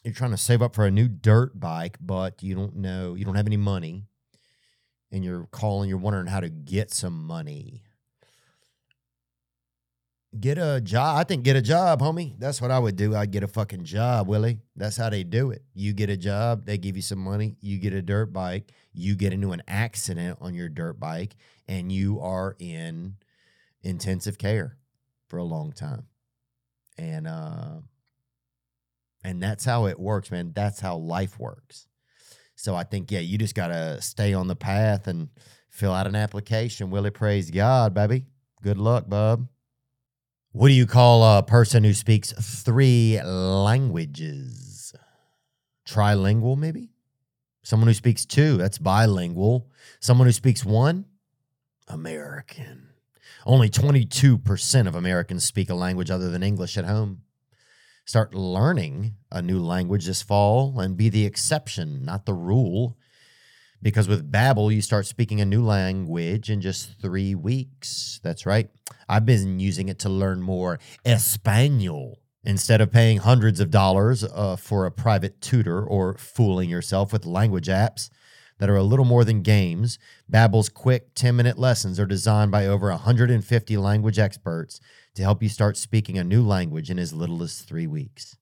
you're 0.07 0.13
trying 0.13 0.31
to 0.31 0.37
save 0.37 0.61
up 0.61 0.73
for 0.73 0.85
a 0.85 0.91
new 0.91 1.09
dirt 1.09 1.59
bike, 1.59 1.97
but 1.99 2.41
you 2.41 2.55
don't 2.55 2.77
know, 2.77 3.13
you 3.13 3.25
don't 3.25 3.35
have 3.35 3.45
any 3.45 3.57
money, 3.57 4.05
and 5.11 5.21
you're 5.21 5.49
calling. 5.51 5.89
You're 5.89 5.97
wondering 5.97 6.27
how 6.27 6.39
to 6.39 6.49
get 6.49 6.91
some 6.91 7.25
money. 7.25 7.83
Get 10.39 10.57
a 10.57 10.79
job. 10.79 11.17
I 11.17 11.25
think 11.25 11.43
get 11.43 11.57
a 11.57 11.61
job, 11.61 11.99
homie. 11.99 12.39
That's 12.39 12.61
what 12.61 12.71
I 12.71 12.79
would 12.79 12.95
do. 12.95 13.17
I'd 13.17 13.31
get 13.31 13.43
a 13.43 13.49
fucking 13.49 13.83
job, 13.83 14.29
Willie. 14.29 14.59
That's 14.77 14.95
how 14.95 15.09
they 15.09 15.25
do 15.25 15.51
it. 15.51 15.63
You 15.73 15.91
get 15.91 16.09
a 16.09 16.15
job, 16.15 16.65
they 16.65 16.77
give 16.77 16.95
you 16.95 17.01
some 17.01 17.19
money, 17.19 17.57
you 17.59 17.77
get 17.77 17.91
a 17.91 18.01
dirt 18.01 18.31
bike, 18.31 18.71
you 18.93 19.13
get 19.15 19.33
into 19.33 19.51
an 19.51 19.61
accident 19.67 20.37
on 20.39 20.53
your 20.53 20.69
dirt 20.69 21.01
bike, 21.01 21.35
and 21.67 21.91
you 21.91 22.21
are 22.21 22.55
in 22.59 23.15
intensive 23.81 24.37
care 24.37 24.77
for 25.27 25.35
a 25.35 25.43
long 25.43 25.73
time. 25.73 26.03
And 26.97 27.27
uh 27.27 27.79
and 29.23 29.41
that's 29.41 29.65
how 29.65 29.85
it 29.85 29.99
works, 29.99 30.31
man. 30.31 30.51
That's 30.55 30.79
how 30.79 30.97
life 30.97 31.39
works. 31.39 31.87
So 32.55 32.75
I 32.75 32.83
think, 32.83 33.11
yeah, 33.11 33.19
you 33.19 33.37
just 33.37 33.55
gotta 33.55 34.01
stay 34.01 34.33
on 34.33 34.47
the 34.47 34.55
path 34.55 35.07
and 35.07 35.29
fill 35.69 35.93
out 35.93 36.07
an 36.07 36.15
application. 36.15 36.89
Willie, 36.89 37.11
praise 37.11 37.51
God, 37.51 37.93
baby. 37.93 38.25
Good 38.63 38.77
luck, 38.77 39.07
bub. 39.07 39.47
What 40.51 40.69
do 40.69 40.73
you 40.73 40.87
call 40.87 41.23
a 41.23 41.43
person 41.43 41.83
who 41.83 41.93
speaks 41.93 42.31
three 42.31 43.21
languages? 43.21 44.95
Trilingual, 45.87 46.57
maybe? 46.57 46.89
Someone 47.61 47.87
who 47.87 47.93
speaks 47.93 48.25
two, 48.25 48.57
that's 48.57 48.77
bilingual. 48.77 49.69
Someone 49.99 50.25
who 50.25 50.31
speaks 50.31 50.65
one, 50.65 51.05
American. 51.87 52.89
Only 53.45 53.69
22% 53.69 54.87
of 54.87 54.95
Americans 54.95 55.45
speak 55.45 55.69
a 55.69 55.75
language 55.75 56.09
other 56.09 56.29
than 56.29 56.43
English 56.43 56.77
at 56.77 56.85
home. 56.85 57.21
Start 58.07 58.33
learning 58.33 59.15
a 59.33 59.41
new 59.41 59.59
language 59.59 60.05
this 60.05 60.21
fall 60.21 60.79
and 60.79 60.95
be 60.95 61.09
the 61.09 61.25
exception, 61.25 62.05
not 62.05 62.25
the 62.25 62.33
rule. 62.33 62.97
Because 63.81 64.07
with 64.07 64.31
Babbel, 64.31 64.73
you 64.73 64.81
start 64.81 65.05
speaking 65.05 65.41
a 65.41 65.45
new 65.45 65.61
language 65.61 66.49
in 66.49 66.61
just 66.61 67.01
three 67.01 67.35
weeks. 67.35 68.21
That's 68.23 68.45
right. 68.45 68.69
I've 69.09 69.25
been 69.25 69.59
using 69.59 69.89
it 69.89 69.99
to 69.99 70.09
learn 70.09 70.41
more 70.41 70.79
Espanol 71.03 72.19
instead 72.45 72.79
of 72.79 72.93
paying 72.93 73.17
hundreds 73.17 73.59
of 73.59 73.71
dollars 73.71 74.23
uh, 74.23 74.55
for 74.55 74.85
a 74.85 74.91
private 74.91 75.41
tutor 75.41 75.83
or 75.83 76.15
fooling 76.17 76.69
yourself 76.69 77.11
with 77.11 77.25
language 77.25 77.67
apps 77.67 78.09
that 78.59 78.69
are 78.69 78.77
a 78.77 78.83
little 78.83 79.05
more 79.05 79.25
than 79.25 79.41
games. 79.41 79.99
Babbel's 80.31 80.69
quick 80.69 81.13
10-minute 81.13 81.59
lessons 81.59 81.99
are 81.99 82.05
designed 82.05 82.51
by 82.51 82.65
over 82.67 82.89
150 82.89 83.77
language 83.77 84.17
experts 84.17 84.79
to 85.17 85.23
help 85.23 85.43
you 85.43 85.49
start 85.49 85.75
speaking 85.77 86.17
a 86.17 86.23
new 86.23 86.41
language 86.41 86.89
in 86.89 86.97
as 86.97 87.13
little 87.13 87.43
as 87.43 87.59
3 87.59 87.85
weeks. 87.87 88.37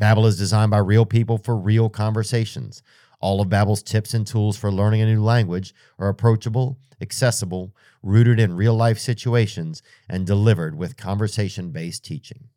Babbel 0.00 0.26
is 0.26 0.38
designed 0.38 0.70
by 0.70 0.78
real 0.78 1.04
people 1.04 1.36
for 1.36 1.56
real 1.56 1.90
conversations. 1.90 2.82
All 3.20 3.40
of 3.40 3.48
Babbel's 3.48 3.82
tips 3.82 4.14
and 4.14 4.26
tools 4.26 4.56
for 4.56 4.70
learning 4.72 5.02
a 5.02 5.06
new 5.06 5.22
language 5.22 5.74
are 5.98 6.08
approachable, 6.08 6.78
accessible, 7.00 7.74
rooted 8.02 8.40
in 8.40 8.56
real-life 8.56 8.98
situations, 8.98 9.82
and 10.08 10.26
delivered 10.26 10.74
with 10.74 10.96
conversation-based 10.96 12.04
teaching. 12.04 12.48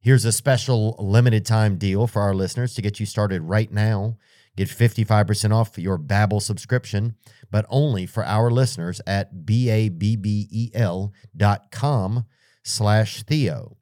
Here's 0.00 0.24
a 0.24 0.32
special 0.32 0.96
limited 0.98 1.46
time 1.46 1.76
deal 1.76 2.06
for 2.06 2.22
our 2.22 2.34
listeners 2.34 2.74
to 2.74 2.82
get 2.82 3.00
you 3.00 3.06
started 3.06 3.42
right 3.42 3.70
now. 3.70 4.16
Get 4.56 4.68
55% 4.68 5.54
off 5.54 5.78
your 5.78 5.98
Babbel 5.98 6.42
subscription, 6.42 7.16
but 7.50 7.66
only 7.68 8.04
for 8.04 8.24
our 8.24 8.50
listeners 8.50 9.00
at 9.06 9.46
B-A-B-B-E-L 9.46 11.12
dot 11.36 11.70
com 11.70 12.26
slash 12.70 13.22
Theo. 13.24 13.76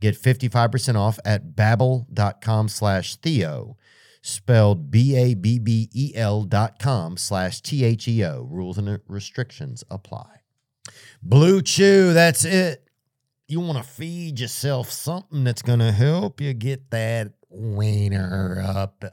Get 0.00 0.20
55% 0.20 0.96
off 0.96 1.18
at 1.24 1.56
babbel.com 1.56 2.68
slash 2.68 3.16
Theo, 3.16 3.76
spelled 4.20 4.90
B-A-B-B-E-L 4.90 6.42
dot 6.42 6.78
com 6.78 7.16
slash 7.16 7.62
T-H-E-O. 7.62 8.46
Rules 8.50 8.76
and 8.78 9.00
restrictions 9.08 9.82
apply. 9.90 10.40
Blue 11.22 11.62
Chew, 11.62 12.12
that's 12.12 12.44
it. 12.44 12.88
You 13.46 13.60
want 13.60 13.78
to 13.78 13.84
feed 13.84 14.40
yourself 14.40 14.90
something 14.90 15.44
that's 15.44 15.62
going 15.62 15.78
to 15.78 15.92
help 15.92 16.40
you 16.40 16.52
get 16.54 16.90
that 16.90 17.32
wiener 17.48 18.62
up. 18.66 19.04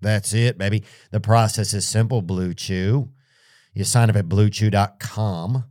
That's 0.00 0.32
it, 0.32 0.58
baby. 0.58 0.84
The 1.10 1.20
process 1.20 1.74
is 1.74 1.86
simple, 1.86 2.22
Blue 2.22 2.54
Chew. 2.54 3.10
You 3.72 3.84
sign 3.84 4.10
up 4.10 4.16
at 4.16 4.28
bluechew.com, 4.28 5.64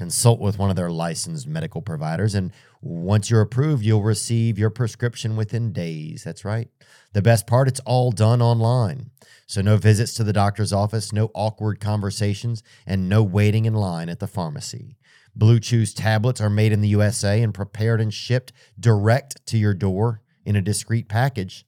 consult 0.00 0.40
with 0.40 0.58
one 0.58 0.70
of 0.70 0.76
their 0.76 0.90
licensed 0.90 1.46
medical 1.46 1.82
providers, 1.82 2.34
and 2.34 2.52
once 2.80 3.28
you're 3.28 3.42
approved, 3.42 3.84
you'll 3.84 4.02
receive 4.02 4.58
your 4.58 4.70
prescription 4.70 5.36
within 5.36 5.74
days. 5.74 6.24
That's 6.24 6.42
right. 6.42 6.68
The 7.12 7.20
best 7.20 7.46
part, 7.46 7.68
it's 7.68 7.80
all 7.80 8.10
done 8.10 8.40
online. 8.40 9.10
So, 9.46 9.60
no 9.60 9.76
visits 9.76 10.14
to 10.14 10.24
the 10.24 10.32
doctor's 10.32 10.72
office, 10.72 11.12
no 11.12 11.30
awkward 11.34 11.80
conversations, 11.80 12.62
and 12.86 13.10
no 13.10 13.22
waiting 13.22 13.66
in 13.66 13.74
line 13.74 14.08
at 14.08 14.20
the 14.20 14.26
pharmacy. 14.26 14.96
Blue 15.36 15.60
Chew's 15.60 15.92
tablets 15.92 16.40
are 16.40 16.48
made 16.48 16.72
in 16.72 16.80
the 16.80 16.88
USA 16.88 17.42
and 17.42 17.52
prepared 17.52 18.00
and 18.00 18.14
shipped 18.14 18.54
direct 18.80 19.44
to 19.48 19.58
your 19.58 19.74
door 19.74 20.22
in 20.46 20.56
a 20.56 20.62
discreet 20.62 21.10
package. 21.10 21.66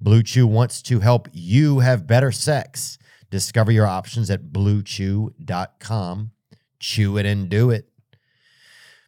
Blue 0.00 0.22
Chew 0.22 0.46
wants 0.46 0.82
to 0.82 1.00
help 1.00 1.26
you 1.32 1.80
have 1.80 2.06
better 2.06 2.30
sex. 2.30 2.96
Discover 3.28 3.72
your 3.72 3.86
options 3.88 4.30
at 4.30 4.52
bluechew.com. 4.52 6.30
Chew 6.80 7.18
it 7.18 7.26
and 7.26 7.48
do 7.48 7.70
it. 7.70 7.90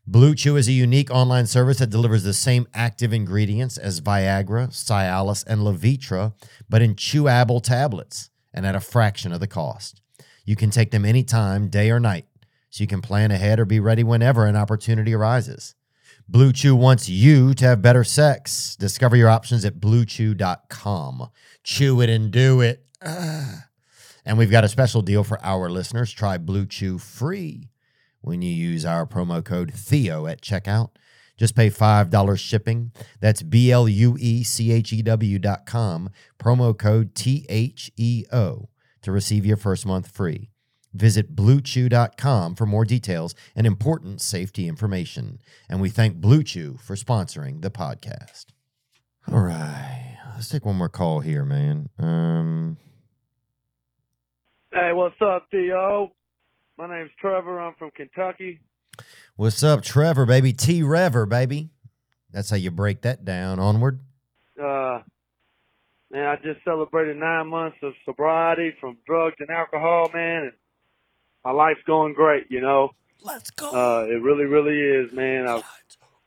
Blue 0.06 0.34
Chew 0.34 0.56
is 0.56 0.68
a 0.68 0.72
unique 0.72 1.10
online 1.10 1.46
service 1.46 1.78
that 1.78 1.90
delivers 1.90 2.24
the 2.24 2.32
same 2.32 2.66
active 2.74 3.12
ingredients 3.12 3.78
as 3.78 4.00
Viagra, 4.00 4.68
Cialis, 4.68 5.44
and 5.46 5.60
Levitra, 5.60 6.34
but 6.68 6.82
in 6.82 6.96
chewable 6.96 7.62
tablets 7.62 8.30
and 8.52 8.66
at 8.66 8.74
a 8.74 8.80
fraction 8.80 9.32
of 9.32 9.40
the 9.40 9.46
cost. 9.46 10.00
You 10.44 10.56
can 10.56 10.70
take 10.70 10.90
them 10.90 11.04
anytime, 11.04 11.68
day 11.68 11.90
or 11.90 12.00
night, 12.00 12.26
so 12.68 12.82
you 12.82 12.88
can 12.88 13.00
plan 13.00 13.30
ahead 13.30 13.60
or 13.60 13.64
be 13.64 13.78
ready 13.80 14.02
whenever 14.02 14.44
an 14.44 14.56
opportunity 14.56 15.14
arises. 15.14 15.76
Blue 16.28 16.52
Chew 16.52 16.74
wants 16.74 17.08
you 17.08 17.54
to 17.54 17.64
have 17.64 17.80
better 17.80 18.04
sex. 18.04 18.74
Discover 18.76 19.16
your 19.16 19.28
options 19.28 19.64
at 19.64 19.80
bluechew.com. 19.80 21.28
Chew 21.62 22.00
it 22.00 22.10
and 22.10 22.30
do 22.30 22.60
it. 22.60 22.84
Ah. 23.04 23.66
And 24.24 24.38
we've 24.38 24.50
got 24.50 24.64
a 24.64 24.68
special 24.68 25.02
deal 25.02 25.24
for 25.24 25.42
our 25.44 25.68
listeners. 25.68 26.12
Try 26.12 26.38
Blue 26.38 26.66
Chew 26.66 26.98
free 26.98 27.70
when 28.20 28.40
you 28.42 28.52
use 28.52 28.84
our 28.84 29.06
promo 29.06 29.44
code 29.44 29.72
Theo 29.74 30.26
at 30.26 30.40
checkout. 30.40 30.90
Just 31.36 31.56
pay 31.56 31.70
$5 31.70 32.38
shipping. 32.38 32.92
That's 33.20 33.42
B 33.42 33.72
L 33.72 33.88
U 33.88 34.16
E 34.20 34.42
C 34.44 34.70
H 34.70 34.92
E 34.92 35.02
W 35.02 35.38
dot 35.38 35.66
com, 35.66 36.10
promo 36.38 36.76
code 36.76 37.14
T 37.14 37.46
H 37.48 37.90
E 37.96 38.24
O 38.32 38.68
to 39.02 39.10
receive 39.10 39.44
your 39.44 39.56
first 39.56 39.84
month 39.84 40.08
free. 40.08 40.50
Visit 40.94 41.34
bluechew.com 41.34 42.54
for 42.54 42.66
more 42.66 42.84
details 42.84 43.34
and 43.56 43.66
important 43.66 44.20
safety 44.20 44.68
information. 44.68 45.38
And 45.68 45.80
we 45.80 45.88
thank 45.88 46.16
Blue 46.16 46.42
Chew 46.42 46.76
for 46.76 46.94
sponsoring 46.96 47.62
the 47.62 47.70
podcast. 47.70 48.46
All 49.30 49.40
right. 49.40 50.18
Let's 50.34 50.48
take 50.48 50.66
one 50.66 50.76
more 50.76 50.88
call 50.88 51.20
here, 51.20 51.44
man. 51.44 51.88
Um, 51.98 52.76
Hey, 54.72 54.92
what's 54.92 55.20
up, 55.20 55.46
Theo? 55.50 56.12
My 56.78 56.88
name's 56.88 57.10
Trevor. 57.20 57.60
I'm 57.60 57.74
from 57.78 57.90
Kentucky. 57.90 58.60
what's 59.36 59.62
up, 59.62 59.82
Trevor, 59.82 60.24
baby? 60.26 60.52
T 60.52 60.82
Rever, 60.82 61.26
baby. 61.26 61.70
That's 62.30 62.48
how 62.50 62.56
you 62.56 62.70
break 62.70 63.02
that 63.02 63.24
down. 63.24 63.58
Onward. 63.58 64.00
Uh, 64.58 65.00
man, 66.10 66.26
I 66.26 66.36
just 66.42 66.64
celebrated 66.64 67.16
nine 67.18 67.48
months 67.48 67.76
of 67.82 67.92
sobriety 68.04 68.72
from 68.80 68.96
drugs 69.06 69.36
and 69.40 69.50
alcohol, 69.50 70.10
man, 70.14 70.44
and 70.44 70.52
my 71.44 71.50
life's 71.50 71.82
going 71.86 72.14
great. 72.14 72.46
You 72.48 72.62
know, 72.62 72.90
Let's 73.22 73.50
go. 73.50 73.70
uh, 73.70 74.04
it 74.06 74.22
really, 74.22 74.44
really 74.44 74.78
is, 75.06 75.12
man. 75.12 75.46
I 75.48 75.62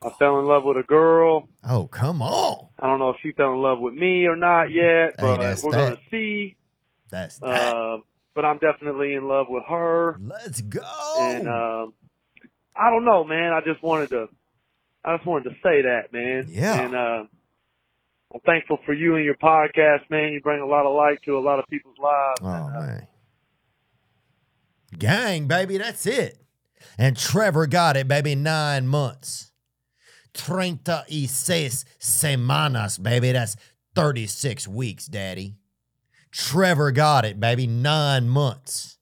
I 0.03 0.09
fell 0.19 0.39
in 0.39 0.45
love 0.45 0.63
with 0.63 0.77
a 0.77 0.83
girl. 0.83 1.49
oh, 1.67 1.87
come 1.87 2.21
on. 2.21 2.67
I 2.79 2.85
don't 2.85 2.99
know 2.99 3.09
if 3.09 3.15
she 3.23 3.31
fell 3.31 3.53
in 3.53 3.61
love 3.61 3.79
with 3.79 3.95
me 3.95 4.25
or 4.27 4.35
not 4.35 4.69
yet, 4.69 5.15
Hey, 5.17 5.21
but 5.21 5.37
that's 5.37 5.63
we're 5.63 5.71
that. 5.71 5.77
gonna 5.95 6.01
see. 6.11 6.55
That's 7.09 7.39
that. 7.39 7.75
Uh, 7.75 7.97
but 8.35 8.45
I'm 8.45 8.57
definitely 8.59 9.13
in 9.13 9.27
love 9.27 9.47
with 9.49 9.63
her. 9.67 10.17
Let's 10.21 10.61
go. 10.61 10.81
and 11.19 11.47
um, 11.47 11.93
I 12.75 12.89
don't 12.91 13.05
know, 13.05 13.23
man. 13.23 13.53
I 13.53 13.61
just 13.61 13.81
wanted 13.81 14.09
to, 14.09 14.27
I 15.03 15.15
just 15.15 15.25
wanted 15.25 15.45
to 15.49 15.55
say 15.63 15.81
that, 15.83 16.11
man. 16.11 16.45
Yeah. 16.49 16.81
And 16.81 16.95
uh, 16.95 17.23
I'm 18.33 18.41
thankful 18.45 18.79
for 18.85 18.93
you 18.93 19.15
and 19.15 19.23
your 19.23 19.37
podcast, 19.37 20.09
man. 20.09 20.33
You 20.33 20.41
bring 20.41 20.61
a 20.61 20.65
lot 20.65 20.85
of 20.85 20.93
light 20.93 21.19
to 21.25 21.37
a 21.37 21.39
lot 21.39 21.59
of 21.59 21.65
people's 21.69 21.97
lives. 21.97 22.41
Oh 22.41 22.69
man. 22.79 23.07
Gang, 24.97 25.47
baby, 25.47 25.77
that's 25.77 26.05
it. 26.05 26.37
And 26.97 27.17
Trevor 27.17 27.67
got 27.67 27.97
it, 27.97 28.07
baby, 28.07 28.35
nine 28.35 28.87
months. 28.87 29.51
Treinta 30.33 31.05
y 31.09 31.25
seis 31.27 31.85
semanas, 31.99 33.01
baby. 33.01 33.31
That's 33.31 33.55
36 33.95 34.67
weeks, 34.67 35.05
daddy. 35.05 35.55
Trevor 36.35 36.91
got 36.91 37.23
it, 37.23 37.39
baby, 37.39 37.65
nine 37.65 38.27
months. 38.27 38.97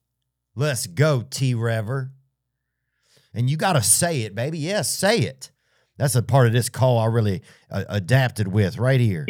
Let's 0.54 0.86
go, 0.86 1.24
T 1.28 1.52
Rever. 1.52 2.12
And 3.34 3.50
you 3.50 3.56
got 3.56 3.72
to 3.72 3.82
say 3.82 4.20
it, 4.20 4.36
baby. 4.36 4.58
Yes, 4.60 4.96
say 4.96 5.18
it. 5.18 5.50
That's 5.96 6.14
a 6.14 6.22
part 6.22 6.46
of 6.46 6.52
this 6.52 6.68
call 6.68 6.96
I 6.96 7.06
really 7.06 7.42
uh, 7.72 7.84
adapted 7.88 8.46
with 8.46 8.78
right 8.78 9.00
here. 9.00 9.26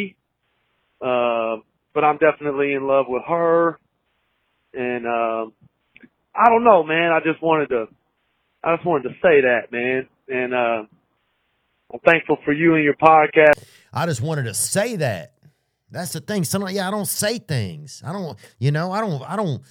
Uh, 1.01 1.57
but 1.95 2.03
I'm 2.03 2.17
definitely 2.17 2.73
in 2.73 2.85
love 2.85 3.07
with 3.07 3.23
her, 3.27 3.79
and 4.75 5.07
um, 5.07 5.53
I 6.35 6.49
don't 6.49 6.63
know, 6.63 6.83
man. 6.83 7.11
I 7.11 7.21
just 7.23 7.41
wanted 7.41 7.69
to, 7.69 7.87
I 8.63 8.75
just 8.75 8.85
wanted 8.85 9.09
to 9.09 9.15
say 9.15 9.41
that, 9.41 9.71
man. 9.71 10.07
And 10.27 10.53
uh, 10.53 10.83
I'm 11.91 11.99
thankful 12.05 12.37
for 12.45 12.53
you 12.53 12.75
and 12.75 12.83
your 12.83 12.95
podcast. 12.95 13.63
I 13.91 14.05
just 14.05 14.21
wanted 14.21 14.43
to 14.43 14.53
say 14.53 14.97
that. 14.97 15.34
That's 15.95 16.11
the 16.11 16.19
thing. 16.19 16.43
Sometimes, 16.43 16.75
yeah, 16.75 16.89
I 16.89 16.91
don't 16.91 17.07
say 17.07 17.39
things. 17.39 18.03
I 18.05 18.11
don't, 18.11 18.37
you 18.59 18.69
know, 18.69 18.91
I 18.91 18.99
don't, 18.99 19.21
I 19.23 19.37
don't, 19.37 19.61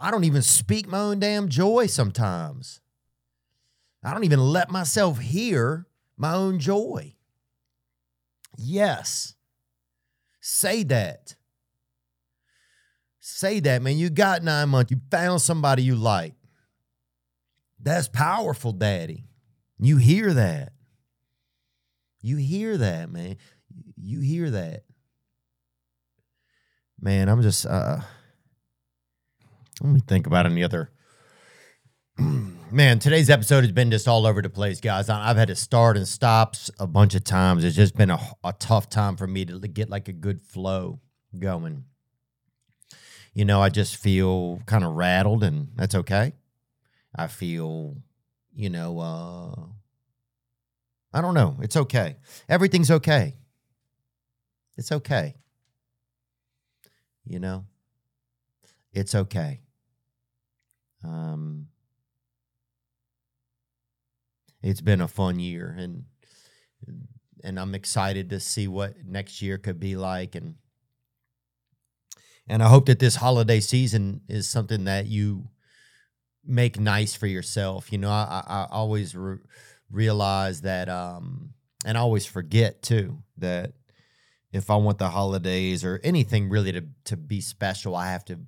I 0.00 0.10
don't 0.10 0.24
even 0.24 0.40
speak 0.40 0.88
my 0.88 0.98
own 0.98 1.20
damn 1.20 1.50
joy 1.50 1.84
sometimes. 1.84 2.80
I 4.02 4.14
don't 4.14 4.24
even 4.24 4.40
let 4.40 4.70
myself 4.70 5.18
hear 5.18 5.86
my 6.16 6.32
own 6.32 6.58
joy. 6.58 7.14
Yes. 8.56 9.34
Say 10.40 10.82
that. 10.84 11.34
Say 13.20 13.60
that, 13.60 13.82
man. 13.82 13.98
You 13.98 14.08
got 14.08 14.42
nine 14.42 14.70
months. 14.70 14.92
You 14.92 15.02
found 15.10 15.42
somebody 15.42 15.82
you 15.82 15.94
like. 15.94 16.32
That's 17.78 18.08
powerful, 18.08 18.72
daddy. 18.72 19.26
You 19.78 19.98
hear 19.98 20.32
that. 20.32 20.72
You 22.22 22.38
hear 22.38 22.78
that, 22.78 23.10
man. 23.10 23.36
You 23.98 24.20
hear 24.20 24.50
that. 24.52 24.84
Man, 27.00 27.28
I'm 27.28 27.42
just 27.42 27.66
uh 27.66 28.00
let 29.80 29.92
me 29.92 30.00
think 30.06 30.26
about 30.26 30.46
any 30.46 30.62
other 30.62 30.90
Man, 32.72 32.98
today's 32.98 33.30
episode 33.30 33.62
has 33.62 33.70
been 33.72 33.92
just 33.92 34.08
all 34.08 34.26
over 34.26 34.42
the 34.42 34.48
place, 34.50 34.80
guys. 34.80 35.08
I've 35.08 35.36
had 35.36 35.48
to 35.48 35.54
start 35.54 35.96
and 35.96 36.08
stops 36.08 36.68
a 36.80 36.86
bunch 36.86 37.14
of 37.14 37.22
times. 37.22 37.62
It's 37.62 37.76
just 37.76 37.94
been 37.94 38.10
a, 38.10 38.18
a 38.42 38.52
tough 38.54 38.88
time 38.88 39.16
for 39.16 39.26
me 39.26 39.44
to 39.44 39.58
get 39.60 39.88
like 39.88 40.08
a 40.08 40.12
good 40.12 40.42
flow 40.42 40.98
going. 41.38 41.84
You 43.34 43.44
know, 43.44 43.62
I 43.62 43.68
just 43.68 43.96
feel 43.96 44.60
kind 44.66 44.82
of 44.82 44.94
rattled, 44.94 45.44
and 45.44 45.68
that's 45.76 45.94
okay. 45.94 46.32
I 47.14 47.28
feel, 47.28 47.96
you 48.52 48.68
know, 48.70 48.98
uh, 48.98 49.60
I 51.12 51.20
don't 51.20 51.34
know. 51.34 51.56
It's 51.62 51.76
okay. 51.76 52.16
Everything's 52.48 52.90
okay. 52.90 53.36
It's 54.76 54.90
okay. 54.90 55.36
You 57.26 57.40
know, 57.40 57.64
it's 58.92 59.14
okay. 59.14 59.60
Um, 61.04 61.68
it's 64.62 64.80
been 64.80 65.00
a 65.00 65.08
fun 65.08 65.38
year, 65.38 65.74
and 65.76 66.04
and 67.44 67.58
I'm 67.58 67.74
excited 67.74 68.30
to 68.30 68.40
see 68.40 68.68
what 68.68 68.94
next 69.04 69.42
year 69.42 69.58
could 69.58 69.78
be 69.78 69.96
like, 69.96 70.34
and 70.34 70.54
and 72.48 72.62
I 72.62 72.68
hope 72.68 72.86
that 72.86 72.98
this 72.98 73.16
holiday 73.16 73.60
season 73.60 74.20
is 74.28 74.48
something 74.48 74.84
that 74.84 75.06
you 75.06 75.48
make 76.44 76.78
nice 76.78 77.14
for 77.14 77.26
yourself. 77.26 77.92
You 77.92 77.98
know, 77.98 78.10
I, 78.10 78.42
I, 78.46 78.66
always 78.70 79.16
re- 79.16 79.38
realize 79.90 80.60
that, 80.60 80.88
um, 80.88 81.50
and 81.84 81.98
I 81.98 82.00
always 82.00 82.24
forget 82.24 82.82
too 82.82 83.22
that 83.38 83.72
if 84.56 84.70
I 84.70 84.76
want 84.76 84.98
the 84.98 85.10
holidays 85.10 85.84
or 85.84 86.00
anything 86.02 86.48
really 86.48 86.72
to 86.72 86.84
to 87.04 87.16
be 87.16 87.40
special, 87.40 87.94
I 87.94 88.10
have 88.10 88.24
to 88.26 88.38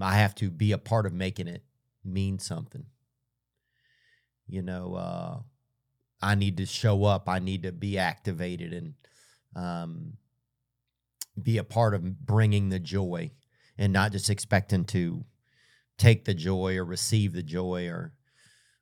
I 0.00 0.16
have 0.16 0.34
to 0.36 0.50
be 0.50 0.72
a 0.72 0.78
part 0.78 1.06
of 1.06 1.12
making 1.12 1.46
it 1.46 1.62
mean 2.04 2.38
something. 2.38 2.86
You 4.48 4.62
know, 4.62 4.94
uh, 4.94 5.38
I 6.20 6.34
need 6.34 6.56
to 6.56 6.66
show 6.66 7.04
up. 7.04 7.28
I 7.28 7.38
need 7.38 7.62
to 7.62 7.72
be 7.72 7.96
activated 7.96 8.72
and 8.72 8.94
um, 9.54 10.14
be 11.40 11.58
a 11.58 11.64
part 11.64 11.94
of 11.94 12.26
bringing 12.26 12.68
the 12.68 12.80
joy, 12.80 13.30
and 13.78 13.92
not 13.92 14.12
just 14.12 14.30
expecting 14.30 14.84
to 14.86 15.24
take 15.96 16.24
the 16.24 16.34
joy 16.34 16.76
or 16.76 16.84
receive 16.84 17.32
the 17.32 17.42
joy. 17.42 17.86
Or 17.86 18.12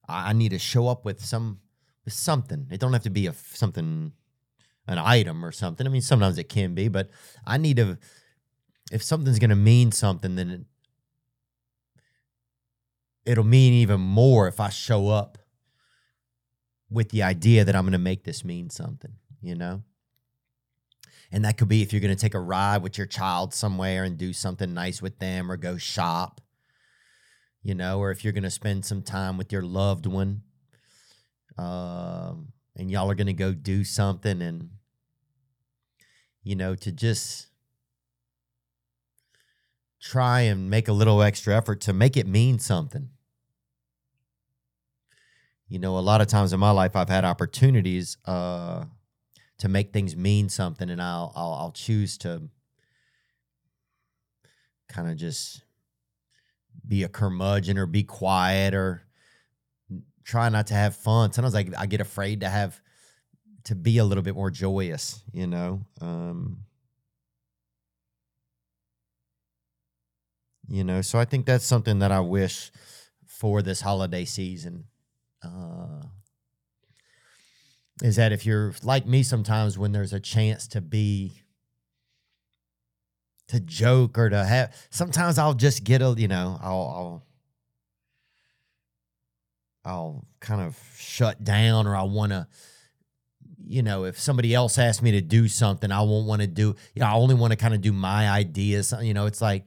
I 0.08 0.32
need 0.32 0.50
to 0.50 0.58
show 0.58 0.88
up 0.88 1.04
with 1.04 1.22
some 1.22 1.60
with 2.06 2.14
something. 2.14 2.68
It 2.70 2.80
don't 2.80 2.94
have 2.94 3.02
to 3.02 3.10
be 3.10 3.26
a 3.26 3.34
something 3.34 4.12
an 4.90 4.98
item 4.98 5.44
or 5.44 5.52
something. 5.52 5.86
I 5.86 5.90
mean, 5.90 6.02
sometimes 6.02 6.36
it 6.36 6.48
can 6.48 6.74
be, 6.74 6.88
but 6.88 7.10
I 7.46 7.56
need 7.56 7.76
to. 7.76 7.96
If 8.92 9.04
something's 9.04 9.38
going 9.38 9.50
to 9.50 9.56
mean 9.56 9.92
something, 9.92 10.34
then 10.34 10.50
it, 10.50 10.60
it'll 13.24 13.44
mean 13.44 13.72
even 13.74 14.00
more 14.00 14.48
if 14.48 14.58
I 14.58 14.68
show 14.68 15.08
up 15.08 15.38
with 16.90 17.10
the 17.10 17.22
idea 17.22 17.64
that 17.64 17.76
I'm 17.76 17.84
going 17.84 17.92
to 17.92 17.98
make 17.98 18.24
this 18.24 18.44
mean 18.44 18.68
something, 18.68 19.12
you 19.40 19.54
know? 19.54 19.84
And 21.30 21.44
that 21.44 21.56
could 21.56 21.68
be 21.68 21.82
if 21.82 21.92
you're 21.92 22.00
going 22.00 22.14
to 22.14 22.20
take 22.20 22.34
a 22.34 22.40
ride 22.40 22.82
with 22.82 22.98
your 22.98 23.06
child 23.06 23.54
somewhere 23.54 24.02
and 24.02 24.18
do 24.18 24.32
something 24.32 24.74
nice 24.74 25.00
with 25.00 25.20
them 25.20 25.52
or 25.52 25.56
go 25.56 25.76
shop, 25.76 26.40
you 27.62 27.76
know, 27.76 28.00
or 28.00 28.10
if 28.10 28.24
you're 28.24 28.32
going 28.32 28.42
to 28.42 28.50
spend 28.50 28.84
some 28.84 29.02
time 29.02 29.38
with 29.38 29.52
your 29.52 29.62
loved 29.62 30.06
one 30.06 30.42
um, 31.56 32.48
and 32.74 32.90
y'all 32.90 33.08
are 33.08 33.14
going 33.14 33.28
to 33.28 33.32
go 33.32 33.52
do 33.52 33.84
something 33.84 34.42
and, 34.42 34.70
you 36.42 36.56
know, 36.56 36.74
to 36.74 36.92
just 36.92 37.48
try 40.00 40.40
and 40.40 40.70
make 40.70 40.88
a 40.88 40.92
little 40.92 41.22
extra 41.22 41.54
effort 41.54 41.80
to 41.82 41.92
make 41.92 42.16
it 42.16 42.26
mean 42.26 42.58
something. 42.58 43.10
You 45.68 45.78
know, 45.78 45.98
a 45.98 46.00
lot 46.00 46.20
of 46.20 46.26
times 46.26 46.52
in 46.52 46.58
my 46.58 46.70
life, 46.70 46.96
I've 46.96 47.08
had 47.08 47.24
opportunities 47.24 48.16
uh, 48.24 48.86
to 49.58 49.68
make 49.68 49.92
things 49.92 50.16
mean 50.16 50.48
something, 50.48 50.90
and 50.90 51.00
I'll 51.00 51.32
I'll, 51.36 51.52
I'll 51.52 51.72
choose 51.72 52.18
to 52.18 52.48
kind 54.88 55.08
of 55.08 55.16
just 55.16 55.62
be 56.86 57.04
a 57.04 57.08
curmudgeon 57.08 57.78
or 57.78 57.86
be 57.86 58.02
quiet 58.02 58.74
or 58.74 59.02
try 60.24 60.48
not 60.48 60.66
to 60.68 60.74
have 60.74 60.96
fun. 60.96 61.32
Sometimes 61.32 61.54
I, 61.54 61.66
I 61.78 61.86
get 61.86 62.00
afraid 62.00 62.40
to 62.40 62.48
have 62.48 62.80
to 63.64 63.74
be 63.74 63.98
a 63.98 64.04
little 64.04 64.22
bit 64.22 64.34
more 64.34 64.50
joyous, 64.50 65.22
you 65.32 65.46
know. 65.46 65.82
Um, 66.00 66.64
you 70.68 70.84
know, 70.84 71.02
so 71.02 71.18
I 71.18 71.24
think 71.24 71.46
that's 71.46 71.64
something 71.64 71.98
that 71.98 72.12
I 72.12 72.20
wish 72.20 72.70
for 73.26 73.62
this 73.62 73.80
holiday 73.80 74.24
season. 74.24 74.84
Uh, 75.42 76.02
is 78.02 78.16
that 78.16 78.32
if 78.32 78.46
you're 78.46 78.74
like 78.82 79.06
me 79.06 79.22
sometimes 79.22 79.76
when 79.76 79.92
there's 79.92 80.12
a 80.12 80.20
chance 80.20 80.66
to 80.68 80.80
be 80.80 81.42
to 83.48 83.60
joke 83.60 84.16
or 84.16 84.30
to 84.30 84.44
have 84.44 84.74
sometimes 84.90 85.38
I'll 85.38 85.54
just 85.54 85.84
get 85.84 86.02
a 86.02 86.14
you 86.16 86.28
know 86.28 86.58
I'll 86.62 86.72
I'll 86.72 87.26
I'll 89.84 90.24
kind 90.40 90.60
of 90.60 90.78
shut 90.98 91.42
down 91.42 91.86
or 91.86 91.96
I 91.96 92.02
want 92.02 92.32
to 92.32 92.46
you 93.66 93.82
know 93.82 94.04
if 94.04 94.18
somebody 94.18 94.54
else 94.54 94.78
asks 94.78 95.02
me 95.02 95.12
to 95.12 95.20
do 95.20 95.48
something 95.48 95.90
I 95.90 96.00
won't 96.00 96.26
want 96.26 96.40
to 96.42 96.46
do 96.46 96.74
you 96.94 97.00
know 97.00 97.06
I 97.06 97.14
only 97.14 97.34
want 97.34 97.52
to 97.52 97.56
kind 97.56 97.74
of 97.74 97.80
do 97.80 97.92
my 97.92 98.28
ideas 98.28 98.92
uh, 98.92 99.00
you 99.00 99.14
know 99.14 99.26
it's 99.26 99.42
like 99.42 99.64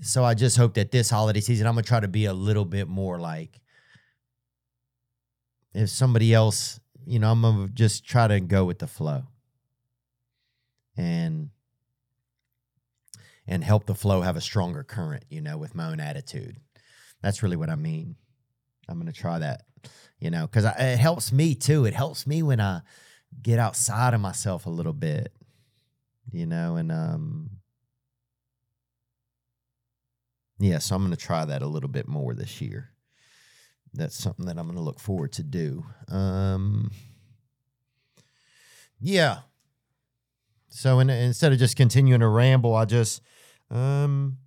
so 0.00 0.24
I 0.24 0.34
just 0.34 0.56
hope 0.56 0.74
that 0.74 0.90
this 0.90 1.10
holiday 1.10 1.40
season 1.40 1.66
I'm 1.66 1.74
going 1.74 1.84
to 1.84 1.88
try 1.88 2.00
to 2.00 2.08
be 2.08 2.26
a 2.26 2.34
little 2.34 2.64
bit 2.64 2.88
more 2.88 3.18
like 3.18 3.60
if 5.74 5.88
somebody 5.88 6.34
else 6.34 6.80
you 7.06 7.18
know 7.18 7.30
I'm 7.30 7.42
going 7.42 7.68
to 7.68 7.72
just 7.72 8.06
try 8.06 8.28
to 8.28 8.40
go 8.40 8.64
with 8.64 8.78
the 8.78 8.86
flow 8.86 9.24
and 10.96 11.50
and 13.46 13.62
help 13.62 13.86
the 13.86 13.94
flow 13.94 14.22
have 14.22 14.36
a 14.36 14.40
stronger 14.40 14.82
current, 14.82 15.24
you 15.28 15.40
know, 15.40 15.56
with 15.56 15.74
my 15.74 15.88
own 15.90 16.00
attitude. 16.00 16.56
That's 17.22 17.42
really 17.42 17.56
what 17.56 17.70
I 17.70 17.76
mean. 17.76 18.16
I'm 18.88 19.00
going 19.00 19.12
to 19.12 19.18
try 19.18 19.38
that, 19.38 19.62
you 20.18 20.30
know, 20.30 20.46
because 20.46 20.64
it 20.64 20.98
helps 20.98 21.32
me 21.32 21.54
too. 21.54 21.84
It 21.84 21.94
helps 21.94 22.26
me 22.26 22.42
when 22.42 22.60
I 22.60 22.82
get 23.42 23.58
outside 23.58 24.14
of 24.14 24.20
myself 24.20 24.66
a 24.66 24.70
little 24.70 24.92
bit, 24.92 25.32
you 26.30 26.46
know, 26.46 26.76
and, 26.76 26.90
um, 26.90 27.50
yeah, 30.58 30.78
so 30.78 30.96
I'm 30.96 31.02
going 31.02 31.14
to 31.14 31.16
try 31.16 31.44
that 31.44 31.62
a 31.62 31.66
little 31.66 31.88
bit 31.90 32.08
more 32.08 32.34
this 32.34 32.60
year. 32.60 32.90
That's 33.92 34.16
something 34.16 34.46
that 34.46 34.58
I'm 34.58 34.66
going 34.66 34.76
to 34.76 34.82
look 34.82 35.00
forward 35.00 35.32
to 35.32 35.42
do. 35.42 35.84
Um, 36.08 36.90
yeah. 39.00 39.40
So 40.68 40.98
in, 41.00 41.10
instead 41.10 41.52
of 41.52 41.58
just 41.58 41.76
continuing 41.76 42.20
to 42.20 42.28
ramble, 42.28 42.74
I 42.74 42.84
just, 42.84 43.22
um, 43.70 44.38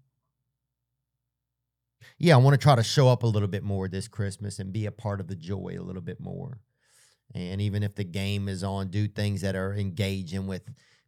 yeah, 2.17 2.33
I 2.33 2.37
want 2.37 2.53
to 2.53 2.63
try 2.63 2.75
to 2.75 2.83
show 2.83 3.07
up 3.07 3.23
a 3.23 3.27
little 3.27 3.47
bit 3.47 3.63
more 3.63 3.87
this 3.87 4.07
Christmas 4.07 4.59
and 4.59 4.73
be 4.73 4.85
a 4.85 4.91
part 4.91 5.19
of 5.19 5.27
the 5.27 5.35
joy 5.35 5.75
a 5.77 5.83
little 5.83 6.01
bit 6.01 6.19
more. 6.19 6.59
And 7.35 7.61
even 7.61 7.83
if 7.83 7.95
the 7.95 8.03
game 8.03 8.47
is 8.47 8.63
on, 8.63 8.89
do 8.89 9.07
things 9.07 9.41
that 9.41 9.55
are 9.55 9.73
engaging 9.73 10.47
with 10.47 10.63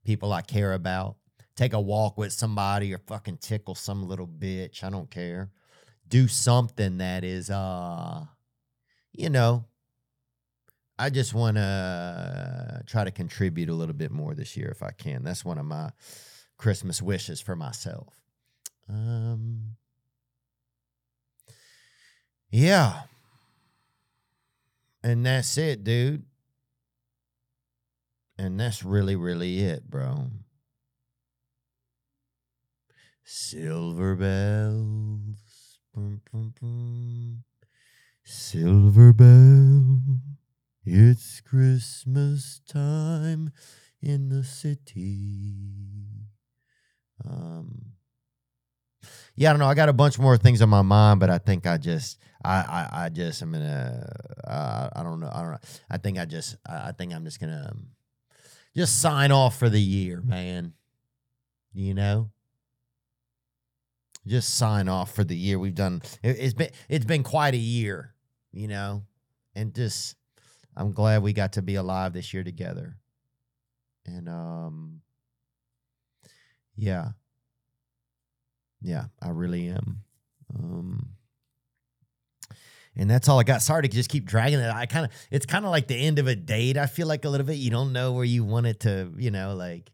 people 0.06 0.32
I 0.34 0.42
care 0.42 0.74
about. 0.74 1.16
Take 1.56 1.74
a 1.74 1.82
walk 1.82 2.18
with 2.18 2.32
somebody 2.32 2.94
or 2.94 3.00
fucking 3.00 3.38
tickle 3.38 3.76
some 3.76 4.08
little 4.08 4.28
bitch. 4.28 4.84
I 4.84 4.90
don't 4.90 5.10
care. 5.10 5.50
Do 6.08 6.28
something 6.28 6.98
that 7.00 7.24
is, 7.24 7.50
uh, 7.50 8.26
you 9.14 9.30
know, 9.30 9.66
I 10.98 11.10
just 11.10 11.34
want 11.34 11.58
to 11.58 12.84
try 12.86 13.04
to 13.04 13.12
contribute 13.12 13.70
a 13.70 13.74
little 13.74 13.96
bit 13.96 14.12
more 14.12 14.36
this 14.36 14.56
year 14.56 14.70
if 14.70 14.84
I 14.84 14.92
can. 14.92 15.24
That's 15.24 15.44
one 15.44 15.58
of 15.58 15.66
my 15.66 15.92
Christmas 16.58 17.02
wishes 17.02 17.42
for 17.42 17.56
myself. 17.56 18.14
Um, 18.88 19.78
yeah. 22.52 23.04
And 25.04 25.26
that's 25.26 25.58
it, 25.58 25.84
dude. 25.84 26.24
And 28.38 28.60
that's 28.60 28.84
really, 28.84 29.16
really 29.16 29.60
it, 29.60 29.90
bro. 29.90 30.30
Silver 33.24 34.16
bells. 34.16 35.80
Boom, 35.94 36.22
boom, 36.32 36.54
boom. 36.60 37.44
Silver 38.24 39.14
bell. 39.14 40.02
It's 40.86 41.42
Christmas 41.42 42.62
time 42.68 43.52
in 44.02 44.30
the 44.30 44.44
city. 44.44 45.56
Um, 47.24 47.94
yeah, 49.36 49.50
I 49.50 49.54
don't 49.54 49.60
know. 49.60 49.68
I 49.68 49.74
got 49.74 49.90
a 49.90 49.94
bunch 49.94 50.20
more 50.20 50.38
things 50.38 50.62
on 50.62 50.70
my 50.70 50.82
mind, 50.82 51.20
but 51.20 51.30
I 51.30 51.38
think 51.38 51.66
I 51.68 51.78
just, 51.78 52.20
I, 52.44 52.58
I, 52.58 53.06
I 53.06 53.10
just, 53.10 53.42
I'm 53.42 53.52
gonna, 53.52 54.12
uh, 54.46 54.90
I 54.96 55.04
don't 55.04 55.20
know, 55.20 55.32
I 55.34 55.42
don't 55.42 55.52
know. 55.52 55.60
I 55.90 55.98
think 55.98 56.20
I 56.20 56.26
just, 56.26 56.58
I 56.66 56.92
think 56.92 57.14
I'm 57.14 57.24
just 57.24 57.40
gonna, 57.40 57.70
um, 57.72 57.88
just 58.76 59.02
sign 59.02 59.32
off 59.32 59.58
for 59.58 59.70
the 59.70 59.82
year, 59.82 60.22
man. 60.22 60.74
You 61.74 61.94
know, 61.94 62.32
just 64.28 64.56
sign 64.56 64.90
off 64.90 65.14
for 65.14 65.24
the 65.24 65.36
year. 65.36 65.58
We've 65.58 65.76
done. 65.76 66.02
It, 66.22 66.38
it's 66.40 66.54
been, 66.54 66.70
it's 66.90 67.06
been 67.06 67.24
quite 67.24 67.54
a 67.54 67.58
year, 67.58 68.14
you 68.52 68.68
know, 68.68 69.04
and 69.56 69.74
just, 69.74 70.16
I'm 70.76 70.92
glad 70.92 71.24
we 71.24 71.34
got 71.34 71.54
to 71.54 71.62
be 71.62 71.76
alive 71.76 72.14
this 72.14 72.34
year 72.34 72.44
together. 72.44 72.98
And 74.06 74.28
um, 74.28 75.02
yeah. 76.76 77.10
Yeah, 78.82 79.06
I 79.22 79.30
really 79.30 79.68
am. 79.68 80.04
Um, 80.58 81.10
and 82.96 83.10
that's 83.10 83.30
all 83.30 83.40
I 83.40 83.44
got. 83.44 83.62
Sorry 83.62 83.84
to 83.84 83.88
just 83.88 84.10
keep 84.10 84.26
dragging 84.26 84.60
it. 84.60 84.70
I 84.70 84.86
kind 84.86 85.06
of, 85.06 85.12
it's 85.30 85.46
kind 85.46 85.66
of 85.66 85.72
like 85.72 85.88
the 85.88 85.96
end 85.96 86.20
of 86.20 86.28
a 86.28 86.36
date. 86.36 86.78
I 86.78 86.88
feel 86.88 87.08
like 87.08 87.24
a 87.26 87.30
little 87.30 87.46
bit. 87.48 87.58
You 87.58 87.72
don't 87.72 87.94
know 87.94 88.12
where 88.12 88.26
you 88.26 88.44
want 88.44 88.66
it 88.66 88.82
to, 88.82 89.12
you 89.18 89.32
know, 89.32 89.56
like 89.56 89.92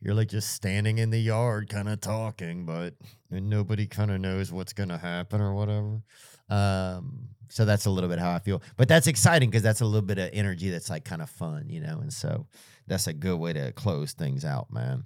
you're 0.00 0.14
like 0.14 0.28
just 0.28 0.52
standing 0.52 0.98
in 0.98 1.10
the 1.10 1.18
yard, 1.18 1.68
kind 1.68 1.88
of 1.88 2.00
talking, 2.00 2.64
but 2.64 2.94
nobody 3.30 3.86
kind 3.86 4.10
of 4.10 4.20
knows 4.20 4.52
what's 4.52 4.72
gonna 4.72 4.98
happen 4.98 5.40
or 5.40 5.54
whatever. 5.54 6.00
Um, 6.48 7.28
so 7.48 7.64
that's 7.64 7.86
a 7.86 7.90
little 7.90 8.08
bit 8.08 8.18
how 8.18 8.30
I 8.30 8.38
feel. 8.38 8.62
But 8.76 8.88
that's 8.88 9.06
exciting 9.06 9.50
because 9.50 9.62
that's 9.62 9.80
a 9.80 9.84
little 9.84 10.06
bit 10.06 10.18
of 10.18 10.30
energy 10.32 10.70
that's 10.70 10.90
like 10.90 11.04
kind 11.04 11.22
of 11.22 11.30
fun, 11.30 11.68
you 11.68 11.80
know. 11.80 11.98
And 12.00 12.12
so 12.12 12.46
that's 12.86 13.06
a 13.06 13.12
good 13.12 13.38
way 13.38 13.52
to 13.54 13.72
close 13.72 14.12
things 14.12 14.44
out, 14.44 14.72
man. 14.72 15.04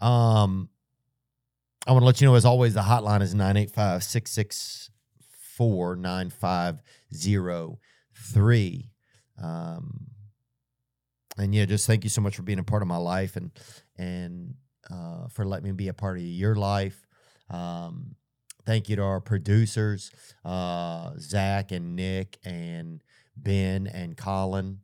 Um, 0.00 0.68
I 1.86 1.92
want 1.92 2.02
to 2.02 2.06
let 2.06 2.20
you 2.20 2.26
know, 2.26 2.34
as 2.34 2.46
always, 2.46 2.74
the 2.74 2.80
hotline 2.80 3.20
is 3.20 3.34
985 3.34 4.02
664 4.02 5.96
9503. 5.96 8.90
Um, 9.42 10.06
and 11.36 11.54
yeah, 11.54 11.66
just 11.66 11.86
thank 11.86 12.04
you 12.04 12.10
so 12.10 12.22
much 12.22 12.36
for 12.36 12.42
being 12.42 12.58
a 12.58 12.64
part 12.64 12.80
of 12.80 12.88
my 12.88 12.96
life 12.96 13.36
and, 13.36 13.50
and, 13.98 14.54
uh, 14.90 15.28
for 15.28 15.44
letting 15.44 15.64
me 15.64 15.72
be 15.72 15.88
a 15.88 15.94
part 15.94 16.16
of 16.16 16.22
your 16.22 16.54
life. 16.54 17.06
Um, 17.50 18.14
thank 18.64 18.88
you 18.88 18.96
to 18.96 19.02
our 19.02 19.20
producers, 19.20 20.10
uh, 20.44 21.10
Zach 21.18 21.70
and 21.70 21.96
Nick 21.96 22.38
and 22.44 23.04
Ben 23.36 23.86
and 23.88 24.16
Colin, 24.16 24.78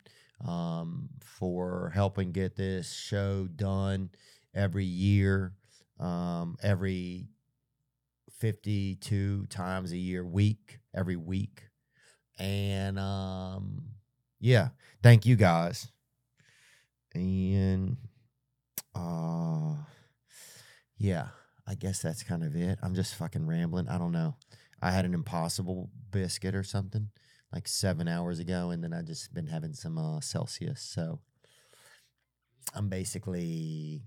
um, 0.47 1.09
for 1.23 1.93
helping 1.95 2.33
get 2.33 2.57
this 2.57 2.93
show 2.93 3.47
done 3.47 4.11
every 4.55 4.85
year 4.85 5.55
um, 6.01 6.57
every 6.63 7.29
52 8.39 9.47
times 9.47 9.93
a 9.93 9.97
year, 9.97 10.25
week, 10.25 10.79
every 10.95 11.17
week. 11.17 11.65
And 12.39 12.99
um, 12.99 13.83
yeah, 14.41 14.69
thank 15.03 15.27
you 15.27 15.37
guys. 15.37 15.89
And 17.15 17.99
uh, 18.95 19.75
yeah, 20.97 21.29
I 21.67 21.75
guess 21.75 22.01
that's 22.01 22.23
kind 22.23 22.43
of 22.43 22.57
it. 22.57 22.79
I'm 22.83 22.95
just 22.95 23.15
fucking 23.15 23.47
rambling. 23.47 23.89
I 23.89 23.99
don't 23.99 24.13
know. 24.13 24.37
I 24.81 24.91
had 24.91 25.05
an 25.05 25.13
impossible 25.13 25.91
biscuit 26.11 26.55
or 26.55 26.63
something 26.63 27.11
like 27.53 27.69
seven 27.69 28.09
hours 28.09 28.39
ago, 28.39 28.71
and 28.71 28.83
then 28.83 28.95
I 28.95 29.03
just 29.03 29.35
been 29.35 29.49
having 29.49 29.75
some 29.75 29.99
uh, 29.99 30.21
Celsius. 30.21 30.81
So 30.81 31.21
I'm 32.75 32.89
basically 32.89 34.03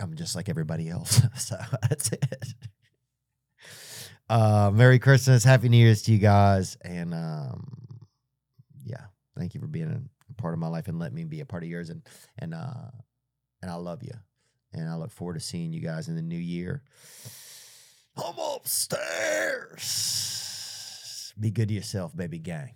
I'm 0.00 0.14
just 0.16 0.34
like 0.34 0.48
everybody 0.48 0.88
else. 0.88 1.20
so 1.36 1.56
that's 1.88 2.10
it. 2.12 2.54
Uh, 4.28 4.70
Merry 4.72 4.98
Christmas, 4.98 5.44
Happy 5.44 5.68
New 5.68 5.76
Year's 5.76 6.02
to 6.02 6.12
you 6.12 6.18
guys, 6.18 6.76
and 6.82 7.12
um, 7.12 7.66
yeah, 8.84 9.04
thank 9.36 9.54
you 9.54 9.60
for 9.60 9.66
being 9.66 10.08
a 10.30 10.34
part 10.40 10.54
of 10.54 10.60
my 10.60 10.68
life 10.68 10.88
and 10.88 10.98
let 10.98 11.12
me 11.12 11.24
be 11.24 11.40
a 11.40 11.44
part 11.44 11.62
of 11.62 11.68
yours, 11.68 11.90
and 11.90 12.02
and 12.38 12.54
uh, 12.54 12.90
and 13.60 13.70
I 13.70 13.74
love 13.74 14.02
you, 14.02 14.14
and 14.72 14.88
I 14.88 14.94
look 14.94 15.10
forward 15.10 15.34
to 15.34 15.40
seeing 15.40 15.72
you 15.72 15.80
guys 15.80 16.08
in 16.08 16.16
the 16.16 16.22
new 16.22 16.38
year. 16.38 16.82
I'm 18.16 18.38
upstairs. 18.56 20.02
Be 21.38 21.50
good 21.50 21.68
to 21.68 21.74
yourself, 21.74 22.16
baby 22.16 22.38
gang. 22.38 22.74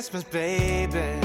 Christmas, 0.00 0.24
baby. 0.24 1.20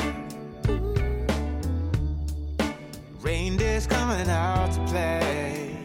Reindeer's 3.22 3.88
coming 3.88 4.30
out 4.30 4.70
to 4.74 4.86
play. 4.92 5.78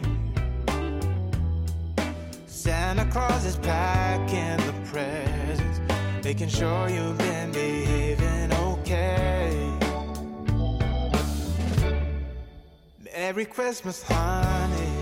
Santa 2.47 3.05
Claus 3.05 3.45
is 3.45 3.55
packing 3.55 4.57
the 4.67 4.73
presents, 4.89 5.79
making 6.25 6.49
sure 6.49 6.89
you've 6.89 7.17
been 7.17 7.53
behaving 7.53 8.51
okay. 8.51 9.77
Merry 13.05 13.45
Christmas, 13.45 14.03
honey. 14.03 15.00